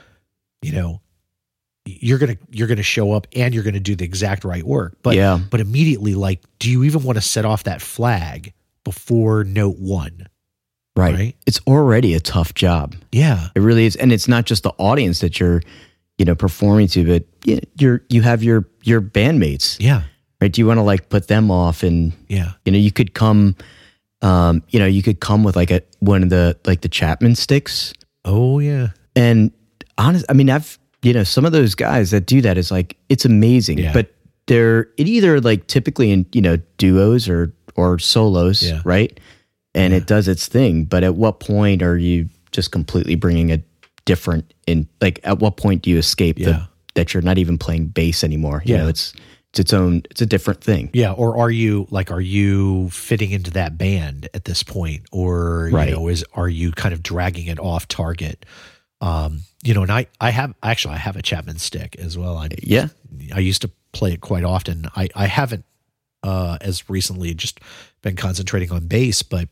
you 0.63 0.73
know, 0.73 1.01
you're 1.85 2.19
gonna 2.19 2.37
you're 2.51 2.67
gonna 2.67 2.83
show 2.83 3.13
up 3.13 3.29
and 3.37 3.55
you're 3.55 3.63
gonna 3.63 3.79
do 3.79 3.95
the 3.95 4.05
exact 4.05 4.45
right 4.45 4.65
work, 4.65 4.97
but 5.03 5.15
yeah. 5.15 5.39
but 5.51 5.61
immediately, 5.61 6.17
like, 6.17 6.43
do 6.59 6.69
you 6.69 6.83
even 6.83 7.05
want 7.05 7.17
to 7.17 7.23
set 7.23 7.45
off 7.45 7.63
that 7.65 7.81
flag 7.81 8.53
before 8.85 9.45
note 9.45 9.79
one? 9.79 10.27
Right. 10.97 11.15
right? 11.15 11.37
It's 11.47 11.61
already 11.67 12.15
a 12.15 12.21
tough 12.21 12.55
job. 12.55 12.97
Yeah, 13.13 13.49
It 13.55 13.61
really 13.61 13.85
is, 13.87 13.95
and 13.97 14.13
it's 14.13 14.27
not 14.27 14.47
just 14.47 14.63
the 14.65 14.73
audience 14.79 15.21
that 15.21 15.39
you're, 15.39 15.63
you 16.19 16.25
know, 16.25 16.35
performing 16.35 16.89
to, 16.89 17.05
but 17.07 17.25
you- 17.45 17.61
you're 17.79 18.03
you 18.09 18.23
have 18.23 18.43
your 18.43 18.67
your 18.83 19.01
bandmates, 19.01 19.77
yeah, 19.79 20.03
right? 20.41 20.51
Do 20.53 20.61
you 20.61 20.67
want 20.67 20.79
to 20.79 20.83
like 20.83 21.09
put 21.11 21.29
them 21.29 21.53
off, 21.53 21.85
and 21.85 22.13
yeah, 22.29 22.53
you 22.65 22.73
know, 22.73 22.79
you 22.79 22.91
could 22.91 23.15
come, 23.15 23.55
um, 24.27 24.63
you 24.71 24.79
know, 24.79 24.87
you 24.87 25.03
could 25.03 25.21
come 25.21 25.45
with 25.45 25.57
like 25.57 25.71
a 25.71 25.83
one 26.01 26.23
of 26.23 26.31
the 26.31 26.57
like 26.67 26.81
the 26.81 26.89
Chapman 26.89 27.35
sticks, 27.37 27.93
oh 28.25 28.59
yeah, 28.59 28.89
and 29.15 29.51
honest, 29.99 30.25
I 30.29 30.33
mean, 30.33 30.51
I've 30.51 30.79
you 31.03 31.13
know 31.13 31.25
some 31.25 31.45
of 31.45 31.53
those 31.53 31.75
guys 31.75 32.11
that 32.11 32.27
do 32.27 32.41
that 32.43 32.59
is 32.59 32.71
like 32.71 32.97
it's 33.09 33.25
amazing, 33.25 33.79
Yeah. 33.79 33.93
but 33.93 34.13
they're 34.47 34.89
it 34.97 35.07
either 35.09 35.41
like 35.41 35.67
typically 35.69 36.11
in 36.11 36.27
you 36.33 36.41
know 36.43 36.57
duos 36.79 37.29
or 37.29 37.53
or 37.77 37.99
solos, 37.99 38.63
Yeah. 38.63 38.81
right? 38.85 39.19
And 39.75 39.93
Yeah. 39.93 39.99
it 39.99 40.07
does 40.07 40.27
its 40.29 40.47
thing, 40.47 40.85
but 40.85 41.05
at 41.05 41.15
what 41.17 41.39
point 41.41 41.83
are 41.83 41.99
you 41.99 42.29
just 42.53 42.71
completely 42.73 43.15
bringing 43.15 43.53
a 43.53 43.61
different 44.07 44.55
in 44.67 44.89
like 45.01 45.21
at 45.25 45.39
what 45.41 45.57
point 45.57 45.83
do 45.83 45.91
you 45.91 45.99
escape 45.99 46.37
the 46.39 46.67
that 46.95 47.13
you're 47.13 47.23
not 47.23 47.37
even 47.39 47.59
playing 47.59 47.89
bass 47.89 48.25
anymore? 48.25 48.63
You 48.65 48.75
Yeah. 48.75 48.83
know, 48.83 48.89
it's 48.89 49.13
it's 49.57 49.61
its 49.61 49.73
own 49.73 50.03
it's 50.11 50.21
a 50.21 50.27
different 50.27 50.61
thing. 50.61 50.91
Yeah, 50.93 51.13
or 51.13 51.39
are 51.39 51.51
you 51.51 51.87
like 51.91 52.11
are 52.11 52.21
you 52.21 52.91
fitting 52.91 53.31
into 53.31 53.51
that 53.53 53.79
band 53.79 54.29
at 54.35 54.45
this 54.45 54.63
point, 54.63 55.05
or 55.13 55.71
Right. 55.73 55.89
you 55.89 55.95
know, 55.95 56.09
is 56.09 56.25
are 56.35 56.49
you 56.49 56.73
kind 56.73 56.93
of 56.93 57.03
dragging 57.03 57.47
it 57.47 57.59
off 57.59 57.89
target? 57.89 58.45
Um, 59.01 59.41
you 59.63 59.73
know, 59.73 59.83
and 59.83 59.91
I 59.91 60.09
I 60.21 60.31
have 60.31 60.55
actually 60.63 60.95
I 60.95 60.99
have 60.99 61.17
a 61.17 61.23
Chapman 61.23 61.59
stick 61.59 61.97
as 61.99 62.19
well. 62.19 62.37
I 62.37 62.49
Yeah. 62.63 62.89
I 63.35 63.39
used 63.39 63.63
to 63.63 63.71
play 63.93 64.13
it 64.13 64.21
quite 64.21 64.45
often. 64.45 64.89
I 64.95 65.09
I 65.15 65.27
haven't 65.27 65.65
uh 66.23 66.59
as 66.61 66.89
recently 66.91 67.33
just 67.33 67.61
been 68.03 68.17
concentrating 68.17 68.71
on 68.73 68.87
bass, 68.87 69.23
but 69.23 69.49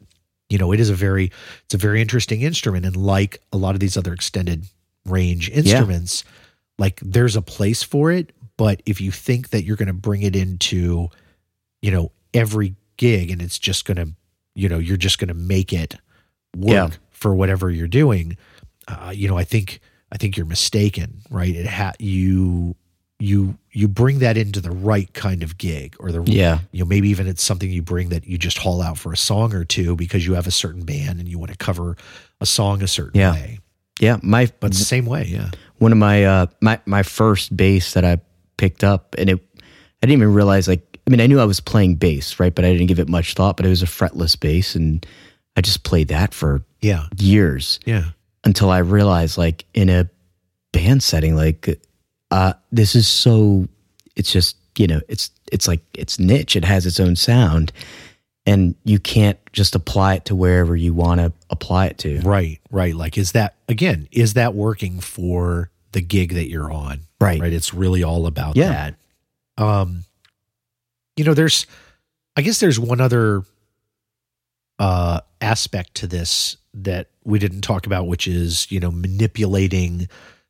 you 0.50 0.58
know, 0.58 0.70
it 0.72 0.80
is 0.80 0.90
a 0.90 0.94
very 0.94 1.32
it's 1.64 1.74
a 1.74 1.78
very 1.78 2.02
interesting 2.02 2.42
instrument, 2.42 2.84
and 2.84 2.94
like 2.96 3.40
a 3.54 3.56
lot 3.56 3.74
of 3.74 3.80
these 3.80 3.96
other 3.96 4.12
extended 4.12 4.66
range 5.06 5.48
instruments, 5.50 6.24
like 6.78 7.00
there's 7.00 7.36
a 7.36 7.42
place 7.42 7.82
for 7.82 8.10
it. 8.12 8.33
But 8.56 8.82
if 8.86 9.00
you 9.00 9.10
think 9.10 9.50
that 9.50 9.64
you're 9.64 9.76
going 9.76 9.88
to 9.88 9.92
bring 9.94 10.22
it 10.22 10.36
into, 10.36 11.08
you 11.82 11.90
know, 11.90 12.12
every 12.32 12.74
gig, 12.96 13.30
and 13.30 13.42
it's 13.42 13.58
just 13.58 13.84
going 13.84 13.96
to, 13.96 14.08
you 14.54 14.68
know, 14.68 14.78
you're 14.78 14.96
just 14.96 15.18
going 15.18 15.28
to 15.28 15.34
make 15.34 15.72
it 15.72 15.96
work 16.56 16.72
Yeah. 16.72 16.88
for 17.10 17.34
whatever 17.34 17.70
you're 17.70 17.88
doing, 17.88 18.36
uh, 18.86 19.12
you 19.14 19.26
know, 19.28 19.36
I 19.36 19.44
think 19.44 19.80
I 20.12 20.16
think 20.16 20.36
you're 20.36 20.46
mistaken, 20.46 21.22
right? 21.30 21.54
It 21.54 21.66
ha- 21.66 21.94
you 21.98 22.76
you 23.18 23.56
you 23.72 23.88
bring 23.88 24.18
that 24.18 24.36
into 24.36 24.60
the 24.60 24.70
right 24.70 25.12
kind 25.14 25.42
of 25.42 25.56
gig 25.56 25.96
or 25.98 26.12
the 26.12 26.22
Yeah. 26.24 26.58
you 26.72 26.80
know 26.80 26.84
maybe 26.84 27.08
even 27.08 27.26
it's 27.28 27.42
something 27.42 27.70
you 27.70 27.80
bring 27.80 28.08
that 28.10 28.26
you 28.26 28.36
just 28.36 28.58
haul 28.58 28.82
out 28.82 28.98
for 28.98 29.12
a 29.12 29.16
song 29.16 29.54
or 29.54 29.64
two 29.64 29.94
because 29.96 30.26
you 30.26 30.34
have 30.34 30.46
a 30.48 30.50
certain 30.50 30.84
band 30.84 31.20
and 31.20 31.28
you 31.28 31.38
want 31.38 31.52
to 31.52 31.56
cover 31.56 31.96
a 32.40 32.46
song 32.46 32.82
a 32.82 32.88
certain 32.88 33.18
Yeah. 33.20 33.32
way 33.32 33.60
Yeah. 34.00 34.18
My 34.20 34.50
but 34.60 34.72
the 34.72 34.78
same 34.78 35.06
way 35.06 35.26
yeah 35.28 35.50
one 35.78 35.92
of 35.92 35.96
my 35.98 36.24
uh 36.24 36.46
my 36.60 36.80
my 36.86 37.04
first 37.04 37.56
bass 37.56 37.94
that 37.94 38.04
I 38.04 38.18
picked 38.56 38.84
up 38.84 39.14
and 39.18 39.30
it 39.30 39.40
I 40.02 40.06
didn't 40.06 40.20
even 40.20 40.34
realize 40.34 40.68
like 40.68 40.98
I 41.06 41.10
mean 41.10 41.20
I 41.20 41.26
knew 41.26 41.40
I 41.40 41.44
was 41.44 41.60
playing 41.60 41.96
bass, 41.96 42.38
right? 42.40 42.54
But 42.54 42.64
I 42.64 42.72
didn't 42.72 42.86
give 42.88 43.00
it 43.00 43.08
much 43.08 43.34
thought, 43.34 43.56
but 43.56 43.66
it 43.66 43.70
was 43.70 43.82
a 43.82 43.86
fretless 43.86 44.38
bass 44.38 44.74
and 44.74 45.04
I 45.56 45.60
just 45.60 45.84
played 45.84 46.08
that 46.08 46.34
for 46.34 46.62
yeah 46.80 47.06
years 47.16 47.80
yeah 47.86 48.10
until 48.44 48.70
I 48.70 48.78
realized 48.78 49.38
like 49.38 49.64
in 49.74 49.88
a 49.88 50.08
band 50.72 51.02
setting 51.02 51.36
like 51.36 51.80
uh 52.30 52.52
this 52.72 52.94
is 52.94 53.06
so 53.06 53.68
it's 54.16 54.32
just, 54.32 54.56
you 54.78 54.86
know, 54.86 55.00
it's 55.08 55.30
it's 55.52 55.66
like 55.68 55.80
it's 55.94 56.18
niche. 56.18 56.56
It 56.56 56.64
has 56.64 56.86
its 56.86 57.00
own 57.00 57.16
sound 57.16 57.72
and 58.46 58.74
you 58.84 58.98
can't 58.98 59.38
just 59.52 59.74
apply 59.74 60.14
it 60.14 60.24
to 60.26 60.34
wherever 60.34 60.76
you 60.76 60.92
want 60.92 61.20
to 61.20 61.32
apply 61.50 61.86
it 61.86 61.98
to. 61.98 62.20
right 62.20 62.60
right 62.70 62.94
like 62.94 63.16
is 63.16 63.32
that 63.32 63.54
again 63.68 64.08
is 64.12 64.34
that 64.34 64.54
working 64.54 65.00
for 65.00 65.70
the 65.92 66.00
gig 66.00 66.34
that 66.34 66.48
you're 66.48 66.70
on 66.72 67.00
Right. 67.24 67.40
right 67.40 67.52
it's 67.52 67.72
really 67.74 68.02
all 68.04 68.26
about 68.26 68.56
Yeah. 68.56 68.68
that 69.56 69.62
um 69.62 70.04
you 71.16 71.24
know 71.24 71.34
there's 71.34 71.66
i 72.36 72.42
guess 72.42 72.60
there's 72.60 72.78
one 72.78 73.00
other 73.00 73.42
uh 74.78 75.20
aspect 75.40 75.94
to 75.96 76.06
this 76.06 76.56
that 76.72 77.08
we 77.24 77.38
didn't 77.38 77.60
talk 77.60 77.86
about 77.86 78.06
which 78.06 78.26
is 78.26 78.70
you 78.70 78.80
know 78.80 78.90
manipulating 78.90 80.08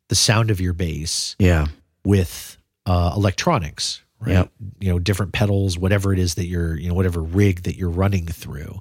the 0.08 0.14
sound 0.14 0.50
of 0.50 0.60
your 0.60 0.72
bass 0.72 1.36
Yeah. 1.38 1.66
with 2.04 2.56
uh 2.86 3.12
electronics 3.16 4.02
right 4.20 4.32
Yep. 4.32 4.50
you 4.80 4.90
know 4.92 4.98
different 4.98 5.32
pedals 5.32 5.76
whatever 5.78 6.12
it 6.12 6.18
is 6.18 6.36
that 6.36 6.46
you're 6.46 6.76
you 6.76 6.88
know 6.88 6.94
whatever 6.94 7.22
rig 7.22 7.64
that 7.64 7.76
you're 7.76 7.90
running 7.90 8.26
through 8.26 8.80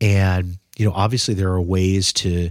and 0.00 0.58
you 0.78 0.86
know 0.86 0.92
obviously 0.92 1.34
there 1.34 1.50
are 1.52 1.60
ways 1.60 2.12
to 2.14 2.50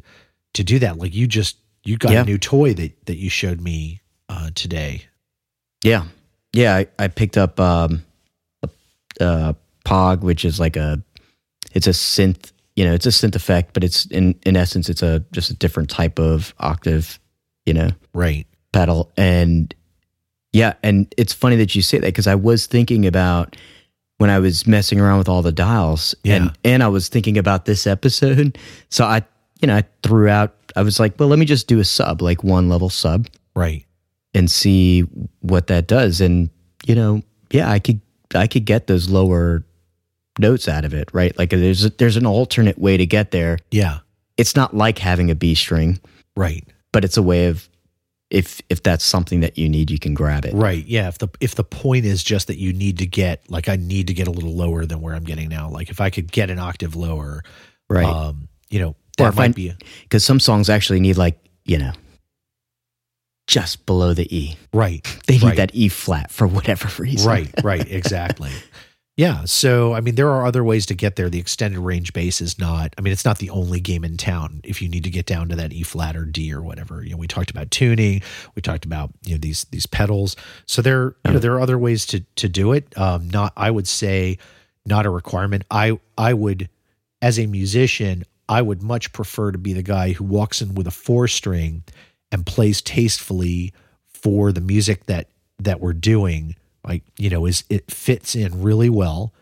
to 0.54 0.64
do 0.64 0.78
that 0.80 0.98
like 0.98 1.16
you 1.16 1.26
just 1.26 1.58
you 1.84 1.98
got 1.98 2.12
Yeah. 2.12 2.22
a 2.22 2.26
new 2.26 2.38
toy 2.38 2.74
that 2.76 3.06
that 3.08 3.18
you 3.18 3.30
showed 3.30 3.62
me 3.62 3.99
uh 4.30 4.50
today 4.56 5.04
Yeah, 5.84 6.06
yeah. 6.54 6.76
I, 6.76 6.88
I 6.98 7.08
picked 7.08 7.38
up 7.38 7.60
um, 7.60 8.04
a, 8.64 8.70
a 9.20 9.56
Pog, 9.86 10.22
which 10.22 10.46
is 10.46 10.60
like 10.60 10.76
a, 10.76 11.02
it's 11.74 11.88
a 11.88 11.92
synth. 11.92 12.52
You 12.76 12.86
know, 12.86 12.94
it's 12.94 13.06
a 13.06 13.10
synth 13.10 13.36
effect, 13.36 13.74
but 13.74 13.84
it's 13.84 14.06
in 14.06 14.36
in 14.46 14.56
essence, 14.56 14.90
it's 14.90 15.02
a 15.02 15.24
just 15.32 15.52
a 15.52 15.54
different 15.54 15.90
type 15.90 16.20
of 16.20 16.54
octave. 16.60 17.20
You 17.66 17.74
know, 17.74 17.90
right 18.14 18.48
pedal, 18.72 19.12
and 19.18 19.74
yeah, 20.54 20.74
and 20.84 21.14
it's 21.18 21.34
funny 21.34 21.56
that 21.58 21.76
you 21.76 21.82
say 21.82 21.98
that 21.98 22.08
because 22.08 22.28
I 22.28 22.36
was 22.36 22.68
thinking 22.68 23.06
about 23.06 23.56
when 24.18 24.30
I 24.30 24.40
was 24.40 24.66
messing 24.66 25.00
around 25.00 25.18
with 25.18 25.30
all 25.30 25.42
the 25.42 25.52
dials, 25.52 26.16
and 26.24 26.52
and 26.64 26.84
I 26.84 26.88
was 26.88 27.10
thinking 27.10 27.38
about 27.38 27.66
this 27.66 27.86
episode. 27.88 28.58
So 28.90 29.06
I 29.06 29.24
you 29.62 29.68
know, 29.68 29.76
I 29.76 29.84
threw 30.04 30.30
out, 30.30 30.56
I 30.76 30.84
was 30.84 31.00
like, 31.00 31.20
well, 31.20 31.28
let 31.28 31.38
me 31.38 31.46
just 31.46 31.68
do 31.68 31.80
a 31.80 31.84
sub, 31.84 32.22
like 32.22 32.44
one 32.46 32.70
level 32.70 32.90
sub 32.90 33.28
Right. 33.56 33.86
And 34.34 34.50
see 34.50 35.02
what 35.42 35.68
that 35.68 35.88
does. 35.88 36.22
And, 36.22 36.50
you 36.86 36.96
know, 36.96 37.22
yeah, 37.52 37.70
I 37.70 37.80
could, 37.80 38.02
I 38.36 38.48
could 38.48 38.66
get 38.66 38.88
those 38.88 39.10
lower 39.10 39.64
notes 40.38 40.68
out 40.68 40.86
of 40.86 40.94
it, 40.94 41.10
right? 41.14 41.38
Like 41.38 41.50
there's, 41.50 41.86
a, 41.86 41.90
there's 41.90 42.16
an 42.18 42.26
alternate 42.26 42.78
way 42.78 42.98
to 42.98 43.06
get 43.06 43.32
there. 43.32 43.58
Yeah. 43.72 44.00
It's 44.38 44.56
not 44.56 44.76
like 44.76 45.00
having 45.00 45.30
a 45.32 45.36
B 45.36 45.56
string, 45.56 46.00
Right. 46.36 46.66
but 46.92 47.04
it's 47.04 47.18
a 47.18 47.24
way 47.24 47.48
of, 47.48 47.68
if, 48.30 48.62
if 48.70 48.84
that's 48.84 49.04
something 49.04 49.40
that 49.40 49.58
you 49.58 49.68
need, 49.68 49.90
you 49.90 49.98
can 49.98 50.14
grab 50.14 50.46
it. 50.46 50.54
Right. 50.54 50.86
Yeah. 50.86 51.08
If 51.08 51.18
the 51.18 51.30
if 51.40 51.56
the 51.56 51.64
point 51.64 52.06
is 52.06 52.24
just 52.24 52.46
that 52.46 52.58
you 52.58 52.72
need 52.74 53.00
to 53.00 53.08
get 53.08 53.42
like 53.50 53.68
I 53.68 53.76
need 53.76 54.06
to 54.06 54.14
get 54.14 54.28
a 54.28 54.32
little 54.32 54.54
lower 54.54 54.86
than 54.86 55.02
where 55.02 55.16
I'm 55.16 55.24
getting 55.24 55.50
now. 55.50 55.68
Like 55.68 55.90
if 55.90 56.00
I 56.00 56.12
could 56.12 56.32
get 56.32 56.52
an 56.52 56.60
octave 56.60 56.96
lower, 56.96 57.42
Right. 57.90 58.06
um, 58.06 58.48
you 58.70 58.80
know, 58.82 58.96
that 59.18 59.34
might 59.34 59.50
I- 59.50 59.54
be 59.54 59.74
Because 60.04 60.24
some 60.24 60.40
songs 60.40 60.70
actually 60.70 61.00
need 61.00 61.18
like, 61.18 61.40
you 61.66 61.80
know, 61.80 61.92
just 63.50 63.86
below 63.88 64.14
the 64.14 64.34
E. 64.36 64.56
right. 64.74 65.04
They 65.26 65.34
need 65.40 65.44
Right. 65.44 65.58
that 65.58 65.74
E 65.74 65.90
flat 65.90 66.30
for 66.32 66.46
whatever 66.48 66.88
reason. 67.04 67.28
Right, 67.28 67.50
right, 67.64 67.90
exactly. 67.92 68.52
yeah. 69.18 69.44
So, 69.46 69.94
I 69.96 70.02
mean, 70.02 70.14
there 70.14 70.30
are 70.30 70.46
other 70.46 70.64
ways 70.64 70.86
to 70.86 70.94
get 70.94 71.16
there. 71.16 71.32
The 71.32 71.40
extended 71.40 71.80
range 71.80 72.14
bass 72.14 72.42
is 72.42 72.60
not, 72.60 72.94
I 72.96 73.02
mean, 73.02 73.12
it's 73.12 73.26
not 73.26 73.40
the 73.40 73.50
only 73.50 73.80
game 73.80 74.06
in 74.06 74.18
town. 74.18 74.62
If 74.64 74.84
you 74.84 74.88
need 74.88 75.04
to 75.04 75.10
get 75.10 75.26
down 75.26 75.50
to 75.50 75.56
that 75.56 75.74
E 75.74 75.82
flat 75.82 76.16
or 76.16 76.26
D 76.26 76.54
or 76.54 76.62
whatever, 76.62 77.04
you 77.04 77.10
know, 77.10 77.18
we 77.18 77.26
talked 77.26 77.50
about 77.50 77.72
tuning, 77.72 78.22
we 78.56 78.62
talked 78.62 78.86
about, 78.86 79.10
you 79.26 79.32
know, 79.34 79.40
these, 79.40 79.64
these 79.72 79.88
pedals. 79.88 80.36
So 80.68 80.84
there, 80.84 81.16
you 81.26 81.34
know, 81.34 81.40
there 81.40 81.54
are 81.56 81.60
other 81.62 81.80
ways 81.80 82.06
to, 82.08 82.20
to 82.36 82.48
do 82.48 82.72
it. 82.74 82.96
Um, 83.00 83.30
not, 83.32 83.52
I 83.58 83.72
would 83.72 83.88
say 83.88 84.38
not 84.86 85.08
a 85.08 85.10
requirement. 85.10 85.64
I, 85.72 86.00
I 86.20 86.36
would, 86.36 86.70
as 87.20 87.40
a 87.40 87.48
musician, 87.48 88.26
I 88.48 88.62
would 88.62 88.84
much 88.84 89.12
prefer 89.12 89.52
to 89.52 89.58
be 89.58 89.74
the 89.74 89.84
guy 89.84 90.12
who 90.12 90.24
walks 90.24 90.62
in 90.62 90.76
with 90.76 90.86
a 90.86 90.92
four 90.92 91.28
string 91.28 91.84
and 92.32 92.46
plays 92.46 92.82
tastefully 92.82 93.74
for 94.08 94.52
the 94.52 94.62
music 94.62 95.06
that 95.06 95.28
that 95.60 95.80
we're 95.80 95.94
doing 95.94 96.56
like 96.86 97.04
you 97.18 97.30
know 97.30 97.46
is 97.46 97.64
it 97.70 97.90
fits 97.92 98.36
in 98.36 98.62
really 98.62 98.90
well 98.90 99.34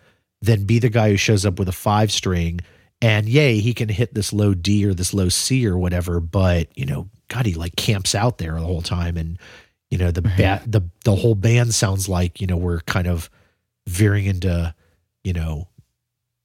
then 0.42 0.66
be 0.66 0.80
the 0.80 0.90
guy 0.90 1.10
who 1.10 1.18
shows 1.18 1.46
up 1.46 1.58
with 1.60 1.68
a 1.68 1.72
five 1.74 2.12
string 2.12 2.60
and 3.02 3.28
yay 3.30 3.60
he 3.60 3.74
can 3.74 3.90
hit 3.90 4.14
this 4.14 4.32
low 4.34 4.54
d 4.54 4.86
or 4.86 4.94
this 4.94 5.14
low 5.14 5.30
c 5.30 5.66
or 5.68 5.78
whatever 5.78 6.20
but 6.20 6.68
you 6.76 6.86
know 6.86 7.08
god 7.28 7.46
he 7.46 7.54
like 7.54 7.76
camps 7.76 8.16
out 8.16 8.38
there 8.38 8.54
the 8.54 8.66
whole 8.66 8.82
time. 8.82 9.18
And 9.18 9.38
you 9.92 9.98
know 9.98 10.12
the 10.12 10.22
ba- 10.22 10.62
the 10.66 10.82
the 11.06 11.16
whole 11.16 11.36
band 11.36 11.74
sounds 11.74 12.08
like 12.10 12.40
you 12.42 12.48
know 12.48 12.58
we're 12.58 12.80
kind 12.82 13.08
of 13.08 13.30
veering 13.88 14.26
into 14.26 14.74
you 15.24 15.34
know 15.34 15.68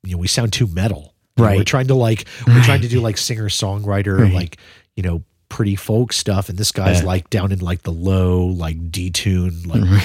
you 0.04 0.12
know 0.12 0.18
we 0.18 0.26
sound 0.28 0.52
too 0.52 0.66
metal. 0.66 1.14
You 1.36 1.44
know, 1.44 1.50
we're 1.58 1.64
trying 1.64 1.86
to 1.88 1.94
like 1.94 2.26
we're 2.46 2.62
trying 2.62 2.82
to 2.82 2.88
do 2.88 3.00
like 3.00 3.16
singer 3.16 3.48
songwriter 3.48 4.18
Right. 4.20 4.32
like 4.32 4.58
you 4.96 5.02
know 5.02 5.22
pretty 5.52 5.76
folk 5.76 6.14
stuff 6.14 6.48
and 6.48 6.56
this 6.58 6.72
guy's 6.72 7.00
Yeah. 7.00 7.06
like 7.06 7.28
down 7.28 7.52
in 7.52 7.58
like 7.58 7.82
the 7.82 7.92
low 7.92 8.46
like 8.46 8.90
detune 8.90 9.66
like 9.66 10.02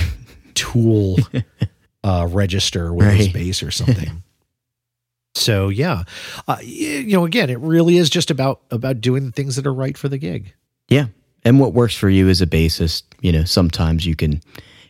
tool 0.55 1.17
uh 2.03 2.27
register 2.29 2.93
with 2.93 3.13
his 3.13 3.29
bass 3.29 3.63
or 3.63 3.71
something. 3.71 4.23
So 5.35 5.69
yeah. 5.69 6.03
Uh, 6.47 6.57
you 6.63 7.13
know 7.15 7.23
again 7.25 7.49
it 7.51 7.59
really 7.59 7.97
is 7.97 8.09
just 8.09 8.31
about 8.31 8.61
about 8.71 9.01
doing 9.01 9.25
the 9.25 9.31
things 9.31 9.55
that 9.55 9.67
are 9.67 9.73
right 9.73 9.95
for 9.97 10.09
the 10.09 10.17
gig. 10.17 10.53
Yeah. 10.89 11.07
And 11.43 11.59
what 11.59 11.73
works 11.73 11.95
for 11.95 12.09
you 12.09 12.27
as 12.27 12.41
a 12.41 12.47
bassist, 12.47 13.03
you 13.21 13.31
know, 13.31 13.43
sometimes 13.43 14.05
you 14.05 14.15
can, 14.15 14.41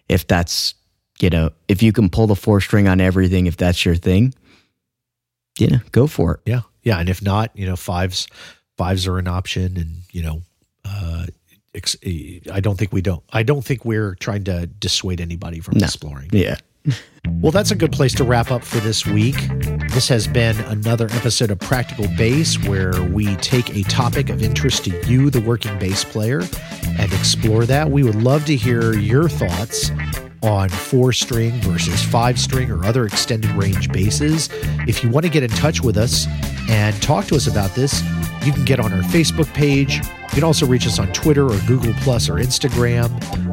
if 0.09 0.25
that's, 0.25 0.73
you 1.19 1.29
know, 1.29 1.51
if 1.67 1.83
you 1.83 1.91
can 1.91 2.09
pull 2.09 2.27
the 2.27 2.35
four 2.35 2.61
string 2.61 2.87
on 2.87 3.01
everything, 3.01 3.45
if 3.45 3.57
that's 3.57 3.85
your 3.85 3.95
thing, 3.95 4.33
you 5.59 5.67
know, 5.67 5.79
go 5.91 6.07
for 6.07 6.35
it. 6.35 6.39
yeah. 6.49 6.61
Yeah. 6.81 6.97
And 6.99 7.09
if 7.09 7.21
not 7.21 7.51
you 7.53 7.65
know 7.65 7.75
fives 7.75 8.27
fives 8.77 9.05
are 9.05 9.17
an 9.19 9.27
option 9.27 9.75
and 9.75 9.97
you 10.13 10.23
know 10.23 10.43
uh 10.87 11.25
ex- 11.75 11.97
i 12.53 12.59
don't 12.61 12.77
think 12.77 12.91
we 12.93 13.01
don't 13.01 13.23
i 13.33 13.43
don't 13.43 13.63
think 13.63 13.83
we're 13.85 14.15
trying 14.15 14.43
to 14.43 14.67
dissuade 14.67 15.19
anybody 15.21 15.59
from 15.59 15.77
No. 15.77 15.85
exploring 15.85 16.29
Yeah. 16.31 16.55
Well, 17.41 17.51
that's 17.51 17.71
a 17.71 17.75
good 17.75 17.91
place 17.91 18.13
to 18.15 18.23
wrap 18.23 18.51
up 18.51 18.63
for 18.63 18.77
this 18.79 19.05
week. 19.05 19.35
This 19.91 20.07
has 20.07 20.27
been 20.27 20.57
another 20.61 21.07
episode 21.11 21.51
of 21.51 21.59
Practical 21.59 22.07
Bass 22.17 22.57
where 22.65 23.03
we 23.03 23.35
take 23.37 23.75
a 23.75 23.83
topic 23.83 24.29
of 24.29 24.41
interest 24.41 24.85
to 24.85 24.91
you, 25.07 25.29
the 25.29 25.41
working 25.41 25.77
bass 25.77 26.05
player, 26.05 26.41
and 26.97 27.11
explore 27.11 27.65
that. 27.65 27.91
We 27.91 28.03
would 28.03 28.15
love 28.15 28.45
to 28.45 28.55
hear 28.55 28.93
your 28.93 29.27
thoughts 29.27 29.91
on 30.41 30.69
four 30.69 31.11
string 31.11 31.51
versus 31.59 32.01
five 32.01 32.39
string 32.39 32.71
or 32.71 32.85
other 32.85 33.05
extended 33.05 33.51
range 33.51 33.91
basses. 33.91 34.47
If 34.87 35.03
you 35.03 35.09
want 35.09 35.25
to 35.25 35.29
get 35.31 35.43
in 35.43 35.49
touch 35.49 35.81
with 35.81 35.97
us 35.97 36.27
and 36.69 36.99
talk 37.01 37.25
to 37.25 37.35
us 37.35 37.47
about 37.47 37.75
this, 37.75 38.01
you 38.45 38.53
can 38.53 38.63
get 38.63 38.79
on 38.79 38.93
our 38.93 39.03
Facebook 39.03 39.53
page. 39.53 39.99
You 40.37 40.41
can 40.41 40.49
also 40.49 40.67
reach 40.67 40.85
us 40.85 40.99
on 40.99 41.11
Twitter 41.13 41.47
or 41.47 41.59
Google 41.61 41.95
Plus 42.01 42.29
or 42.29 42.35
Instagram. 42.35 43.09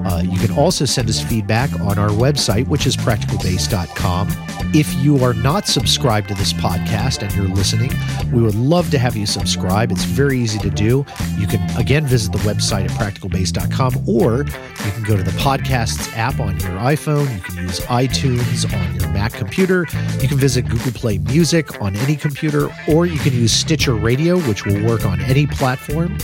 Uh, 0.06 0.18
you 0.18 0.38
can 0.38 0.54
also 0.54 0.84
send 0.84 1.08
us 1.08 1.18
feedback 1.18 1.72
on 1.80 1.98
our 1.98 2.10
website, 2.10 2.68
which 2.68 2.86
is 2.86 2.94
practicalbass.com. 2.94 4.28
If 4.74 4.94
you 4.96 5.24
are 5.24 5.32
not 5.32 5.66
subscribed 5.66 6.28
to 6.28 6.34
this 6.34 6.52
podcast 6.52 7.22
and 7.22 7.34
you're 7.34 7.48
listening, 7.48 7.90
we 8.34 8.42
would 8.42 8.54
love 8.54 8.90
to 8.90 8.98
have 8.98 9.16
you 9.16 9.24
subscribe. 9.24 9.92
It's 9.92 10.04
very 10.04 10.38
easy 10.38 10.58
to 10.58 10.68
do. 10.68 11.06
You 11.38 11.46
can 11.46 11.62
again 11.78 12.04
visit 12.04 12.32
the 12.32 12.38
website 12.40 12.84
at 12.84 12.90
practicalbass.com 12.90 14.06
or 14.06 14.40
you 14.40 14.92
can 14.92 15.04
go 15.04 15.16
to 15.16 15.22
the 15.22 15.30
podcasts 15.38 16.14
app 16.18 16.38
on 16.38 16.60
your 16.60 16.78
iPhone. 16.80 17.34
You 17.34 17.40
can 17.40 17.56
use 17.62 17.80
iTunes 17.80 18.70
on 18.70 19.00
your 19.00 19.08
Mac 19.08 19.32
computer. 19.32 19.86
You 20.20 20.28
can 20.28 20.36
visit 20.36 20.68
Google 20.68 20.92
Play 20.92 21.16
Music 21.16 21.80
on 21.80 21.96
any 21.96 22.14
computer, 22.14 22.68
or 22.86 23.06
you 23.06 23.18
can 23.20 23.32
use 23.32 23.52
Stitcher 23.52 23.94
Radio, 23.94 24.38
which 24.40 24.66
will 24.66 24.84
work 24.84 25.06
on 25.06 25.22
any 25.22 25.46
platform. 25.46 26.18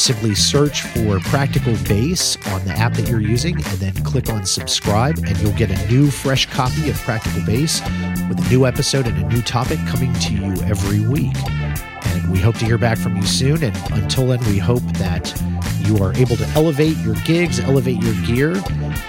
Simply 0.00 0.34
search 0.34 0.80
for 0.80 1.20
Practical 1.20 1.74
Bass 1.86 2.38
on 2.46 2.64
the 2.64 2.72
app 2.72 2.94
that 2.94 3.06
you're 3.06 3.20
using 3.20 3.56
and 3.56 3.78
then 3.78 3.92
click 4.02 4.30
on 4.30 4.46
subscribe, 4.46 5.18
and 5.18 5.38
you'll 5.40 5.52
get 5.52 5.70
a 5.70 5.88
new, 5.88 6.10
fresh 6.10 6.46
copy 6.46 6.88
of 6.88 6.96
Practical 7.00 7.44
Bass 7.44 7.82
with 8.26 8.42
a 8.44 8.48
new 8.48 8.64
episode 8.64 9.06
and 9.06 9.18
a 9.18 9.28
new 9.28 9.42
topic 9.42 9.78
coming 9.86 10.10
to 10.14 10.32
you 10.32 10.54
every 10.62 11.06
week. 11.06 11.36
And 12.06 12.32
we 12.32 12.38
hope 12.38 12.56
to 12.56 12.64
hear 12.64 12.78
back 12.78 12.96
from 12.96 13.14
you 13.14 13.22
soon. 13.24 13.62
And 13.62 13.76
until 13.92 14.26
then, 14.26 14.40
we 14.46 14.56
hope 14.56 14.82
that 14.94 15.38
you 15.80 15.98
are 16.02 16.14
able 16.14 16.36
to 16.36 16.46
elevate 16.54 16.96
your 16.96 17.14
gigs, 17.26 17.60
elevate 17.60 18.02
your 18.02 18.14
gear, 18.24 18.52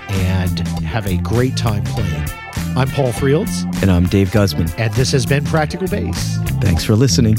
and 0.10 0.60
have 0.80 1.08
a 1.08 1.16
great 1.20 1.56
time 1.56 1.86
playing. 1.86 2.28
I'm 2.76 2.90
Paul 2.90 3.14
Frields, 3.14 3.64
And 3.82 3.90
I'm 3.90 4.08
Dave 4.08 4.34
Guzman. 4.34 4.70
and 4.78 4.94
this 4.96 5.14
has 5.14 5.26
been 5.26 5.46
Practical 5.46 5.88
Bass. 5.88 6.36
Thanks 6.60 6.84
for 6.84 6.98
listening. 6.98 7.38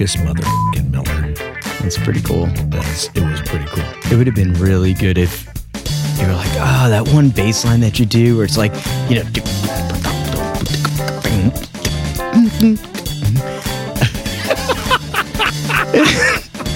Marcus 0.00 0.16
Motherfucking 0.16 0.90
Miller. 0.90 1.34
That's 1.82 1.98
pretty 1.98 2.22
cool. 2.22 2.46
That's, 2.70 3.08
it 3.08 3.20
was 3.22 3.42
pretty 3.42 3.66
cool. 3.66 3.84
It 4.10 4.16
would 4.16 4.26
have 4.26 4.34
been 4.34 4.54
really 4.54 4.94
good 4.94 5.18
if 5.18 5.44
you 6.18 6.26
were 6.26 6.32
like, 6.32 6.48
oh, 6.54 6.88
that 6.88 7.06
one 7.12 7.28
bass 7.28 7.66
line 7.66 7.80
that 7.80 7.98
you 7.98 8.06
do, 8.06 8.36
where 8.36 8.46
it's 8.46 8.56
like, 8.56 8.72
you 9.10 9.16
know, 9.16 9.24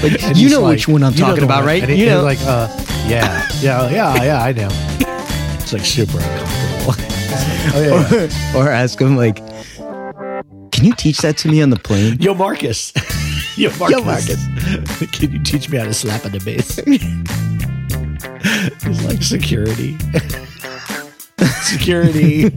like, 0.03 0.37
you 0.37 0.51
know 0.51 0.61
like- 0.61 0.73
which 0.73 0.87
one 0.87 1.03
I'm 1.03 1.15
talking 1.15 1.45
about, 1.45 1.61
one. 1.61 1.67
right? 1.67 1.89
You 1.89 2.05
know, 2.05 2.23
like, 2.25 2.41
uh, 2.43 2.69
yeah, 3.07 3.49
yeah, 3.63 3.89
yeah, 3.89 4.23
yeah, 4.23 4.43
I 4.43 4.53
know. 4.53 4.69
It's 5.65 5.73
like 5.73 5.87
super 5.87 6.19
uncomfortable. 6.19 6.95
oh, 7.73 8.09
yeah, 8.13 8.27
yeah. 8.27 8.55
or 8.59 8.69
ask 8.69 9.01
him 9.01 9.17
like, 9.17 9.39
can 10.85 10.91
you 10.91 10.97
teach 10.97 11.19
that 11.23 11.39
to 11.39 11.49
me 11.49 11.63
on 11.63 11.71
the 11.71 11.79
plane? 11.79 12.19
Yo, 12.21 12.35
Marcus. 12.35 12.93
Yo, 13.57 13.71
Marcus. 13.79 13.99
Yo, 13.99 14.05
Marcus. 14.05 15.17
Can 15.19 15.33
you 15.33 15.43
teach 15.43 15.71
me 15.71 15.79
how 15.79 15.85
to 15.85 15.95
slap 15.95 16.27
on 16.27 16.33
the 16.33 16.41
bass? 16.41 16.77
it's 18.87 19.05
like 19.05 19.23
security. 19.23 19.97
security. 21.63 22.51